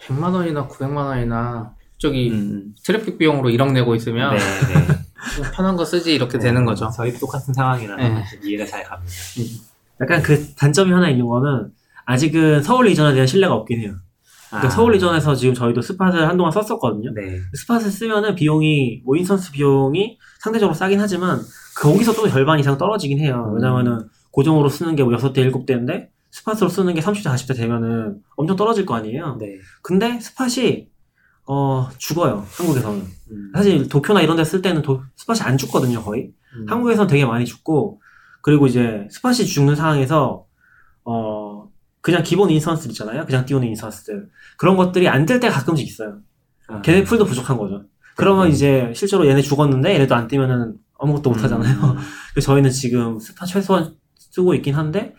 100만 0.00 0.32
원이나 0.34 0.66
900만 0.66 0.96
원이나 0.96 1.75
저기 1.98 2.30
음, 2.30 2.74
트래픽 2.84 3.18
비용으로 3.18 3.48
1억 3.50 3.72
내고 3.72 3.92
네, 3.92 3.96
있으면 3.96 4.36
네. 4.36 4.40
좀 5.36 5.44
편한 5.54 5.76
거 5.76 5.84
쓰지 5.84 6.14
이렇게 6.14 6.38
되는 6.38 6.64
거죠. 6.64 6.90
저희도 6.94 7.18
똑같은 7.18 7.54
상황이라서 7.54 7.96
네. 7.96 8.14
사실 8.22 8.44
이해가 8.44 8.66
잘 8.66 8.82
갑니다. 8.84 9.12
약간 10.00 10.22
그 10.22 10.54
단점이 10.54 10.92
하나 10.92 11.08
있는 11.08 11.26
거는 11.26 11.72
아직은 12.04 12.62
서울 12.62 12.88
리전에 12.88 13.12
대한 13.14 13.26
신뢰가 13.26 13.54
없긴 13.54 13.80
해요. 13.80 13.94
그러니까 14.48 14.68
아, 14.68 14.70
서울 14.70 14.94
region에서 14.94 15.34
지금 15.34 15.54
저희도 15.54 15.80
spot을 15.82 16.28
한동안 16.28 16.52
썼었거든요. 16.52 17.12
네. 17.14 17.40
spot을 17.54 17.90
쓰면은 17.90 18.34
비용이 18.34 19.02
뭐 19.04 19.16
instance 19.16 19.52
비용이 19.52 20.18
상대적으로 20.40 20.74
싸긴 20.74 21.00
하지만 21.00 21.40
거기서 21.76 22.14
또 22.14 22.28
절반 22.28 22.60
이상 22.60 22.78
떨어지긴 22.78 23.18
해요. 23.18 23.48
음. 23.50 23.56
왜냐면은 23.56 24.08
고정으로 24.30 24.68
쓰는 24.68 24.94
게 24.96 25.02
뭐 25.02 25.16
6대 25.16 25.50
7대인데 25.50 26.08
spot으로 26.30 26.68
쓰는 26.68 26.92
게 26.94 27.00
30대 27.00 27.24
40대 27.24 27.56
되면은 27.56 28.18
엄청 28.36 28.56
떨어질 28.56 28.84
거 28.86 28.94
아니에요. 28.94 29.36
네. 29.40 29.56
근데 29.82 30.20
spot이 30.20 30.86
어 31.48 31.88
죽어요. 31.98 32.44
한국에서는. 32.56 33.02
음, 33.30 33.52
사실 33.54 33.88
도쿄나 33.88 34.20
이런 34.22 34.36
데 34.36 34.42
쓸 34.44 34.62
때는 34.62 34.82
도- 34.82 35.02
spot이 35.16 35.40
안 35.42 35.56
죽거든요, 35.58 36.02
거의. 36.02 36.32
음, 36.54 36.66
한국에서는 36.68 37.08
되게 37.08 37.24
많이 37.24 37.44
죽고 37.44 38.00
그리고 38.42 38.66
이제 38.66 39.06
spot이 39.10 39.46
죽는 39.46 39.76
상황에서 39.76 40.46
어 41.04 41.68
그냥 42.00 42.22
기본 42.22 42.50
instance 42.50 42.88
있잖아요. 42.88 43.24
그냥 43.26 43.44
띄우는 43.46 43.66
instance. 43.68 44.28
그런 44.56 44.76
것들이 44.76 45.08
안 45.08 45.26
뜰 45.26 45.40
때 45.40 45.48
가끔씩 45.48 45.86
있어요. 45.86 46.18
아, 46.68 46.80
걔네 46.82 47.04
pool도 47.04 47.24
부족한 47.26 47.56
거죠. 47.58 47.84
그러면 48.16 48.48
이제 48.48 48.92
실제로 48.94 49.26
얘네 49.26 49.42
죽었는데 49.42 49.94
얘네도 49.94 50.14
안 50.14 50.26
뜨면은 50.28 50.74
아무것도 50.98 51.30
못 51.30 51.42
하잖아요. 51.44 51.76
음, 51.76 51.96
그래서 52.34 52.46
저희는 52.52 52.70
지금 52.70 53.18
spot 53.20 53.44
최소한 53.46 53.94
쓰고 54.16 54.54
있긴 54.54 54.74
한데 54.74 55.14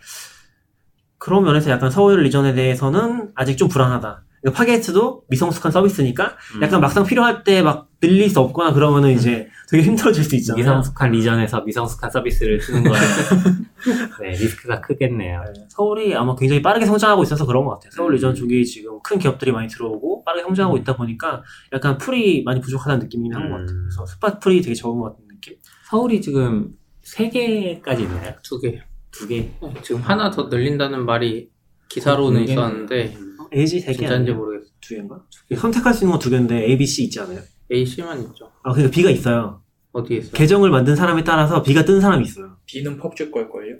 그런 1.18 1.44
면에서 1.44 1.70
약간 1.70 1.90
서울 1.90 2.22
region에 2.22 2.54
대해서는 2.54 3.32
아직 3.34 3.56
좀 3.56 3.68
불안하다. 3.68 4.24
그러니까 4.50 4.58
Fargate도 4.58 5.24
미성숙한 5.28 5.72
서비스니까 5.72 6.36
음. 6.56 6.62
약간 6.62 6.80
막상 6.80 7.04
필요할 7.04 7.44
때 7.44 7.62
막 7.62 7.88
늘릴 8.00 8.30
수 8.30 8.38
없거나 8.40 8.72
그러면은 8.72 9.10
이제 9.10 9.48
되게 9.68 9.82
힘들어질 9.82 10.22
수 10.22 10.36
있잖아요. 10.36 10.62
미성숙한 10.62 11.10
region에서 11.10 11.62
미성숙한 11.62 12.10
서비스를 12.10 12.60
쓰는 12.60 12.84
거는 12.84 12.98
네, 14.22 14.30
리스크가 14.30 14.80
크겠네요. 14.80 15.42
네, 15.54 15.60
서울이 15.68 16.14
아마 16.14 16.34
굉장히 16.36 16.62
빠르게 16.62 16.86
성장하고 16.86 17.22
있어서 17.24 17.44
그런 17.44 17.64
것 17.64 17.72
같아요. 17.74 17.90
서울 17.92 18.12
음. 18.12 18.14
region 18.14 18.34
쪽이 18.36 18.64
지금 18.64 19.00
큰 19.02 19.18
기업들이 19.18 19.50
많이 19.52 19.66
들어오고 19.68 20.24
빠르게 20.24 20.44
성장하고 20.44 20.76
있다 20.78 20.96
보니까 20.96 21.42
약간 21.72 21.98
pool이 21.98 22.42
많이 22.44 22.60
부족하다는 22.60 23.00
느낌이긴 23.04 23.34
한것 23.34 23.50
음. 23.50 23.66
같아요. 23.66 23.78
그래서 23.82 24.06
spot 24.06 24.38
pool이 24.38 24.62
되게 24.62 24.74
적은 24.74 25.00
것 25.00 25.10
같은 25.10 25.26
느낌. 25.28 25.54
서울이 25.90 26.20
지금 26.20 26.70
세 27.02 27.28
개까지 27.30 28.02
있나요? 28.04 28.34
두 28.44 28.60
개. 28.60 28.80
두 29.10 29.26
개. 29.26 29.50
지금 29.82 30.00
하나 30.02 30.30
더 30.30 30.44
늘린다는 30.44 31.04
말이 31.04 31.48
기사로는? 31.88 32.42
있었는데 32.44 33.16
LG 33.52 33.80
세개 33.80 33.98
진짜인지 33.98 34.30
아니에요? 34.30 34.36
모르겠어요. 34.36 34.70
두 34.80 34.94
개인가? 34.94 35.22
선택할 35.56 35.94
수 35.94 36.04
있는 36.04 36.12
건 36.12 36.20
두 36.20 36.30
개인데 36.30 36.64
A, 36.64 36.76
B, 36.78 36.86
C 36.86 37.04
있지 37.04 37.20
않아요? 37.20 37.40
AC만 37.72 38.20
있죠. 38.22 38.50
아, 38.62 38.72
그러니까 38.72 38.90
B가 38.94 39.10
있어요. 39.10 39.62
어디에 39.92 40.18
있어요? 40.18 40.32
계정을 40.32 40.70
만든 40.70 40.94
사람에 40.96 41.24
따라서 41.24 41.62
B가 41.62 41.84
뜬 41.84 42.00
사람이 42.00 42.24
있어요. 42.24 42.56
B는 42.66 42.98
펍지 42.98 43.30
걸걸요? 43.30 43.76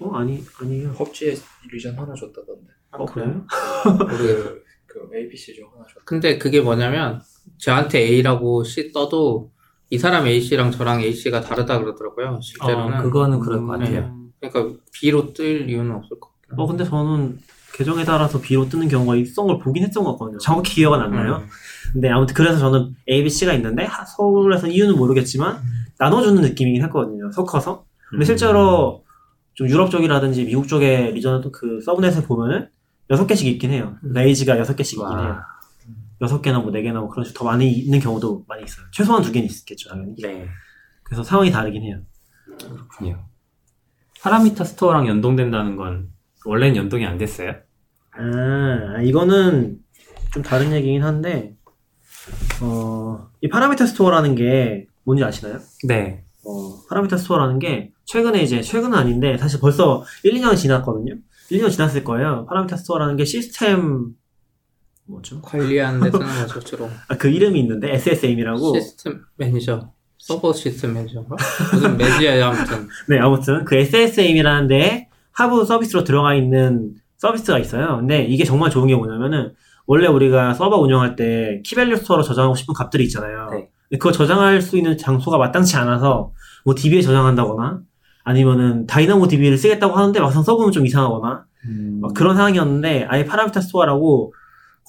어, 0.00 0.10
아니, 0.14 0.42
아니에요. 0.60 0.92
펍지에 0.92 1.34
리전 1.72 1.98
하나 1.98 2.14
줬다던데. 2.14 2.68
어, 2.92 3.04
그래요? 3.06 3.44
모르겠어요. 3.84 4.54
그, 4.86 5.08
그 5.10 5.16
ABC 5.16 5.54
중 5.54 5.66
하나 5.72 5.84
줬다. 5.86 6.00
근데 6.04 6.38
그게 6.38 6.60
뭐냐면 6.60 7.20
저한테 7.58 7.98
A라고 8.00 8.64
C 8.64 8.92
떠도 8.92 9.52
이 9.90 9.98
사람 9.98 10.26
A씨랑 10.26 10.70
저랑 10.70 11.02
A씨가 11.02 11.40
다르다 11.40 11.78
그러더라고요. 11.80 12.40
실제로는. 12.40 12.98
어, 12.98 13.02
그거는 13.02 13.40
그럴 13.40 13.58
것 13.58 13.74
음, 13.74 13.78
같아요. 13.78 14.18
그러니까 14.40 14.80
B로 14.92 15.32
뜰 15.32 15.68
이유는 15.68 15.92
없을 15.92 16.18
것 16.20 16.30
같아요. 16.42 16.62
어, 16.62 16.66
근데 16.66 16.84
저는 16.84 17.38
계정에 17.74 18.04
따라서 18.04 18.40
B로 18.40 18.68
뜨는 18.68 18.88
경우가 18.88 19.16
있던 19.16 19.46
걸 19.48 19.58
보긴 19.58 19.82
했던 19.82 20.04
것 20.04 20.12
같거든요. 20.12 20.38
정확히 20.38 20.76
기억은 20.76 21.00
안 21.00 21.10
나요. 21.10 21.42
음. 21.42 21.48
근데 21.92 22.08
아무튼 22.08 22.34
그래서 22.34 22.58
저는 22.58 22.94
A, 23.10 23.22
B, 23.24 23.28
C가 23.30 23.52
있는데 23.54 23.84
하- 23.84 24.04
서울에서는 24.04 24.72
이유는 24.72 24.96
모르겠지만 24.96 25.60
나눠주는 25.98 26.40
느낌이긴 26.42 26.82
했거든요. 26.84 27.30
섞어서. 27.32 27.84
근데 28.10 28.24
음. 28.24 28.26
실제로 28.26 29.04
좀 29.54 29.68
유럽 29.68 29.90
쪽이라든지 29.90 30.44
미국 30.44 30.68
쪽의 30.68 31.12
리전은 31.14 31.50
그 31.52 31.80
서브넷을 31.80 32.22
보면은 32.22 32.68
여섯 33.10 33.26
개씩 33.26 33.46
있긴 33.48 33.70
해요. 33.72 33.96
그러니까 34.00 34.22
AG가 34.22 34.58
여섯 34.58 34.76
개씩 34.76 34.98
있긴 34.98 35.18
해요. 35.18 35.28
와, 35.28 35.46
여섯 36.22 36.40
개나 36.42 36.60
뭐 36.60 36.70
네 36.70 36.82
개나 36.82 37.00
뭐 37.00 37.08
그런 37.08 37.24
식으로 37.24 37.38
더 37.38 37.44
많이 37.44 37.70
있는 37.72 37.98
경우도 37.98 38.44
많이 38.48 38.62
있어요. 38.64 38.86
최소한 38.92 39.22
두 39.22 39.30
개는 39.32 39.48
있겠죠, 39.48 39.90
당연히. 39.90 40.14
네. 40.22 40.46
그래서 41.02 41.22
상황이 41.24 41.50
다르긴 41.50 41.82
해요. 41.82 41.98
그렇군요. 42.58 43.24
Parameter 44.22 44.64
Store랑 44.64 45.06
연동된다는 45.08 45.76
건 45.76 46.08
원래는 46.46 46.76
연동이 46.76 47.04
안 47.06 47.18
됐어요? 47.18 47.54
아, 48.16 49.00
이거는 49.02 49.78
좀 50.32 50.42
다른 50.42 50.72
얘기긴 50.72 51.02
한데, 51.02 51.54
어, 52.62 53.28
이 53.40 53.48
Parameter 53.48 53.86
Store라는 53.86 54.34
게 54.34 54.86
뭔지 55.04 55.24
아시나요? 55.24 55.58
네. 55.86 56.24
어, 56.44 56.80
Parameter 56.88 57.16
Store라는 57.16 57.58
게 57.58 57.92
최근에 58.04 58.42
이제, 58.42 58.60
최근은 58.62 58.96
아닌데, 58.96 59.36
사실 59.38 59.60
벌써 59.60 60.04
1, 60.22 60.34
2년 60.34 60.56
지났거든요? 60.56 61.14
1, 61.50 61.60
2년 61.62 61.70
지났을 61.70 62.04
거예요. 62.04 62.46
Parameter 62.48 62.76
Store라는 62.76 63.16
게 63.16 63.24
시스템, 63.24 64.14
뭐죠? 65.06 65.40
관리하는 65.42 66.00
데 66.00 66.10
쓰는 66.12 66.26
거죠, 66.26 66.60
주로. 66.60 66.88
아, 67.08 67.16
그 67.16 67.28
이름이 67.28 67.58
있는데, 67.60 67.92
SSM이라고. 67.94 68.78
Systems 68.78 69.22
Manager. 69.36 69.90
서버 70.18 70.52
시스템 70.54 70.94
매니저인가? 70.94 71.36
무슨 71.72 71.96
매니저야, 71.98 72.48
아무튼. 72.48 72.88
네, 73.08 73.18
아무튼 73.18 73.64
그 73.64 73.74
SSM이라는 73.76 74.68
데에 74.68 75.08
하부 75.32 75.64
서비스로 75.66 76.04
들어가 76.04 76.34
있는 76.34 76.94
서비스가 77.24 77.58
있어요. 77.58 77.96
근데 77.96 78.22
이게 78.24 78.44
정말 78.44 78.70
좋은 78.70 78.86
게 78.86 78.94
뭐냐면은 78.94 79.54
원래 79.86 80.06
우리가 80.06 80.52
서버 80.54 80.76
운영할 80.78 81.16
때 81.16 81.62
key-value 81.64 81.96
store로 81.96 82.22
저장하고 82.22 82.54
싶은 82.54 82.74
값들이 82.74 83.04
있잖아요. 83.04 83.48
네. 83.50 83.68
그거 83.92 84.12
저장할 84.12 84.60
수 84.60 84.76
있는 84.76 84.98
장소가 84.98 85.38
마땅치 85.38 85.76
않아서 85.76 86.32
뭐 86.64 86.74
DB에 86.74 87.00
저장한다거나 87.02 87.80
아니면은 88.24 88.86
DynamoDB를 88.86 89.56
쓰겠다고 89.58 89.94
하는데 89.94 90.18
막상 90.20 90.42
써보면 90.42 90.72
좀 90.72 90.86
이상하거나 90.86 91.44
음. 91.66 91.98
막 92.02 92.12
그런 92.14 92.36
상황이었는데 92.36 93.06
아예 93.08 93.24
Parameter 93.24 93.60
Store라고 93.60 94.34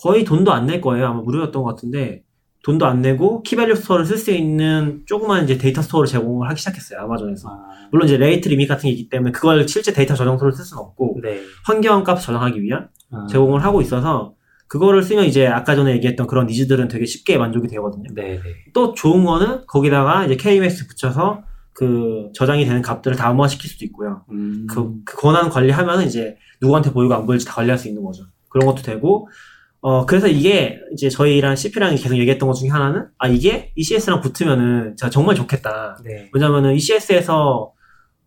거의 0.02 0.26
돈도 0.26 0.52
안 0.52 0.66
낼 0.66 0.82
거예요. 0.82 1.08
아마 1.08 1.22
무료였던 1.22 1.64
것 1.64 1.70
같은데 1.70 2.24
돈도 2.66 2.88
안 2.88 3.02
내고 3.02 3.44
key-value 3.44 3.76
store를 3.76 4.06
쓸 4.06 4.18
수 4.18 4.32
있는 4.32 5.04
조그만 5.06 5.44
이제 5.44 5.56
data 5.56 5.84
store를 5.84 6.08
제공을 6.08 6.50
하기 6.50 6.60
시작했어요. 6.60 7.00
아마존에서. 7.02 7.48
아, 7.48 7.88
물론 7.92 8.08
이제 8.08 8.18
rate 8.18 8.50
limit 8.50 8.68
같은 8.68 8.88
게 8.88 8.90
있기 8.90 9.08
때문에 9.08 9.32
그걸 9.32 9.68
실제 9.68 9.94
데이터 9.94 10.16
저장소를 10.16 10.52
쓸 10.52 10.66
수는 10.66 10.82
없고 10.82 11.20
네. 11.22 11.42
환경 11.64 12.04
값 12.04 12.20
저장하기 12.20 12.64
위한 12.64 12.90
아, 13.12 13.28
제공을 13.30 13.64
하고 13.64 13.82
있어서 13.82 14.34
그거를 14.68 15.04
쓰면 15.04 15.26
이제 15.26 15.46
아까 15.46 15.76
전에 15.76 15.92
얘기했던 15.92 16.26
그런 16.26 16.48
needs들은 16.48 16.88
되게 16.88 17.06
쉽게 17.06 17.38
만족이 17.38 17.68
되거든요. 17.68 18.10
네, 18.16 18.42
네. 18.42 18.42
또 18.74 18.96
좋은 18.96 19.26
거는 19.26 19.68
거기다가 19.68 20.26
이제 20.26 20.36
KMS 20.36 20.88
붙여서 20.88 21.44
그 21.72 22.32
저장이 22.34 22.66
되는 22.66 22.82
값들을 22.82 23.16
다 23.16 23.28
암호화시킬 23.28 23.70
수도 23.70 23.86
있고요. 23.86 24.24
음. 24.32 24.66
그, 24.68 24.92
그 25.06 25.18
권한 25.18 25.52
관리하면 25.52 26.02
이제 26.02 26.38
누구한테 26.62 26.92
보이고 26.92 27.14
안 27.14 27.28
보일지 27.28 27.46
다 27.46 27.54
관리할 27.54 27.78
수 27.78 27.88
있는 27.88 28.02
거죠. 28.02 28.24
그런 28.50 28.66
것도 28.66 28.82
되고, 28.82 29.28
어, 29.86 30.04
그래서 30.08 30.28
이게 30.28 30.80
이제 30.94 31.10
저희랑 31.10 31.56
CP랑 31.56 31.94
계속 31.96 32.18
얘기했던 32.18 32.48
것 32.50 32.56
중에 32.56 32.70
하나는, 32.70 33.06
아, 33.20 33.28
이게 33.28 33.72
ECS랑 33.76 34.20
붙으면은 34.20 34.96
진짜 34.98 35.12
정말 35.12 35.36
좋겠다. 35.36 36.00
네. 36.04 36.28
왜냐면은 36.34 36.74
ECS에서 36.74 37.72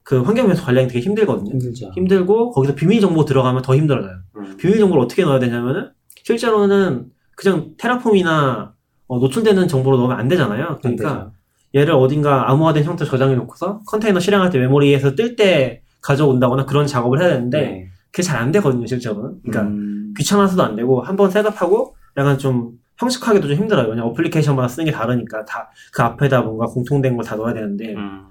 그 0.04 0.22
환경변수 0.22 0.64
관리하기 0.64 0.92
되게 0.92 1.04
힘들거든요. 1.04 1.50
힘들죠. 1.50 1.90
힘들고, 1.96 2.52
거기서 2.52 2.76
비밀 2.76 3.00
정보 3.00 3.24
들어가면 3.24 3.62
더 3.62 3.74
힘들어져요. 3.74 4.18
음. 4.36 4.56
비밀 4.56 4.78
정보를 4.78 5.02
어떻게 5.02 5.24
넣어야 5.24 5.40
되냐면은, 5.40 5.90
실제로는 6.22 7.06
그냥 7.34 7.72
Terraform이나 7.76 8.74
어, 9.08 9.18
노출되는 9.18 9.66
정보로 9.66 9.96
넣으면 9.96 10.16
안 10.16 10.28
되잖아요. 10.28 10.78
그러니까 10.80 11.10
안. 11.10 11.32
얘를 11.74 11.92
어딘가 11.94 12.48
암호화된 12.52 12.84
형태로 12.84 13.10
저장해 13.10 13.34
놓고서 13.34 13.80
컨테이너 13.88 14.20
실행할 14.20 14.50
때 14.50 14.58
메모리에서 14.58 15.16
뜰 15.16 15.34
때 15.34 15.82
가져온다거나 16.02 16.66
그런 16.66 16.86
작업을 16.86 17.20
해야 17.20 17.30
되는데 17.30 17.60
네. 17.60 17.88
그게 18.10 18.22
잘 18.22 18.38
안 18.38 18.50
되거든요 18.52 18.86
실제로는 18.86 19.40
그러니까 19.42 19.62
음. 19.72 20.14
귀찮아서도 20.16 20.62
안 20.62 20.76
되고 20.76 21.02
한 21.02 21.16
번 21.16 21.30
setup하고 21.30 21.96
약간 22.16 22.38
좀 22.38 22.72
형식하기도 22.98 23.46
좀 23.48 23.56
힘들어요 23.56 23.88
왜냐 23.88 24.02
어플리케이션마다 24.04 24.66
쓰는 24.68 24.84
게 24.86 24.90
다르니까 24.92 25.44
다 25.44 25.70
그 25.92 26.02
앞에다 26.02 26.42
뭔가 26.42 26.66
공통된 26.66 27.16
걸 27.16 27.24
다 27.24 27.36
넣어야 27.36 27.54
되는데 27.54 27.94
음. 27.94 28.24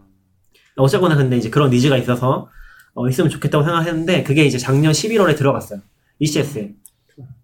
어쨌거나 0.78 1.16
근데 1.16 1.38
이제 1.38 1.50
그런 1.50 1.70
needs가 1.70 1.98
있어서 1.98 2.50
어, 2.94 3.08
있으면 3.08 3.30
좋겠다고 3.30 3.64
생각했는데 3.64 4.24
그게 4.24 4.44
이제 4.46 4.58
작년 4.58 4.92
11월에 4.92 5.36
들어갔어요 5.38 5.80
ECS에 6.20 6.74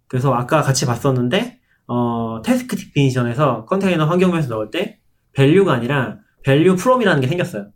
그래서 0.07 0.33
아까 0.33 0.61
같이 0.61 0.85
봤었는데 0.85 1.59
어, 1.87 2.41
task 2.43 2.75
definition에서 2.75 3.65
컨테이너 3.65 4.05
환경에서 4.05 4.49
넣을 4.55 4.69
때 4.71 4.99
value가 5.33 5.73
아니라 5.73 6.17
valueFrom이라는 6.43 7.21
게 7.21 7.27
생겼어요 7.27 7.67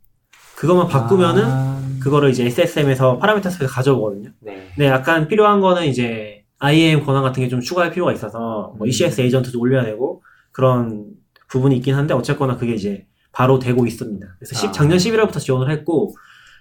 그것만 0.55 0.87
바꾸면은 0.87 1.43
아. 1.45 1.76
그거를 1.99 2.29
이제 2.29 2.45
SSM에서 2.45 3.17
파라미터스에서 3.19 3.67
가져오거든요 3.67 4.31
네. 4.41 4.69
네 4.77 4.85
약간 4.87 5.27
필요한 5.27 5.61
거는 5.61 5.85
이제 5.85 6.43
IAM 6.59 7.05
권한 7.05 7.23
같은 7.23 7.43
게 7.43 7.49
좀 7.49 7.59
추가할 7.61 7.91
필요가 7.91 8.11
있어서 8.13 8.73
뭐 8.77 8.85
음. 8.85 8.87
ECS 8.87 9.21
agent도 9.21 9.59
올려야 9.59 9.83
되고 9.83 10.23
그런 10.51 11.05
부분이 11.49 11.77
있긴 11.77 11.95
한데 11.95 12.13
어쨌거나 12.13 12.57
그게 12.57 12.73
이제 12.73 13.05
바로 13.31 13.59
되고 13.59 13.85
있습니다. 13.85 14.27
그래서 14.39 14.55
10 14.55 14.69
아. 14.69 14.71
작년 14.71 14.97
11월부터 14.97 15.39
지원을 15.39 15.69
했고 15.71 16.15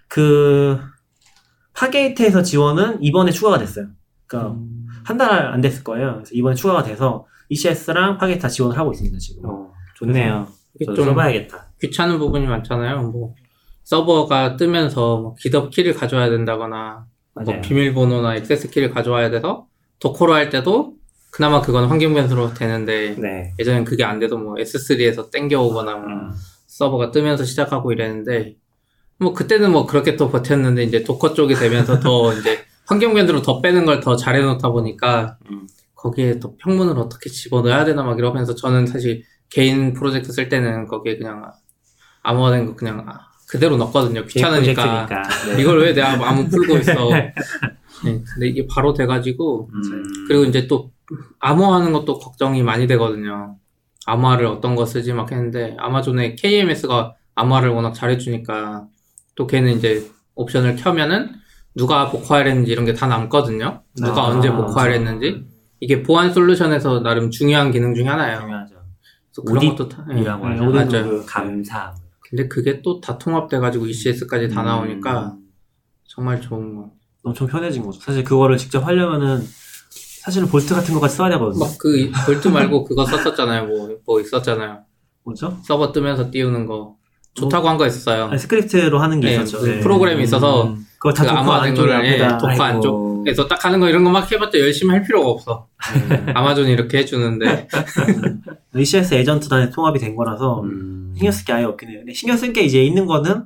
그 0.09 0.78
Fargate에서 1.73 2.43
지원은 2.43 3.03
이번에 3.03 3.30
추가가 3.32 3.59
됐어요. 3.59 3.89
그러니까 4.26 4.53
음. 4.53 4.87
한달 5.05 5.47
안 5.47 5.61
됐을 5.61 5.82
거예요. 5.84 6.14
그래서 6.16 6.30
이번에 6.34 6.55
추가가 6.55 6.82
돼서 6.82 7.26
ECS랑 7.49 8.18
Fargate 8.19 8.43
다 8.43 8.49
지원을 8.49 8.76
하고 8.78 8.93
있습니다 8.93 9.16
지금. 9.18 9.49
어, 9.49 9.72
좋네요. 9.97 10.47
저도 10.84 10.95
좀 10.95 11.05
써봐야겠다. 11.07 11.72
귀찮은 11.80 12.18
부분이 12.18 12.47
많잖아요. 12.47 13.03
뭐 13.11 13.34
서버가 13.87 14.57
뜨면서 14.57 15.18
뭐 15.18 15.34
GitHub 15.37 15.71
키를 15.70 15.95
가져와야 15.95 16.28
된다거나 16.28 17.07
뭐. 17.34 17.61
비밀번호나 17.61 18.34
액세스 18.34 18.70
키를 18.70 18.91
가져와야 18.91 19.30
돼서 19.30 19.68
Docker로 20.01 20.35
할 20.34 20.51
때도 20.51 20.95
그나마 21.30 21.61
그건 21.61 21.87
환경 21.87 22.12
변수로 22.12 22.53
되는데 22.53 23.14
네. 23.16 23.55
예전엔 23.61 23.84
그게 23.84 24.03
안 24.03 24.18
돼도 24.18 24.39
뭐 24.39 24.55
S3에서 24.57 25.30
땡겨오거나 25.30 25.95
뭐 25.95 26.09
음. 26.09 26.32
서버가 26.66 27.12
뜨면서 27.12 27.45
시작하고 27.45 27.93
이랬는데 27.93 28.57
뭐 29.18 29.32
그때는 29.32 29.70
뭐 29.70 29.87
그렇게 29.87 30.16
또 30.16 30.30
버텼는데 30.32 30.82
이제 30.82 31.05
Docker 31.05 31.35
쪽이 31.34 31.55
되면서 31.55 32.01
더 32.01 32.32
이제 32.34 32.59
환경 32.87 33.14
변수로 33.14 33.43
더 33.43 33.61
빼는 33.61 33.87
걸 33.87 34.01
더 34.01 34.16
잘해 34.16 34.41
놓다 34.41 34.70
보니까 34.70 35.39
음. 35.49 35.68
거기에 35.95 36.41
또 36.41 36.57
평문을 36.57 36.99
어떻게 36.99 37.30
집어넣어야 37.30 37.84
되나 37.84 38.03
막 38.03 38.18
이러면서 38.18 38.57
저는 38.57 38.89
사실 38.89 39.22
개인 39.49 39.93
프로젝트 39.93 40.32
쓸 40.32 40.49
때는 40.49 40.89
거기에 40.89 41.18
그냥 41.18 41.53
암호화된 42.24 42.66
거 42.66 42.74
그냥 42.74 43.07
그대로 43.47 43.77
넣거든요. 43.77 44.25
귀찮으니까. 44.27 45.07
네. 45.55 45.63
이걸 45.63 45.81
왜 45.81 45.93
내가 45.95 46.13
암호 46.29 46.49
풀고 46.49 46.79
있어. 46.79 47.09
네, 48.05 48.23
근데 48.35 48.49
이게 48.49 48.67
바로 48.69 48.93
돼가지고 48.93 49.71
음. 49.73 50.03
그리고 50.29 50.45
이제 50.45 50.67
또 50.67 50.91
암호화하는 51.41 51.93
것도 51.93 52.19
걱정이 52.19 52.63
많이 52.63 52.87
되거든요. 52.89 53.57
암호화를 54.07 54.47
어떤 54.47 54.75
거 54.77 54.85
쓰지 54.85 55.13
막 55.13 55.31
했는데 55.31 55.77
아마존의 55.79 56.37
KMS가 56.37 57.15
암호화를 57.35 57.71
워낙 57.71 57.93
잘해주니까 57.93 58.87
또 59.35 59.47
걔는 59.47 59.73
이제 59.73 60.11
옵션을 60.35 60.77
켜면은 60.77 61.31
누가 61.75 62.11
복화를 62.11 62.51
했는지 62.51 62.73
이런 62.73 62.85
게 62.85 62.95
다 62.95 63.07
남거든요. 63.07 63.83
누가 63.97 64.23
아, 64.23 64.27
언제 64.27 64.51
복화를 64.51 64.95
했는지 64.95 65.45
이게 65.81 66.03
보안 66.03 66.33
솔루션에서 66.33 67.01
나름 67.01 67.31
중요한 67.31 67.71
기능 67.71 67.95
중에 67.95 68.07
하나예요. 68.07 68.41
중요하죠. 68.41 68.75
그래서 69.31 69.43
그런 69.47 69.77
것도 69.77 69.89
다, 69.89 70.07
예. 70.11 70.15
네, 70.15 70.25
맞아요. 71.01 71.05
그- 71.11 71.25
감사. 71.27 71.95
근데 72.29 72.49
그게 72.49 72.83
또 72.83 73.01
다 73.01 73.18
통합돼가지고 73.18 73.87
ECS까지 73.87 74.49
다 74.49 74.62
나오니까 74.62 75.35
음. 75.39 75.47
정말 76.09 76.41
좋은 76.41 76.74
거. 76.74 76.91
엄청 77.22 77.47
편해진 77.47 77.83
거죠. 77.85 78.01
사실 78.01 78.22
그거를 78.24 78.57
직접 78.57 78.87
하려면은 78.87 79.45
사실은 80.22 80.49
Vault 80.49 80.75
같은 80.74 80.95
거까지 80.95 81.16
써야 81.16 81.31
되거든요. 81.31 81.64
막 81.64 81.77
그 81.79 82.11
Vault 82.27 82.49
말고 82.49 82.85
그거 82.85 83.05
썼었잖아요. 83.05 83.66
뭐, 83.66 83.97
뭐 84.05 84.20
있었잖아요. 84.20 84.81
뭐죠? 85.24 85.59
서버 85.64 85.93
뜨면서 85.93 86.31
띄우는 86.31 86.66
거. 86.66 86.97
좋다고 87.35 87.68
한거 87.68 87.87
있어요. 87.87 88.27
아니, 88.27 88.39
스크립트로 88.39 88.99
하는 88.99 89.20
게 89.20 89.29
네, 89.29 89.35
있었죠. 89.43 89.61
그 89.61 89.66
네. 89.66 89.81
프로그램이 89.81 90.22
있어서 90.24 90.68
음. 90.68 90.86
그거 90.99 91.13
다그 91.13 91.31
안쪽에 91.31 91.89
거를, 91.93 92.07
예, 92.07 92.19
Docker 92.29 92.49
아이고. 92.49 92.63
안쪽에서 92.65 93.47
딱 93.49 93.65
하는 93.65 93.81
거 93.81 93.89
이런 93.89 94.03
거 94.05 94.11
막 94.11 94.31
해봤자 94.31 94.59
열심히 94.59 94.93
할 94.93 95.03
필요가 95.03 95.29
없어. 95.31 95.69
아마존이 96.35 96.71
이렇게 96.73 96.99
해주는데. 96.99 97.69
ECS 98.77 99.15
에이전트 99.15 99.49
단에 99.49 99.71
통합이 99.71 99.99
된 99.99 100.15
거라서 100.17 100.63
음. 100.63 101.13
신경 101.17 101.33
쓸 101.33 101.45
게 101.45 101.53
아예 101.53 101.65
없긴 101.65 101.91
해요. 101.91 101.99
근데 102.01 102.13
신경 102.13 102.37
쓸 102.37 102.53
게 102.53 102.63
이제 102.63 102.83
있는 102.83 103.07
거는 103.07 103.45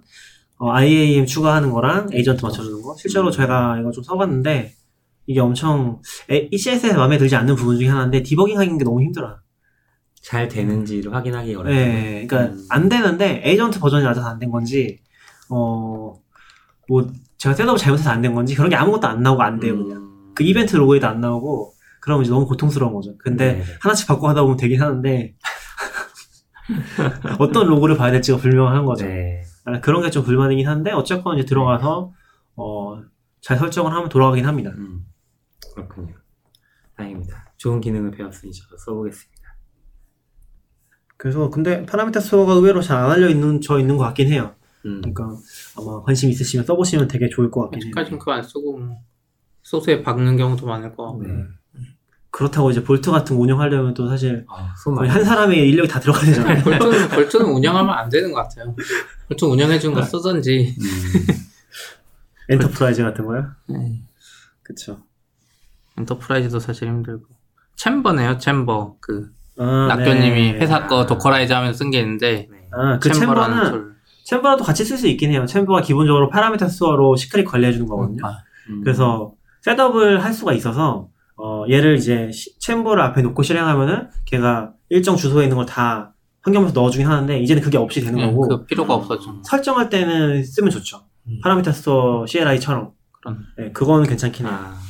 어, 0.58 0.70
IAM 0.72 1.26
추가하는 1.26 1.70
거랑 1.70 2.08
에이전트 2.12 2.44
맞춰주는 2.44 2.82
거. 2.82 2.94
실제로 2.98 3.30
제가 3.30 3.78
이거 3.80 3.90
좀 3.92 4.02
써봤는데 4.04 4.72
이게 5.26 5.40
엄청 5.40 6.00
에, 6.30 6.48
ECS에 6.50 6.92
마음에 6.94 7.16
들지 7.18 7.36
않는 7.36 7.54
부분 7.56 7.78
중에 7.78 7.88
하나인데 7.88 8.22
디버깅 8.22 8.58
하는 8.58 8.76
게 8.78 8.84
너무 8.84 9.00
힘들어요. 9.02 9.38
잘 10.20 10.48
되는지를 10.48 11.14
확인하기 11.14 11.54
어렵다. 11.54 11.70
네, 11.74 12.26
그러니까 12.28 12.52
음. 12.54 12.64
안 12.68 12.88
되는데 12.88 13.40
에이전트 13.44 13.78
버전이 13.80 14.04
낮아서 14.04 14.28
안된 14.28 14.50
건지 14.50 14.98
어 15.48 16.14
뭐 16.88 17.06
제가 17.40 17.54
셋업을 17.54 17.78
잘못해서 17.78 18.10
안 18.10 18.20
된 18.22 18.34
건지 18.34 18.54
그런 18.54 18.68
게 18.70 18.76
아무것도 18.76 19.06
안 19.08 19.22
나오고 19.22 19.42
안 19.42 19.58
돼요 19.58 19.76
그냥. 19.76 19.98
음. 20.02 20.32
그 20.34 20.44
이벤트 20.44 20.76
로고에도 20.76 21.06
안 21.08 21.20
나오고 21.20 21.74
그러면 22.00 22.22
이제 22.24 22.30
너무 22.32 22.46
고통스러운 22.46 22.92
거죠. 22.92 23.16
근데 23.18 23.54
네. 23.54 23.64
하나씩 23.80 24.06
바꿔 24.06 24.28
하다 24.28 24.42
보면 24.42 24.56
되긴 24.56 24.80
하는데 24.82 25.34
어떤 27.38 27.66
로고를 27.66 27.96
봐야 27.96 28.10
될지가 28.12 28.38
불명한 28.38 28.84
거죠. 28.84 29.06
네. 29.06 29.42
아, 29.64 29.80
그런 29.80 30.02
게 30.02 30.10
좀 30.10 30.24
불만이긴 30.24 30.66
한데 30.68 30.92
어쨌건 30.92 31.38
이제 31.38 31.46
들어가서 31.46 32.12
어, 32.56 33.02
잘 33.40 33.58
설정을 33.58 33.92
하면 33.92 34.08
돌아가긴 34.08 34.46
합니다. 34.46 34.70
음. 34.76 35.04
그렇군요. 35.74 36.14
다행입니다. 36.96 37.52
좋은 37.56 37.80
기능을 37.80 38.10
배웠으니 38.12 38.52
저도 38.52 38.76
써보겠습니다. 38.78 39.40
그래서 41.16 41.50
근데 41.50 41.84
Parameter 41.84 42.20
Store가 42.20 42.52
의외로 42.54 42.80
잘 42.80 42.98
안 42.98 43.10
알려 43.10 43.28
있는 43.28 43.60
저 43.60 43.78
있는 43.78 43.96
것 43.96 44.04
같긴 44.04 44.28
해요. 44.32 44.54
음. 44.86 45.00
그러니까 45.00 45.36
아마 45.76 46.02
관심 46.02 46.30
있으시면 46.30 46.64
써보시면 46.66 47.08
되게 47.08 47.28
좋을 47.28 47.50
것 47.50 47.62
같긴 47.62 47.82
해요. 47.82 47.88
아직까지는 47.90 48.18
그거 48.18 48.32
안 48.32 48.42
쓰고 48.42 48.78
뭐 48.78 48.96
소스에 49.62 50.02
박는 50.02 50.36
경우도 50.36 50.66
많을 50.66 50.94
거 50.94 51.04
같고. 51.06 51.22
네. 51.22 51.44
그렇다고 52.32 52.70
이제 52.70 52.84
Vault 52.84 53.10
같은 53.10 53.36
거 53.36 53.42
운영하려면 53.42 53.92
또 53.92 54.08
사실 54.08 54.46
아, 54.48 54.72
한 55.08 55.24
사람의 55.24 55.68
인력이 55.68 55.88
다 55.88 55.98
들어가야 55.98 56.24
되잖아요. 56.26 56.62
Vault는, 56.62 57.08
Vault는 57.08 57.46
운영하면 57.46 57.92
안 57.92 58.08
되는 58.08 58.32
것 58.32 58.42
같아요. 58.42 58.74
Vault 59.28 59.44
운영해준 59.44 59.92
거 59.92 60.02
쓰던지. 60.02 60.76
음. 60.78 61.34
enterprise 62.50 63.02
같은 63.02 63.26
거요? 63.26 63.46
네. 63.68 64.02
그쵸. 64.62 65.02
enterprise도 65.98 66.60
사실 66.60 66.88
힘들고. 66.88 67.26
챔버네요, 67.76 68.38
챔버. 68.38 68.96
그, 69.00 69.32
아, 69.58 69.86
낙교님이 69.88 70.52
네. 70.52 70.58
회사 70.58 70.86
거 70.86 71.06
dockerize 71.06 71.52
하면 71.52 71.74
쓴게 71.74 72.00
있는데, 72.00 72.48
네. 72.50 72.68
아, 72.72 72.98
그 72.98 73.10
Chamber라는 73.12 73.56
Chamber는 73.56 73.70
tool. 73.70 73.96
Chamber라도 74.30 74.62
같이 74.64 74.84
쓸 74.84 74.96
수 74.96 75.08
있긴 75.08 75.32
해요. 75.32 75.44
Chamber가 75.44 75.80
기본적으로 75.82 76.28
Parameter 76.28 76.68
Store로 76.68 77.16
secret 77.16 77.46
관리해주는 77.46 77.84
거거든요. 77.88 78.24
아, 78.24 78.38
음. 78.68 78.80
그래서 78.84 79.32
setup을 79.62 80.22
할 80.22 80.32
수가 80.32 80.52
있어서 80.52 81.08
어, 81.36 81.64
얘를 81.68 81.96
이제 81.96 82.30
시- 82.32 82.56
Chamber를 82.60 83.02
앞에 83.02 83.22
놓고 83.22 83.42
실행하면은 83.42 84.08
걔가 84.26 84.72
일정 84.88 85.16
주소에 85.16 85.44
있는 85.44 85.56
걸 85.56 85.66
다 85.66 86.14
환경에서 86.42 86.72
넣어주긴 86.72 87.06
하는데 87.06 87.38
이제는 87.40 87.60
그게 87.62 87.76
없이 87.76 88.00
되는 88.02 88.18
예, 88.20 88.26
거고 88.26 88.48
그 88.48 88.64
필요가 88.66 88.94
없어져. 88.94 89.42
설정할 89.44 89.90
때는 89.90 90.42
쓰면 90.44 90.70
좋죠. 90.70 91.02
음. 91.26 91.38
Parameter 91.42 91.72
Store 91.72 92.24
CLI처럼. 92.26 92.92
그런. 93.20 93.38
네, 93.58 93.72
그거는 93.72 94.06
괜찮긴 94.08 94.46
해요. 94.46 94.54
아, 94.54 94.80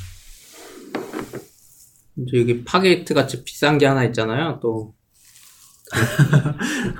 이제 2.17 2.39
여기 2.39 2.63
Fargate 2.63 3.13
같이 3.13 3.43
비싼 3.43 3.77
게 3.77 3.85
하나 3.85 4.03
있잖아요, 4.05 4.59
또. 4.61 4.93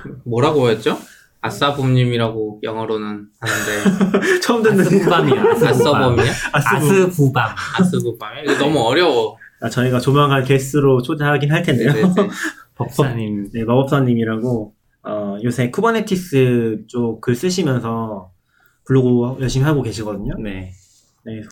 그, 0.02 0.20
뭐라고 0.28 0.68
했죠? 0.68 0.98
아싸붐님이라고 1.42 2.60
영어로는 2.62 3.26
하는데, 3.40 4.40
처음 4.40 4.62
듣는 4.62 4.80
아스부밤이요. 4.80 5.50
아싸범이야? 5.66 6.32
아스부. 6.52 6.76
아스부밤. 6.76 7.54
아스부밤이야? 7.78 8.42
이거 8.44 8.58
너무 8.58 8.80
어려워. 8.80 9.36
아, 9.60 9.68
저희가 9.68 10.00
조만간 10.00 10.44
게스트로 10.44 11.02
초대하긴 11.02 11.52
할 11.52 11.62
텐데요. 11.62 11.92
네, 11.92 12.02
네. 12.02 12.28
법사님. 12.74 13.50
네, 13.52 13.64
마법사님이라고 13.64 14.74
어, 15.04 15.36
요새 15.44 15.70
Kubernetes 15.70 16.84
쪽 16.88 17.20
글 17.20 17.34
쓰시면서 17.34 18.30
블로그 18.84 19.40
열심히 19.42 19.64
하고 19.66 19.82
계시거든요. 19.82 20.34
네. 20.42 20.72
네, 21.24 21.42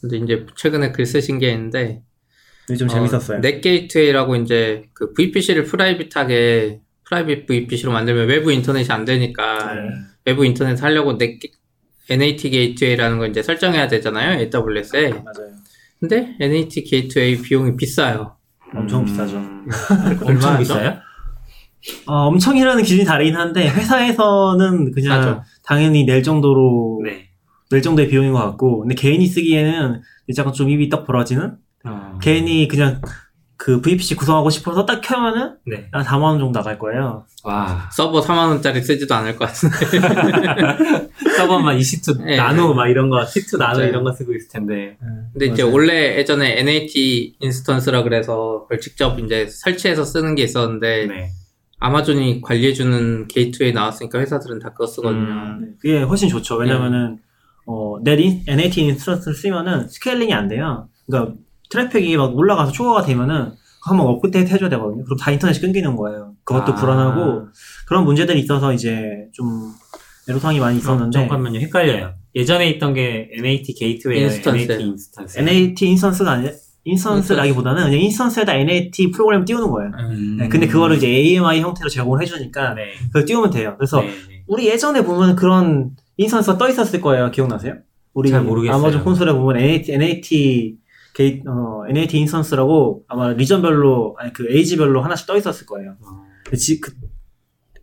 근데 0.00 0.16
이제 0.18 0.46
최근에 0.56 0.92
글 0.92 1.04
쓰신 1.04 1.38
게 1.38 1.52
있는데 1.52 2.02
이게 2.68 2.76
좀 2.76 2.88
재밌었어요. 2.88 3.38
어, 3.38 3.40
NAT 3.40 3.61
gateway라고 3.61 4.36
이제 4.36 4.84
그 4.94 5.12
VPC를 5.12 5.64
프라이빗하게 5.64 6.80
프라이빗 7.12 7.46
VPC로 7.46 7.92
만들면 7.92 8.26
외부 8.26 8.50
인터넷이 8.50 8.90
안 8.90 9.04
되니까 9.04 9.74
네. 9.74 9.90
외부 10.24 10.46
인터넷 10.46 10.82
하려고 10.82 11.18
NAT 11.18 12.50
NAT 12.50 12.63
gateway라는 12.63 13.18
걸 13.18 13.30
이제 13.30 13.42
설정해야 13.42 13.86
되잖아요 13.88 14.40
AWS에. 14.40 15.10
맞아요. 15.10 15.52
근데 16.00 16.34
NAT 16.40 16.82
gateway 16.84 17.40
비용이 17.42 17.76
비싸요. 17.76 18.36
엄청 18.74 19.04
비싸죠. 19.04 19.36
음, 19.36 19.68
엄청 20.22 20.26
얼마죠? 20.26 20.58
비싸요? 20.58 20.98
어, 22.06 22.14
엄청이라는 22.28 22.82
기준이 22.82 23.04
다르긴 23.04 23.36
한데 23.36 23.68
회사에서는 23.68 24.92
그냥 24.92 25.22
싸죠. 25.22 25.42
당연히 25.64 26.04
낼 26.04 26.22
정도로 26.22 27.02
네. 27.04 27.28
낼 27.70 27.82
정도의 27.82 28.08
비용인 28.08 28.32
것 28.32 28.38
같고 28.38 28.80
근데 28.80 28.94
개인이 28.94 29.24
쓰기에는 29.26 30.00
약간 30.38 30.52
좀 30.52 30.70
입이 30.70 30.88
떡 30.88 31.06
벌어지는 31.06 31.56
어. 31.84 32.18
개인이 32.22 32.68
그냥 32.68 33.00
그 33.64 33.80
VPC 33.80 34.16
구성하고 34.16 34.50
싶어서 34.50 34.84
딱 34.86 35.00
켜면은 35.00 35.54
네. 35.68 35.86
한 35.92 36.02
4만 36.04 36.22
원 36.22 36.40
정도 36.40 36.58
나갈 36.58 36.80
거예요. 36.80 37.26
와. 37.44 37.88
서버 37.92 38.20
4만 38.20 38.48
원짜리 38.48 38.82
쓰지도 38.82 39.14
않을 39.14 39.36
것 39.36 39.46
같은데. 39.46 39.76
서버만 41.36 41.78
EC2 41.78 42.24
네. 42.24 42.36
나노 42.36 42.74
막 42.74 42.88
이런 42.88 43.08
거, 43.08 43.20
T2 43.24 43.58
나노 43.58 43.74
맞아요. 43.78 43.88
이런 43.88 44.02
거 44.02 44.12
쓰고 44.12 44.34
있을 44.34 44.48
텐데. 44.48 44.96
근데 45.32 45.46
이제 45.46 45.62
맞아요. 45.62 45.74
원래 45.76 46.18
예전에 46.18 46.58
NAT 46.58 47.36
인스턴스라 47.38 48.02
그래서 48.02 48.62
그걸 48.64 48.80
직접 48.80 49.20
이제 49.20 49.46
설치해서 49.46 50.02
쓰는 50.04 50.34
게 50.34 50.42
있었는데 50.42 51.06
네. 51.06 51.30
아마존이 51.78 52.40
관리해주는 52.40 53.28
게이트웨이 53.28 53.72
나왔으니까 53.72 54.18
회사들은 54.18 54.58
다 54.58 54.70
그거 54.72 54.88
쓰거든요. 54.88 55.20
음. 55.20 55.58
네, 55.60 55.66
그게 55.80 56.02
훨씬 56.02 56.28
좋죠. 56.28 56.56
왜냐면은 56.56 57.18
어, 57.66 57.98
내 58.02 58.14
인- 58.14 58.42
NAT 58.48 58.80
인스턴스를 58.82 59.36
쓰면은 59.36 59.88
scaling이 59.88 60.34
안 60.34 60.48
돼요. 60.48 60.88
그러니까 61.06 61.34
트래픽이 61.72 62.16
막 62.18 62.36
올라가서 62.36 62.70
초과가 62.72 63.02
되면은 63.02 63.52
한번 63.82 64.06
업데이트 64.06 64.52
해줘야 64.52 64.68
되거든요. 64.68 65.04
그럼 65.04 65.18
다 65.18 65.30
인터넷이 65.30 65.60
끊기는 65.60 65.96
거예요. 65.96 66.34
그것도 66.44 66.72
아. 66.72 66.74
불안하고 66.74 67.48
그런 67.88 68.04
문제들이 68.04 68.40
있어서 68.40 68.72
이제 68.72 69.28
좀 69.32 69.72
애로사항이 70.28 70.60
많이 70.60 70.76
어, 70.76 70.78
있었는데 70.78 71.18
잠깐만요. 71.18 71.58
헷갈려요. 71.60 72.12
예전에 72.34 72.68
있던 72.70 72.94
게 72.94 73.30
NAT 73.32 73.74
게이트웨이, 73.74 74.22
인스턴스. 74.22 74.64
NAT 74.64 74.84
인스턴스. 74.84 75.38
NAT 75.40 75.86
인스턴스가 75.86 76.30
아니 76.30 76.48
instance라기보다는 76.84 77.84
그냥 77.84 78.00
instance에다 78.00 78.54
NAT 78.54 79.10
프로그램 79.10 79.44
띄우는 79.44 79.70
거예요. 79.70 79.90
음. 79.98 80.36
네, 80.38 80.48
근데 80.48 80.66
그거를 80.66 80.96
이제 80.96 81.08
AMI 81.08 81.60
형태로 81.60 81.88
제공을 81.88 82.20
해주니까 82.22 82.74
네. 82.74 82.92
그걸 83.06 83.24
띄우면 83.24 83.50
돼요. 83.50 83.74
그래서 83.78 84.00
네, 84.00 84.08
네. 84.08 84.44
우리 84.46 84.66
예전에 84.68 85.02
보면 85.04 85.36
그런 85.36 85.90
instance가 86.18 86.58
떠 86.58 86.68
있었을 86.68 87.00
거예요. 87.00 87.30
기억나세요? 87.30 87.76
우리 88.14 88.30
잘 88.30 88.42
모르겠어요. 88.42 88.76
아마존 88.78 89.04
콘솔에 89.04 89.32
보면 89.32 89.56
NAT, 89.56 89.92
NAT 89.92 90.76
게이, 91.14 91.42
어, 91.46 91.84
NAT 91.88 92.18
인스턴스라고 92.18 93.04
아마 93.08 93.32
region별로 93.32 94.16
아니 94.18 94.32
그 94.32 94.46
AZ별로 94.50 95.02
하나씩 95.02 95.26
떠 95.26 95.36
있었을 95.36 95.66
거예요. 95.66 95.96
어, 96.00 96.56
지, 96.56 96.80
그, 96.80 96.92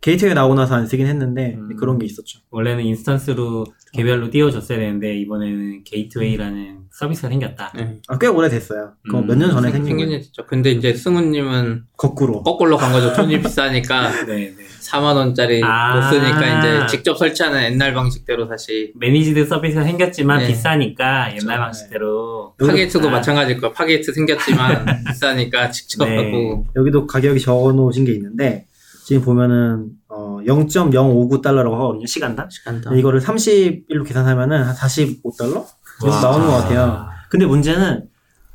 게이트웨이 0.00 0.32
나오고 0.32 0.54
나서 0.54 0.74
안 0.76 0.86
쓰긴 0.86 1.06
했는데 1.06 1.56
음. 1.58 1.76
그런 1.76 1.98
게 1.98 2.06
있었죠. 2.06 2.38
원래는 2.50 2.84
instance로 2.84 3.66
개별로 3.92 4.30
띄워줬어야 4.30 4.78
되는데 4.78 5.14
이번에는 5.18 5.84
gateway라는 5.84 6.78
서비스가 6.90 7.28
생겼다. 7.28 7.72
네. 7.76 7.98
아, 8.08 8.18
꽤 8.18 8.26
오래됐어요. 8.26 8.92
음, 9.14 9.26
몇년 9.26 9.50
전에 9.50 9.70
생- 9.70 9.84
생긴 9.84 10.10
있죠. 10.12 10.46
근데 10.46 10.70
이제 10.70 10.94
승우님은 10.94 11.84
거꾸로. 11.98 12.42
거꾸로 12.42 12.76
간 12.78 12.92
거죠. 12.92 13.12
돈이 13.12 13.40
비싸니까 13.42 14.24
네, 14.24 14.54
네. 14.56 14.56
4만 14.80 15.16
원짜리 15.16 15.60
아. 15.62 15.96
못 15.96 16.02
쓰니까 16.10 16.58
이제 16.58 16.86
직접 16.86 17.18
설치하는 17.18 17.62
옛날 17.64 17.92
방식대로 17.92 18.48
다시 18.48 18.92
managed 18.96 19.44
서비스가 19.46 19.84
생겼지만 19.84 20.40
네. 20.40 20.46
비싸니까 20.48 21.34
옛날 21.36 21.56
네. 21.56 21.60
방식대로. 21.60 22.54
Fargate도 22.58 23.08
아. 23.08 23.10
마찬가지일 23.10 23.60
거예요. 23.60 23.74
Fargate 23.74 24.12
생겼지만 24.14 24.86
비싸니까 25.08 25.70
직접 25.70 26.06
네. 26.08 26.16
하고 26.16 26.66
여기도 26.76 27.06
가격이 27.06 27.38
적어 27.40 27.72
놓으신 27.72 28.04
게 28.06 28.12
있는데 28.12 28.66
지금 29.10 29.22
보면은 29.22 29.88
어, 30.08 30.38
0.059달러라고 30.46 31.72
하거든요. 31.72 32.06
시간당. 32.06 32.48
시간당. 32.48 32.96
이거를 32.96 33.20
30일로 33.20 34.06
계산하면은 34.06 34.62
한 34.62 34.72
45달러? 34.76 35.66
정도 36.00 36.14
와. 36.14 36.20
나오는 36.22 36.46
것 36.46 36.52
같아요. 36.58 37.08
근데 37.28 37.44
문제는 37.44 38.04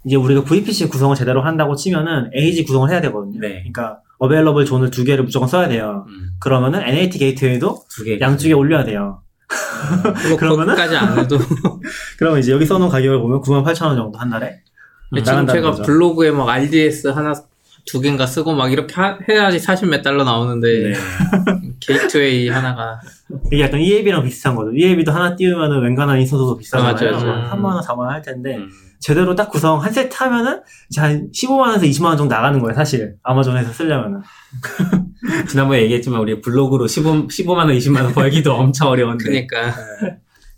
이제 0.06 0.16
우리가 0.16 0.46
VPC 0.46 0.88
구성을 0.88 1.14
제대로 1.18 1.42
한다고 1.42 1.76
치면은 1.76 2.30
AZ 2.34 2.64
구성을 2.64 2.90
해야 2.90 3.02
되거든요. 3.02 3.38
네. 3.42 3.50
그러니까 3.64 4.00
available 4.18 4.64
zone을 4.64 4.92
두 4.92 5.04
개를 5.04 5.26
무조건 5.26 5.50
써야 5.50 5.68
돼요. 5.68 6.06
음, 6.08 6.30
그러면은 6.40 6.80
NAT 6.84 7.20
gateway도 7.20 7.84
두 7.90 8.06
개. 8.06 8.18
양쪽에 8.22 8.54
올려야 8.54 8.86
돼요. 8.86 9.24
뭐 10.30 10.38
그러면은? 10.38 10.74
그거까지 10.74 10.96
안 10.96 11.20
해도 11.20 11.38
그러면 12.18 12.40
이제 12.40 12.54
여기 12.54 12.66
써놓은 12.66 12.90
가격을 12.90 13.20
보면 13.20 13.42
98,000원 13.42 13.98
정도 13.98 14.18
한 14.18 14.30
달에. 14.30 14.62
근데 15.10 15.22
지금 15.22 15.46
제가 15.48 15.72
거죠. 15.72 15.84
블로그에 15.84 16.32
막 16.32 16.48
RDS 16.48 17.08
하나 17.08 17.34
두 17.86 18.02
개인가 18.02 18.26
쓰고 18.26 18.54
막 18.56 18.72
이렇게 18.72 18.94
하- 18.96 19.18
해야지 19.30 19.58
40몇 19.60 20.02
달러 20.04 20.24
나오는데 20.24 20.68
네. 20.90 20.94
게이트웨이 21.80 22.50
하나가 22.50 23.00
이게 23.52 23.64
약간 23.64 23.80
ELB랑 23.80 24.24
비슷한 24.24 24.56
거죠. 24.56 24.72
ELB도 24.76 25.12
하나 25.12 25.36
띄우면은 25.36 25.82
웬간한 25.84 26.20
인서도 26.20 26.58
비싸잖아요. 26.58 26.90
아, 26.90 26.94
맞아요, 27.00 27.12
맞아요. 27.26 27.52
3만 27.52 27.64
원, 27.66 27.82
4만 27.84 27.98
원 28.00 28.10
할 28.10 28.22
텐데 28.22 28.56
음. 28.58 28.70
제대로 29.00 29.36
딱 29.36 29.52
구성 29.52 29.80
한 29.84 29.92
세트 29.92 30.16
하면은 30.24 30.62
이제 30.90 31.00
한 31.02 31.30
15만 31.32 31.60
원에서 31.60 31.86
20만 31.86 32.06
원 32.06 32.18
정도 32.18 32.34
나가는 32.34 32.58
거예요, 32.60 32.74
사실. 32.74 33.16
아마존에서 33.22 33.72
쓰려면은. 33.72 34.22
지난번에 35.48 35.82
얘기했지만 35.84 36.20
우리 36.22 36.42
블로그로 36.42 36.88
15, 36.88 37.28
15만 37.28 37.58
원, 37.58 37.68
20만 37.70 38.04
원 38.04 38.14
벌기도 38.14 38.56
엄청 38.56 38.88
어려운데. 38.90 39.26
그러니까 39.26 39.76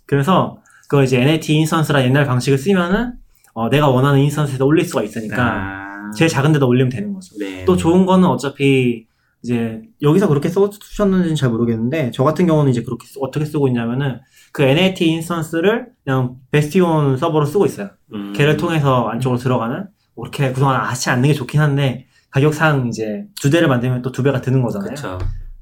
그래서 0.05 0.57
그거 0.87 1.03
이제 1.03 1.19
NAT 1.21 1.53
인스턴스라 1.53 2.03
옛날 2.03 2.25
방식을 2.25 2.57
쓰면은 2.57 3.13
어, 3.53 3.69
내가 3.69 3.89
원하는 3.89 4.19
instance에다 4.19 4.63
올릴 4.63 4.85
수가 4.85 5.03
있으니까 5.03 5.43
아. 5.43 5.86
제일 6.15 6.29
작은 6.29 6.51
데다 6.53 6.65
올리면 6.65 6.89
되는 6.89 7.13
거죠. 7.13 7.35
네. 7.39 7.65
또 7.65 7.75
좋은 7.77 8.05
거는 8.05 8.27
어차피 8.27 9.05
이제 9.43 9.81
여기서 10.01 10.27
그렇게 10.27 10.49
써주셨는지는 10.49 11.35
잘 11.35 11.49
모르겠는데 11.49 12.11
저 12.13 12.23
같은 12.23 12.47
경우는 12.47 12.71
이제 12.71 12.81
그렇게 12.83 13.05
쓰- 13.07 13.19
어떻게 13.21 13.45
쓰고 13.45 13.67
있냐면은 13.67 14.19
그 14.51 14.63
NAT 14.63 15.05
인스턴스를 15.05 15.87
그냥 16.03 16.37
bastion 16.51 17.17
서버로 17.17 17.45
쓰고 17.45 17.65
있어요. 17.65 17.89
음. 18.13 18.33
걔를 18.35 18.57
통해서 18.57 19.07
안쪽으로 19.09 19.37
들어가는 19.39 19.87
그렇게 20.15 20.51
구성을 20.51 20.75
하지 20.75 21.09
않는 21.11 21.27
게 21.29 21.33
좋긴 21.33 21.59
한데 21.61 22.07
가격상 22.31 22.87
이제 22.87 23.25
두 23.39 23.49
대를 23.49 23.67
만들면 23.67 24.01
또 24.01 24.11
두 24.11 24.23
배가 24.23 24.41
드는 24.41 24.63
거잖아요. 24.63 24.89
그쵸. 24.89 25.17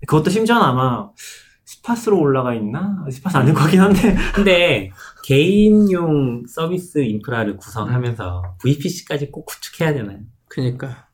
그것도 0.07 0.29
심지어는 0.29 0.61
아마 0.65 1.09
spot으로 1.65 2.19
올라가 2.19 2.53
있나? 2.53 3.03
spot은 3.09 3.41
아닌 3.41 3.53
것 3.53 3.61
같긴 3.61 3.81
한데 3.81 4.15
근데 4.33 4.91
개인용 5.23 6.43
서비스 6.47 6.99
인프라를 6.99 7.57
구성하면서 7.57 8.57
VPC까지 8.63 9.31
꼭 9.31 9.45
구축해야 9.45 9.93
되나요? 9.93 10.19
그러니까 10.55 11.07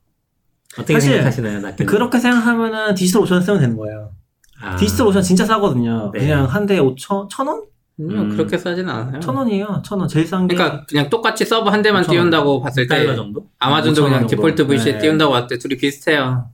어떻게 0.78 0.94
사실 0.94 1.10
생각하시나요, 1.12 1.60
낙견? 1.60 1.86
그렇게 1.86 2.18
생각하면은 2.18 2.94
DigitalOcean 2.94 3.42
쓰면 3.42 3.60
되는 3.60 3.76
거예요. 3.76 4.12
아. 4.60 4.76
DigitalOcean 4.76 5.22
진짜 5.22 5.44
싸거든요. 5.44 6.10
네. 6.14 6.20
그냥 6.20 6.44
한 6.46 6.64
대에 6.66 6.78
5천, 6.78 7.28
천 7.28 7.48
원? 7.48 7.64
그냥 7.96 8.22
음. 8.24 8.28
그렇게 8.30 8.56
싸진 8.56 8.88
않아요. 8.88 9.20
천 9.20 9.36
원이에요. 9.36 9.82
천 9.84 9.98
원. 9.98 10.08
제일 10.08 10.26
싼 10.26 10.46
게. 10.46 10.54
그러니까 10.54 10.86
그냥 10.86 11.10
똑같이 11.10 11.44
서버 11.44 11.70
한 11.70 11.82
대만 11.82 12.02
5,000원. 12.04 12.10
띄운다고 12.10 12.60
봤을 12.62 12.86
때 12.86 13.04
1달러 13.04 13.16
정도? 13.16 13.50
아마존도 13.58 14.00
5,000원 14.00 14.04
그냥 14.04 14.20
정도. 14.20 14.36
default 14.36 14.66
VPC에 14.66 14.92
네. 14.92 14.98
띄운다고 14.98 15.32
봤을 15.32 15.48
때 15.48 15.58
둘이 15.58 15.76
비슷해요. 15.76 16.50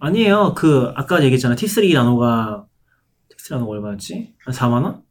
아니에요. 0.00 0.54
그, 0.56 0.92
아까 0.96 1.22
얘기했잖아요. 1.22 1.56
T3 1.56 1.92
nano가, 1.94 2.64
T3 3.36 3.54
nano가 3.54 3.72
얼마였지? 3.72 4.34
한 4.44 4.54
4만원? 4.54 5.02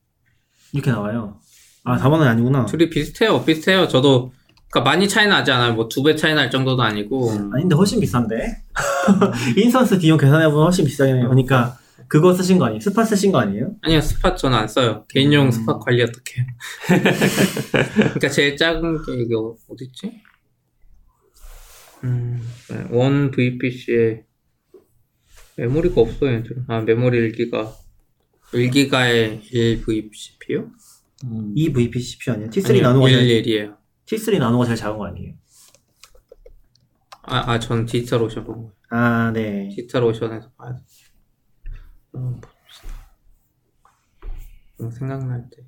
이렇게 0.74 0.92
나와요. 0.92 1.40
아, 1.84 1.98
4만원이 1.98 2.26
아니구나. 2.28 2.66
둘이 2.66 2.90
비슷해요. 2.90 3.44
비슷해요. 3.46 3.88
저도 3.88 4.34
그러니까 4.72 4.82
많이 4.91 5.07
차이 5.09 5.28
나지 5.28 5.51
않아요. 5.51 5.74
뭐 5.74 5.88
두 5.88 6.03
배 6.03 6.15
차이 6.15 6.34
날 6.36 6.51
정도도 6.51 6.82
아니고 6.84 7.32
음. 7.32 7.53
아닌데 7.53 7.76
훨씬 7.76 7.99
비싼데? 7.99 8.63
instance 9.58 10.00
비용 9.99 10.17
계산해 10.17 10.47
보면 10.49 10.65
훨씬 10.65 10.86
비싸긴 10.86 11.15
해요. 11.17 11.24
그러니까, 11.30 11.78
그거 12.07 12.34
쓰신 12.34 12.57
거 12.59 12.65
아니에요? 12.65 12.80
spot 12.80 13.04
쓰신 13.05 13.32
거 13.32 13.39
아니에요? 13.39 13.76
아니요 13.82 14.01
spot 14.02 14.36
저는 14.36 14.57
안 14.57 14.67
써요. 14.67 15.05
개인용 15.09 15.47
음. 15.47 15.51
spot 15.52 15.80
관리 15.80 16.01
어떻게 16.03 16.41
해요? 16.41 16.47
그러니까 17.95 18.30
제일 18.30 18.57
작은 18.57 19.03
게 19.05 19.13
이게 19.24 19.36
어- 19.36 19.55
어딨지? 19.70 20.22
음, 22.05 22.41
네, 22.70 22.86
one 22.91 23.30
vCPU에 23.32 24.24
메모리가 25.57 25.99
없어요. 26.01 26.32
얘들은. 26.36 26.65
아 26.67 26.80
메모리 26.82 27.32
1기가 27.34 27.72
1기가에 28.53 29.41
1 29.51 29.82
VCP요? 29.86 30.70
이 31.55 31.74
VPCP 31.74 32.32
아니에요? 32.32 32.49
T3 32.49 32.82
나노가 32.82 33.09
제일, 33.09 33.43
11이에요. 33.43 33.76
T3 34.10 34.39
나노가 34.39 34.66
제일 34.66 34.76
작은 34.76 34.97
거 34.97 35.05
아니에요? 35.05 35.36
아, 37.22 37.51
아, 37.51 37.60
전 37.60 37.86
디지털 37.86 38.24
오션 38.24 38.43
본 38.43 38.55
거예요. 38.55 38.72
아, 38.89 39.32
네. 39.32 39.70
디지털 39.70 40.03
오션에서 40.03 40.49
봐야 40.57 40.74
돼. 40.74 40.82
음. 42.16 42.41
음, 44.82 44.91
생각날 44.91 45.47
때. 45.51 45.64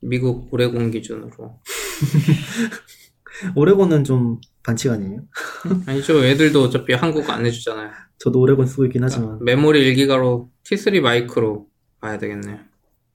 미국 0.00 0.52
오레곤 0.52 0.90
기준으로. 0.90 1.60
오레곤은 3.54 4.02
좀 4.02 4.40
반칙 4.64 4.90
아니에요? 4.90 5.24
아니죠. 5.86 6.24
애들도 6.24 6.60
어차피 6.60 6.92
한국 6.94 7.30
안 7.30 7.46
해주잖아요. 7.46 7.92
저도 8.18 8.40
오레곤 8.40 8.66
쓰고 8.66 8.86
있긴 8.86 9.04
하지만. 9.04 9.38
메모리 9.44 9.94
1기가로 9.94 10.50
T3 10.64 11.00
마이크로 11.00 11.68
봐야 12.00 12.18
되겠네요. 12.18 12.58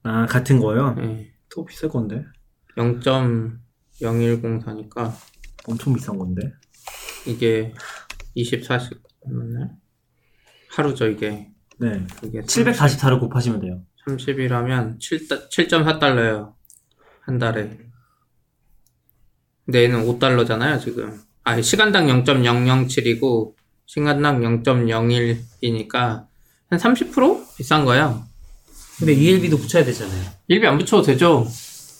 아, 0.04 0.24
같은 0.24 0.60
거요? 0.60 0.96
예. 1.00 1.30
더 1.50 1.66
비쌀 1.66 1.90
건데. 1.90 2.24
0.0104니까 4.00 5.12
엄청 5.66 5.94
비싼 5.94 6.18
건데. 6.18 6.52
이게 7.26 7.72
24씩 8.36 9.00
맞나요? 9.26 9.70
하루죠 10.70 11.06
이게. 11.06 11.50
네. 11.78 12.06
이게 12.22 12.40
744를 12.40 13.20
곱하시면 13.20 13.60
돼요. 13.60 13.82
30이라면 14.06 15.00
7.4달러예요. 15.00 16.54
한 17.20 17.38
달에. 17.38 17.78
근데 19.64 19.84
얘는 19.84 20.04
5달러잖아요, 20.06 20.80
지금. 20.80 21.18
아, 21.42 21.60
시간당 21.60 22.06
0.007이고, 22.06 23.54
시간당 23.86 24.40
0.01이니까, 24.40 26.26
한 26.68 26.78
30% 26.78 27.56
비싼 27.56 27.84
거예요. 27.84 28.24
근데 28.98 29.14
ELB도 29.14 29.56
붙여야 29.56 29.84
되잖아요. 29.84 30.30
ELB 30.48 30.66
안 30.66 30.78
붙여도 30.78 31.02
되죠. 31.02 31.46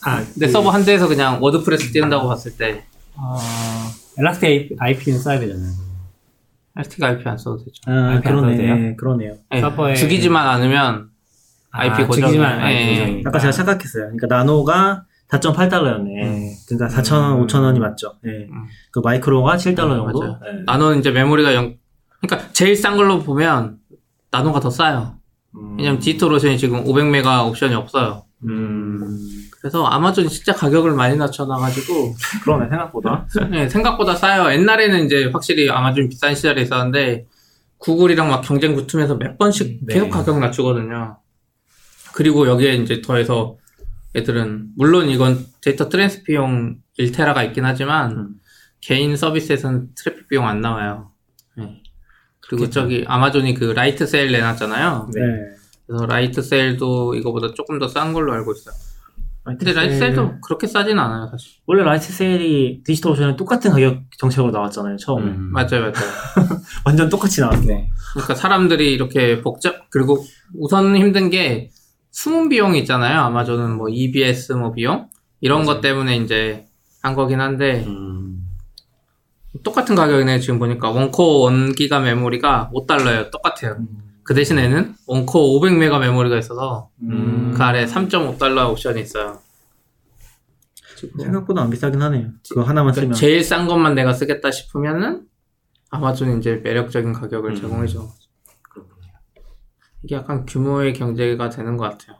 아, 0.04 0.22
근데 0.32 0.48
서버 0.48 0.70
한 0.70 0.84
대에서 0.84 1.08
그냥 1.08 1.42
WordPress 1.42 1.92
띄운다고 1.92 2.28
봤을 2.28 2.56
때, 2.56 2.84
어, 3.16 3.38
Elastic 4.18 4.76
IP는 4.78 5.18
써야 5.18 5.38
되잖아요. 5.40 5.70
Elastic 6.76 7.06
IP 7.08 7.28
안 7.28 7.38
써도 7.38 7.58
되죠. 7.58 7.72
아, 7.86 7.92
IP 8.16 8.28
안 8.28 8.34
써도 8.36 8.46
그러네. 8.46 8.56
돼요? 8.56 8.96
그러네요. 8.96 9.34
예, 9.54 9.60
서버에- 9.60 9.96
죽이지만 9.96 10.46
않으면 10.48 11.08
IP 11.70 12.02
아, 12.02 12.06
고정. 12.06 12.22
죽이지만 12.24 12.58
예, 12.60 12.62
IP 12.64 12.76
예. 12.78 12.98
고정이. 13.00 13.22
아까 13.26 13.38
제가 13.38 13.52
착각했어요. 13.52 14.04
그러니까 14.06 14.26
nano가 14.26 15.04
4.8달러였네. 15.30 16.66
그러니까 16.68 16.88
4,000원, 17.02 17.46
5,000원이 17.46 17.78
맞죠. 17.78 18.14
예. 18.26 18.30
음. 18.50 18.64
그 18.92 19.00
마이크로가 19.00 19.56
7달러 19.56 19.96
정도? 19.96 20.20
맞아요. 20.20 20.40
예. 20.46 20.62
나노는 20.66 20.98
이제 21.00 21.10
메모리가 21.10 21.54
0, 21.54 21.74
그러니까 22.20 22.52
제일 22.52 22.76
싼 22.76 22.96
걸로 22.96 23.20
보면, 23.20 23.78
나노가 24.30 24.58
더 24.60 24.68
싸요. 24.70 25.14
음. 25.56 25.76
왜냐면 25.78 26.00
디지털 26.00 26.32
오션이 26.32 26.58
지금 26.58 26.84
500메가 26.84 27.46
옵션이 27.48 27.74
없어요. 27.74 28.24
음. 28.48 29.18
그래서 29.64 29.86
아마존이 29.86 30.28
진짜 30.28 30.52
가격을 30.52 30.92
많이 30.92 31.16
낮춰놔가지고 31.16 32.14
그러네, 32.42 32.68
생각보다. 32.68 33.26
네, 33.50 33.66
생각보다 33.66 34.14
싸요. 34.14 34.52
옛날에는 34.52 35.06
이제 35.06 35.30
확실히 35.32 35.70
아마존 35.70 36.10
비싼 36.10 36.34
시절에 36.34 36.60
있었는데 36.60 37.24
구글이랑 37.78 38.28
막 38.28 38.42
경쟁 38.42 38.74
붙으면서 38.74 39.16
몇 39.16 39.38
번씩 39.38 39.86
네. 39.86 39.94
계속 39.94 40.10
가격 40.10 40.38
낮추거든요. 40.38 41.16
그리고 42.12 42.46
여기에 42.46 42.74
이제 42.74 43.00
더해서 43.00 43.56
얘들은 44.14 44.72
물론 44.76 45.08
이건 45.08 45.46
데이터 45.62 45.88
transfer 45.88 46.39
비용 46.39 46.76
1테라가 46.98 47.46
있긴 47.46 47.64
하지만 47.64 48.10
음. 48.10 48.28
개인 48.82 49.16
서비스에서는 49.16 49.94
트래픽 49.94 50.28
비용 50.28 50.46
안 50.46 50.60
나와요. 50.60 51.10
네. 51.56 51.80
그리고 52.40 52.68
저기 52.68 53.06
아마존이 53.08 53.54
그 53.54 53.64
Lightsail 53.72 54.30
내놨잖아요. 54.30 55.08
네. 55.14 55.20
그래서 55.86 56.04
Lightsail도 56.04 57.14
이거보다 57.14 57.54
조금 57.54 57.78
더 57.78 57.88
싼 57.88 58.12
걸로 58.12 58.34
알고 58.34 58.52
있어요. 58.52 58.74
근데 59.44 59.72
Lightsail도 59.74 60.40
그렇게 60.40 60.66
싸진 60.66 60.98
않아요, 60.98 61.28
사실. 61.30 61.52
원래 61.66 61.82
Lightsail이 61.82 62.82
DigitalOcean에 62.82 63.36
똑같은 63.36 63.70
가격 63.70 64.02
정책으로 64.16 64.50
나왔잖아요, 64.50 64.96
처음에. 64.96 65.26
음. 65.26 65.52
맞아요, 65.52 65.80
맞아요. 65.80 65.92
완전 66.86 67.10
똑같이 67.10 67.42
나왔어. 67.42 67.60
네. 67.62 67.90
그러니까 68.12 68.34
사람들이 68.34 68.92
이렇게 68.92 69.42
복잡 69.42 69.90
그리고 69.90 70.24
우선 70.58 70.96
힘든 70.96 71.28
게 71.28 71.70
숨은 72.12 72.48
비용이 72.48 72.78
있잖아요. 72.80 73.20
아마존은 73.20 73.76
뭐 73.76 73.88
EBS 73.90 74.52
뭐 74.52 74.72
비용 74.72 75.10
이런 75.42 75.66
것 75.66 75.82
때문에 75.82 76.16
이제 76.16 76.64
한 77.02 77.14
거긴 77.14 77.40
한데 77.40 77.84
음. 77.86 78.48
똑같은 79.62 79.94
가격이네 79.94 80.40
지금 80.40 80.58
보니까 80.58 80.90
원코어 80.90 81.50
1기가 81.50 82.02
메모리가 82.02 82.70
5달러예요. 82.72 83.30
똑같아요. 83.30 83.76
그 84.24 84.34
대신에는 84.34 84.94
원코어 85.06 85.60
500메가 85.60 86.00
메모리가 86.00 86.38
있어서 86.38 86.90
음. 87.02 87.52
그 87.54 87.62
아래 87.62 87.84
3.5달러 87.84 88.70
옵션이 88.70 89.00
있어요. 89.00 89.38
생각보다 91.20 91.62
안 91.62 91.70
비싸긴 91.70 92.00
하네요. 92.00 92.30
그거 92.48 92.62
하나만 92.62 92.94
쓰면. 92.94 93.08
그러니까 93.10 93.18
제일 93.20 93.44
싼 93.44 93.66
것만 93.66 93.94
내가 93.94 94.14
쓰겠다 94.14 94.50
싶으면은 94.50 95.26
아마존이 95.90 96.38
이제 96.38 96.56
매력적인 96.56 97.12
가격을 97.12 97.50
음. 97.50 97.56
제공해줘. 97.56 98.08
이게 100.02 100.16
약간 100.16 100.46
규모의 100.46 100.94
경제가 100.94 101.50
되는 101.50 101.76
것 101.76 101.90
같아요. 101.90 102.18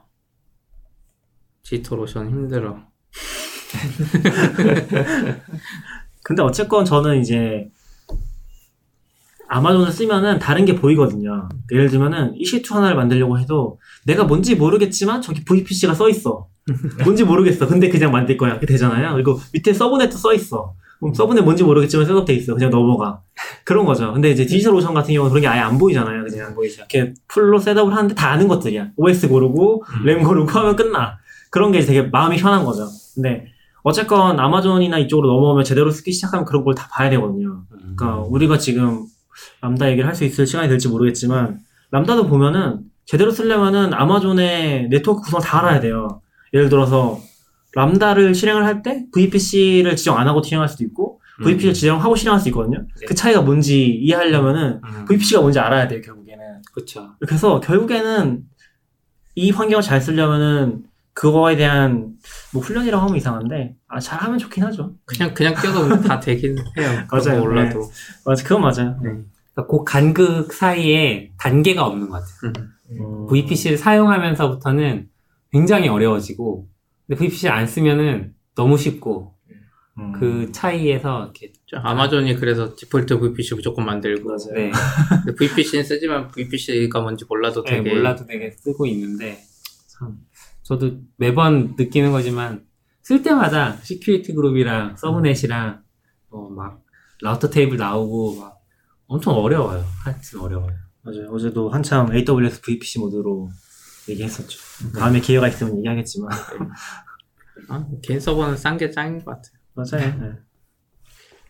디지털 1.63 1.99
오션 1.99 2.29
힘들어. 2.29 2.79
근데 6.23 6.41
어쨌건 6.41 6.85
저는 6.85 7.19
이제 7.21 7.69
아마존을 9.47 9.91
쓰면은 9.91 10.39
다른 10.39 10.65
게 10.65 10.75
보이거든요. 10.75 11.49
예를 11.71 11.89
들면은 11.89 12.33
EC2 12.35 12.73
하나를 12.73 12.95
만들려고 12.95 13.39
해도 13.39 13.79
내가 14.05 14.23
뭔지 14.23 14.55
모르겠지만 14.55 15.21
저기 15.21 15.43
VPC가 15.43 15.93
써 15.93 16.09
있어. 16.09 16.47
뭔지 17.03 17.23
모르겠어. 17.23 17.67
근데 17.67 17.89
그냥 17.89 18.11
만들 18.11 18.37
거야. 18.37 18.51
이렇게 18.51 18.65
되잖아요. 18.65 19.13
그리고 19.13 19.39
밑에 19.53 19.71
서브넷도 19.73 20.17
써 20.17 20.33
있어. 20.33 20.73
그럼 20.99 21.13
subnet 21.13 21.43
뭔지 21.43 21.63
모르겠지만 21.63 22.05
setup돼 22.05 22.33
있어. 22.33 22.53
그냥 22.55 22.71
넘어가. 22.71 23.19
그런 23.63 23.85
거죠. 23.85 24.13
근데 24.13 24.31
이제 24.31 24.45
DigitalOcean 24.45 24.93
같은 24.93 25.13
경우는 25.13 25.29
그런 25.31 25.41
게 25.41 25.47
아예 25.47 25.59
안 25.59 25.77
보이잖아요. 25.77 26.23
그냥 26.23 26.47
안 26.47 26.55
보이죠. 26.55 26.77
이렇게 26.89 27.13
full로 27.27 27.59
setup을 27.59 27.93
하는데 27.93 28.15
다 28.15 28.31
아는 28.31 28.47
것들이야. 28.47 28.89
OS 28.95 29.27
고르고 29.29 29.83
램 30.05 30.23
고르고 30.23 30.49
하면 30.49 30.75
끝나. 30.75 31.17
그런 31.51 31.71
게 31.71 31.81
되게 31.81 32.01
마음이 32.01 32.37
편한 32.37 32.65
거죠. 32.65 32.87
근데 33.13 33.45
어쨌건 33.83 34.39
아마존이나 34.39 34.97
이쪽으로 34.97 35.27
넘어오면 35.27 35.63
제대로 35.63 35.91
쓰기 35.91 36.11
시작하면 36.11 36.45
그런 36.45 36.63
걸 36.63 36.73
다 36.73 36.87
봐야 36.91 37.09
되거든요. 37.11 37.61
그러니까 37.95 38.21
우리가 38.27 38.57
지금 38.57 39.05
람다 39.61 39.89
얘기를 39.91 40.07
할 40.07 40.15
수 40.15 40.23
있을 40.23 40.45
시간이 40.47 40.67
될지 40.69 40.87
모르겠지만 40.87 41.59
Lambda도 41.91 42.27
보면은 42.27 42.79
제대로 43.05 43.31
쓰려면은 43.31 43.93
아마존의 43.93 44.89
네트워크 44.89 45.21
구성을 45.23 45.43
다 45.45 45.59
알아야 45.59 45.79
돼요. 45.79 46.21
예를 46.53 46.69
들어서 46.69 47.19
람다를 47.73 48.33
실행을 48.33 48.65
할 48.65 48.81
때 48.81 49.05
VPC를 49.13 49.95
지정 49.95 50.17
안 50.17 50.27
하고 50.27 50.41
실행할 50.41 50.67
수도 50.69 50.83
있고 50.85 51.19
VPC를 51.43 51.73
지정하고 51.73 52.15
실행할 52.15 52.39
수 52.39 52.47
있거든요. 52.49 52.79
네. 52.79 53.05
그 53.05 53.13
차이가 53.13 53.41
뭔지 53.41 53.85
이해하려면은 53.87 54.79
음. 54.83 55.05
VPC가 55.05 55.41
뭔지 55.41 55.59
알아야 55.59 55.87
돼요, 55.89 55.99
결국에는. 56.01 56.61
그쵸. 56.73 57.09
그래서 57.19 57.59
결국에는 57.59 58.41
이 59.35 59.51
환경을 59.51 59.81
잘 59.83 59.99
쓰려면은 60.01 60.83
그거에 61.15 61.55
대한 61.55 62.13
뭐 62.53 62.61
훈련이라고 62.61 63.03
하면 63.03 63.15
이상한데 63.15 63.75
아 63.87 63.99
잘하면 63.99 64.37
좋긴 64.37 64.63
하죠. 64.65 64.95
그냥 65.05 65.33
그냥 65.33 65.55
뛰어도 65.55 66.01
다 66.01 66.19
되긴 66.19 66.57
해요. 66.77 67.07
맞아요. 67.09 67.39
몰라도. 67.39 67.89
맞아, 68.25 68.43
그건 68.43 68.61
맞아요. 68.61 68.99
네. 69.01 69.09
그러니까 69.53 69.67
그 69.67 69.83
간극 69.85 70.51
사이에 70.53 71.31
단계가 71.37 71.85
없는 71.85 72.09
것 72.09 72.21
같아요. 72.21 72.53
음. 72.57 72.71
음. 72.99 73.27
VPC를 73.27 73.77
사용하면서부터는 73.77 75.07
굉장히 75.51 75.87
어려워지고, 75.87 76.67
근데 77.07 77.17
VPC를 77.17 77.55
안 77.55 77.65
쓰면은 77.65 78.33
너무 78.53 78.77
쉽고, 78.77 79.33
음. 79.97 80.11
그 80.11 80.51
차이에서 80.51 81.23
이렇게, 81.23 81.53
저 81.65 81.77
아마존이 81.77 82.35
그래서 82.35 82.75
default 82.75 83.19
VPC 83.19 83.55
무조건 83.55 83.85
만들고 83.85 84.27
맞아요. 84.27 84.53
네, 84.53 84.71
VPC는 85.37 85.85
쓰지만 85.85 86.27
VPC가 86.27 86.99
뭔지 86.99 87.23
몰라도 87.27 87.63
네, 87.63 87.77
되게 87.77 87.93
몰라도 87.93 88.25
되게 88.27 88.51
쓰고 88.51 88.85
있는데, 88.87 89.41
참, 89.87 90.17
저도 90.65 90.99
매번 91.17 91.75
느끼는 91.77 92.11
거지만, 92.11 92.65
쓸 93.01 93.21
때마다 93.21 93.77
security 93.77 94.33
group이랑 94.33 94.97
subnet이랑, 94.97 95.83
어, 96.31 96.49
막, 96.49 96.83
router 97.21 97.49
table 97.49 97.77
나오고, 97.77 98.39
막, 98.41 98.59
엄청 99.07 99.35
어려워요. 99.35 99.85
하여튼 100.03 100.39
어려워요. 100.39 100.73
맞아요. 101.03 101.29
어제도 101.29 101.69
한참 101.69 102.11
AWS 102.11 102.61
VPC 102.61 102.97
모드로 102.99 103.49
얘기했었죠. 104.09 104.59
다음에 104.97 105.19
기회가 105.19 105.47
있으면 105.47 105.77
얘기하겠지만 105.77 106.29
아, 107.69 107.85
개인 108.01 108.19
서버는 108.19 108.57
싼 108.57 108.77
게 108.77 108.89
짱인 108.89 109.23
것 109.23 109.25
같아요. 109.25 109.53
맞아요. 109.75 110.19
네. 110.19 110.39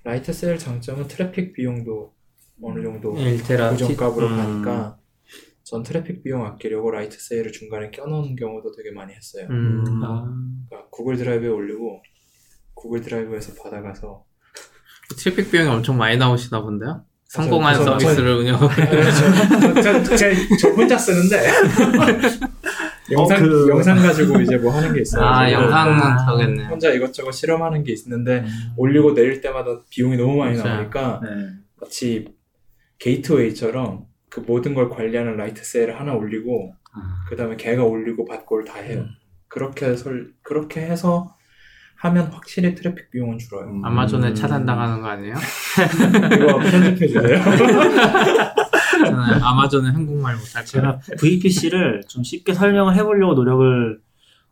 Lightsail 0.04 0.60
장점은 0.59 1.07
트래픽 1.07 1.53
비용도 1.53 2.13
어느 2.61 2.84
정도 2.84 3.13
1테라 3.13 3.72
고정값으로 3.72 4.28
음. 4.28 4.36
가니까 4.38 4.97
전 5.66 5.82
트래픽 5.82 6.24
비용 6.24 6.45
아끼려고 6.45 6.91
Lightsail을 6.91 7.52
중간에 7.51 7.89
껴놓은 7.89 8.36
경우도 8.36 8.72
되게 8.78 8.91
많이 8.91 9.13
했어요. 9.13 9.47
음. 9.49 9.84
아, 10.03 10.24
그러니까 10.70 10.89
Google 10.91 11.18
Drive에 11.18 11.50
올리고 11.49 12.03
Google 12.76 13.02
Drive에서 13.02 13.54
받아가서 13.63 14.24
트래픽 15.18 15.49
비용이 15.51 15.68
엄청 15.68 15.97
많이 15.97 16.18
나오시나 16.18 16.61
본데요? 16.61 17.03
성공한 17.26 17.74
저- 17.76 17.84
저- 17.84 17.99
서비스를 17.99 18.36
운영하고 18.36 18.70
저, 20.61 20.70
혼자 20.70 20.97
쓰는데 20.99 21.49
영상 23.11 23.38
어, 23.38 23.41
그- 23.41 23.68
영상 23.70 23.97
가지고 23.97 24.39
이제 24.41 24.57
뭐 24.57 24.72
하는 24.72 24.93
게 24.93 25.01
있어요. 25.01 25.24
아 25.26 25.51
영상은 25.51 25.93
아. 25.99 26.26
그러겠네. 26.26 26.66
혼자 26.68 26.91
이것저것 26.91 27.32
실험하는 27.32 27.84
게 27.84 27.93
있는데 27.93 28.45
올리고 28.78 29.16
내릴 29.16 29.41
때마다 29.41 29.82
비용이 29.89 30.16
너무 30.16 30.38
많이 30.38 30.57
맞아요. 30.59 30.76
나오니까 30.76 31.22
네. 31.24 31.30
마치 31.82 32.28
게이트웨이처럼 32.99 34.05
그 34.36 34.42
모든 34.42 34.74
걸 34.74 34.90
관리하는 34.90 35.38
Lightsail을 35.38 35.98
하나 35.98 36.14
올리고 36.14 36.76
아. 36.94 37.24
그 37.30 37.38
다음에 37.38 37.56
걔가 37.56 37.86
올리고 37.86 38.26
받고를 38.26 38.66
다 38.66 38.80
해요. 38.80 39.00
음. 39.00 39.08
그렇게 39.48 39.96
설 39.96 40.34
그렇게 40.44 40.82
해서 40.82 41.34
하면 41.96 42.26
확실히 42.34 42.76
트래픽 42.76 43.12
비용은 43.12 43.38
줄어요. 43.38 43.70
음. 43.70 43.86
아마존에 43.86 44.34
차단당하는 44.34 45.02
거 45.02 45.08
아니에요? 45.08 45.36
이거 46.36 46.60
편집해 46.60 47.08
주세요. 47.08 47.42
괜찮아요. 48.98 49.40
아마존은 49.42 49.92
한국말 49.92 50.36
못할 50.36 50.66
거예요. 50.66 50.66
제가 50.66 51.00
VPC를 51.18 52.02
좀 52.10 52.22
쉽게 52.26 52.54
설명을 52.54 52.94
해보려고 52.94 53.36
노력을 53.36 54.02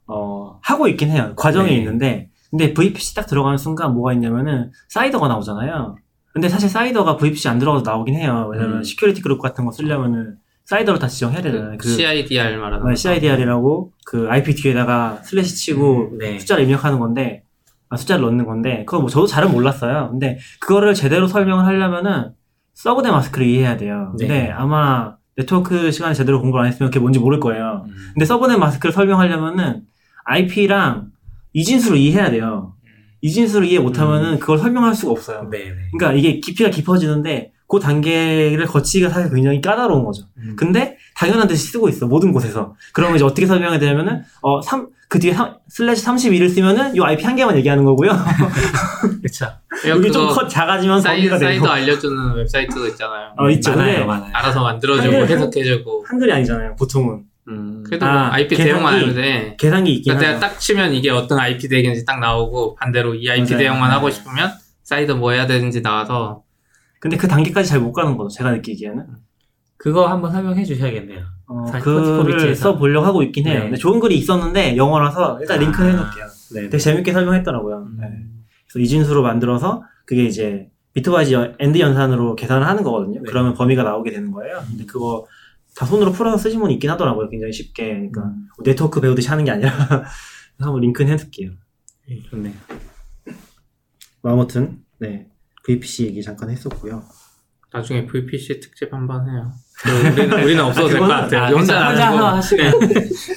어, 0.07 0.59
하고 0.63 0.87
있긴 0.87 1.09
해요. 1.09 1.33
과정에 1.35 1.71
네. 1.71 1.77
있는데 1.79 2.29
근데 2.51 2.73
VPC 2.73 3.15
딱 3.15 3.27
들어가는 3.27 3.57
순간 3.57 3.93
뭐가 3.93 4.13
있냐면은 4.13 4.71
CIDR가 4.87 5.27
나오잖아요. 5.27 5.97
근데 6.33 6.49
사실 6.49 6.67
CIDR가 6.67 7.17
VPC 7.17 7.47
안 7.47 7.59
들어가도 7.59 7.89
나오긴 7.89 8.15
해요. 8.15 8.49
왜냐면 8.51 8.77
음. 8.77 8.83
security 8.83 9.21
group 9.21 9.39
같은 9.39 9.65
거 9.65 9.71
쓰려면은 9.71 10.37
CIDR로 10.65 10.97
다 10.97 11.07
지정해야 11.07 11.41
되잖아요. 11.41 11.77
그 11.77 11.87
CIDR 11.87 12.57
말하는 12.57 12.83
거. 12.83 12.95
CIDR이라고 12.95 13.91
그 14.05 14.27
IP 14.29 14.55
뒤에다가 14.55 15.19
slash 15.23 15.55
치고 15.55 16.13
네. 16.19 16.39
숫자를 16.39 16.63
입력하는 16.63 16.99
건데 16.99 17.43
아, 17.89 17.97
숫자를 17.97 18.25
넣는 18.25 18.45
건데 18.45 18.83
그거 18.85 18.99
뭐 18.99 19.09
저도 19.09 19.27
잘은 19.27 19.51
몰랐어요. 19.51 20.09
근데 20.09 20.39
그거를 20.59 20.95
제대로 20.95 21.27
설명을 21.27 21.65
하려면은 21.65 22.31
subnet 22.73 23.11
mask를 23.11 23.45
이해해야 23.45 23.77
돼요. 23.77 24.15
네. 24.17 24.27
근데 24.27 24.49
아마 24.49 25.15
네트워크 25.35 25.91
시간에 25.91 26.15
제대로 26.15 26.41
공부를 26.41 26.65
안 26.65 26.71
했으면 26.71 26.89
그게 26.89 26.99
뭔지 26.99 27.19
모를 27.19 27.39
거예요. 27.39 27.83
음. 27.85 27.93
근데 28.13 28.25
subnet 28.25 28.57
mask를 28.57 28.91
설명하려면은 28.93 29.81
IP랑 30.25 31.11
이진수를 31.53 31.97
이해해야 31.97 32.31
돼요. 32.31 32.73
이진수를 33.23 33.65
이해 33.67 33.79
못하면은 33.79 34.37
그걸 34.37 34.57
설명할 34.59 34.93
수가 34.93 35.13
없어요. 35.13 35.47
네, 35.49 35.59
네. 35.59 35.75
그러니까 35.97 36.11
이게 36.19 36.39
깊이가 36.41 36.69
깊어지는데 36.69 37.51
그 37.69 37.79
단계를 37.79 38.65
거치기가 38.67 39.09
사실 39.09 39.33
굉장히 39.33 39.61
까다로운 39.61 40.03
거죠. 40.03 40.25
음. 40.37 40.55
근데 40.57 40.97
당연한 41.15 41.47
듯이 41.47 41.67
쓰고 41.71 41.87
있어 41.89 42.05
모든 42.05 42.33
곳에서. 42.33 42.75
그러면 42.91 43.15
이제 43.15 43.23
어떻게 43.25 43.47
설명해야 43.47 43.79
되냐면은 43.79 44.23
어 44.41 44.61
3, 44.61 44.89
그 45.07 45.17
뒤에 45.19 45.33
3, 45.33 45.55
슬래시 45.69 46.05
32를 46.05 46.49
쓰면은 46.49 46.95
요 46.97 47.03
IP 47.05 47.23
한 47.23 47.35
개만 47.37 47.55
얘기하는 47.55 47.85
거고요. 47.85 48.11
그쵸. 49.23 49.47
여기 49.87 50.11
좀컷 50.11 50.49
작아지면 50.49 51.01
사이, 51.01 51.17
범위가 51.17 51.39
CIDR 51.39 51.61
되고. 51.61 51.67
알려주는 51.71 52.35
웹사이트도 52.35 52.87
있잖아요. 52.89 53.33
어 53.37 53.49
있죠. 53.51 53.71
많아요, 53.71 53.91
근데 53.93 54.05
많아요. 54.05 54.29
알아서 54.33 54.61
만들어주고 54.63 55.15
한글- 55.17 55.29
해석해주고. 55.29 56.05
한글이 56.09 56.31
아니잖아요. 56.33 56.75
보통은 56.75 57.21
음. 57.49 57.83
그래도 57.85 58.05
아, 58.05 58.11
뭐 58.27 58.33
IP 58.33 58.55
계산기- 58.55 58.63
대역만 58.63 59.13
돼. 59.15 59.55
계산기 59.59 59.93
있긴 59.95 60.13
그러니까. 60.15 60.37
내가 60.37 60.47
딱 60.49 60.59
치면 60.59 60.93
이게 60.93 61.09
어떤 61.09 61.39
IP 61.39 61.67
대역인지 61.67 62.05
딱 62.05 62.19
나오고 62.19 62.75
반대로 62.75 63.13
이 63.15 63.29
IP 63.29 63.51
맞아요. 63.53 63.57
대역만 63.57 63.91
하고 63.91 64.07
네. 64.07 64.13
싶으면 64.15 64.51
CIDR 64.83 65.11
뭐 65.13 65.31
해야 65.31 65.45
되는지 65.47 65.81
나와서 65.81 66.43
근데 66.99 67.17
그 67.17 67.27
단계까지 67.27 67.67
잘 67.67 67.79
못 67.81 67.91
가는 67.91 68.15
거죠. 68.15 68.29
제가 68.29 68.51
느끼기에는. 68.51 69.05
그거 69.77 70.07
한번 70.07 70.31
설명해 70.31 70.63
주셔야겠네요. 70.63 71.21
어, 71.47 71.65
44bits에서. 71.65 72.61
써보려고 72.73 73.05
하고 73.05 73.21
있긴 73.23 73.45
해요. 73.47 73.55
네. 73.55 73.63
근데 73.65 73.77
좋은 73.77 73.99
글이 73.99 74.15
있었는데 74.15 74.77
영어라서 74.77 75.37
일단 75.41 75.59
링크 75.59 75.83
해놓을게요. 75.83 76.25
네. 76.55 76.61
되게 76.69 76.77
재밌게 76.77 77.11
설명했더라고요. 77.11 77.77
음. 77.89 77.97
네. 77.99 78.07
그래서 78.71 78.79
이진수로 78.83 79.21
만들어서 79.23 79.83
그게 80.05 80.23
이제 80.23 80.69
bitwise 80.93 81.33
연- 81.33 81.55
AND 81.59 81.77
연산으로 81.79 82.35
계산을 82.35 82.65
하는 82.65 82.83
거거든요. 82.83 83.19
네. 83.21 83.25
그러면 83.27 83.53
범위가 83.55 83.83
나오게 83.83 84.11
되는 84.11 84.31
거예요. 84.31 84.61
근데 84.69 84.85
그거 84.85 85.25
다 85.75 85.85
손으로 85.85 86.11
풀어서 86.11 86.37
쓰신 86.37 86.59
분이 86.59 86.75
있긴 86.75 86.89
하더라고요. 86.91 87.29
굉장히 87.29 87.51
쉽게. 87.51 87.87
그러니까 87.87 88.25
음. 88.25 88.47
네트워크 88.63 89.01
배우듯이 89.01 89.27
하는 89.29 89.43
게 89.45 89.51
아니라 89.51 89.71
한번 90.59 90.81
링크는 90.81 91.11
해둘게요. 91.13 91.51
예, 92.09 92.21
좋네요. 92.23 92.53
뭐 94.21 94.31
아무튼 94.33 94.83
네 94.99 95.29
VPC 95.65 96.05
얘기 96.05 96.21
잠깐 96.21 96.49
했었고요. 96.49 97.03
나중에 97.71 98.05
VPC 98.05 98.59
특집 98.59 98.93
한번 98.93 99.29
해요. 99.29 99.51
우리는, 99.85 100.43
우리는 100.43 100.63
없어도 100.63 100.87
될 100.87 100.99
것 100.99 101.07
같아요. 101.07 101.41
아, 101.43 101.47
혼자 101.49 101.89
혼자. 101.89 102.35
하시면 102.35 102.73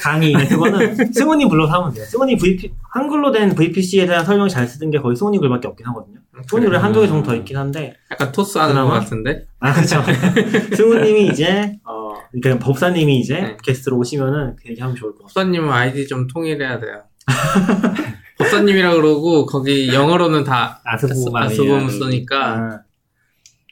강의 0.00 0.32
그거는 0.48 1.12
승우님 1.12 1.48
불러서 1.48 1.72
하면 1.74 1.92
돼요. 1.94 2.04
승우님 2.04 2.38
VP 2.38 2.72
한글로 2.92 3.32
된 3.32 3.54
VPC에 3.54 4.06
대한 4.06 4.24
설명 4.24 4.48
잘 4.48 4.66
쓰던 4.68 4.90
게 4.90 4.98
거의 4.98 5.16
승우님 5.16 5.40
글밖에 5.40 5.66
없긴 5.68 5.86
하거든요. 5.88 6.18
승우님 6.48 6.70
글 6.70 6.82
한두 6.82 7.00
개 7.00 7.08
정도 7.08 7.30
더 7.30 7.34
있긴 7.36 7.56
한데 7.56 7.94
약간 8.12 8.30
토스 8.30 8.58
하는 8.58 8.74
것? 8.76 8.90
같은데? 8.90 9.46
아 9.58 9.72
그렇죠. 9.72 10.02
승우님이 10.76 11.28
이제 11.28 11.72
어 11.84 12.12
그러니까 12.32 12.64
법사님이 12.64 13.18
이제 13.18 13.34
네. 13.40 13.56
게스트로 13.62 13.96
오시면은 13.98 14.56
그 14.56 14.68
얘기하면 14.70 14.94
좋을 14.94 15.12
것 15.12 15.18
같아요. 15.26 15.26
법사님은 15.26 15.72
아이디 15.72 16.06
좀 16.06 16.26
통일해야 16.28 16.78
돼요. 16.78 17.02
법사님이라 18.38 18.94
그러고 18.94 19.46
거기 19.46 19.88
영어로는 19.92 20.44
다 20.44 20.80
아스보만 20.84 21.48
쓰니까 21.88 22.46
아, 22.54 22.80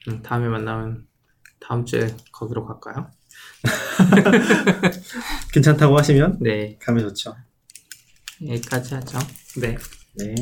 음, 0.08 0.20
다음에 0.22 0.48
만나면 0.48 1.02
다음 1.66 1.84
주에 1.84 2.14
거기로 2.32 2.66
갈까요? 2.66 3.10
괜찮다고 5.52 5.98
하시면 5.98 6.38
네 6.40 6.78
가면 6.78 7.08
좋죠. 7.08 7.34
여기까지 8.46 8.94
하죠. 8.94 9.18
네. 9.56 9.76
네. 10.14 10.34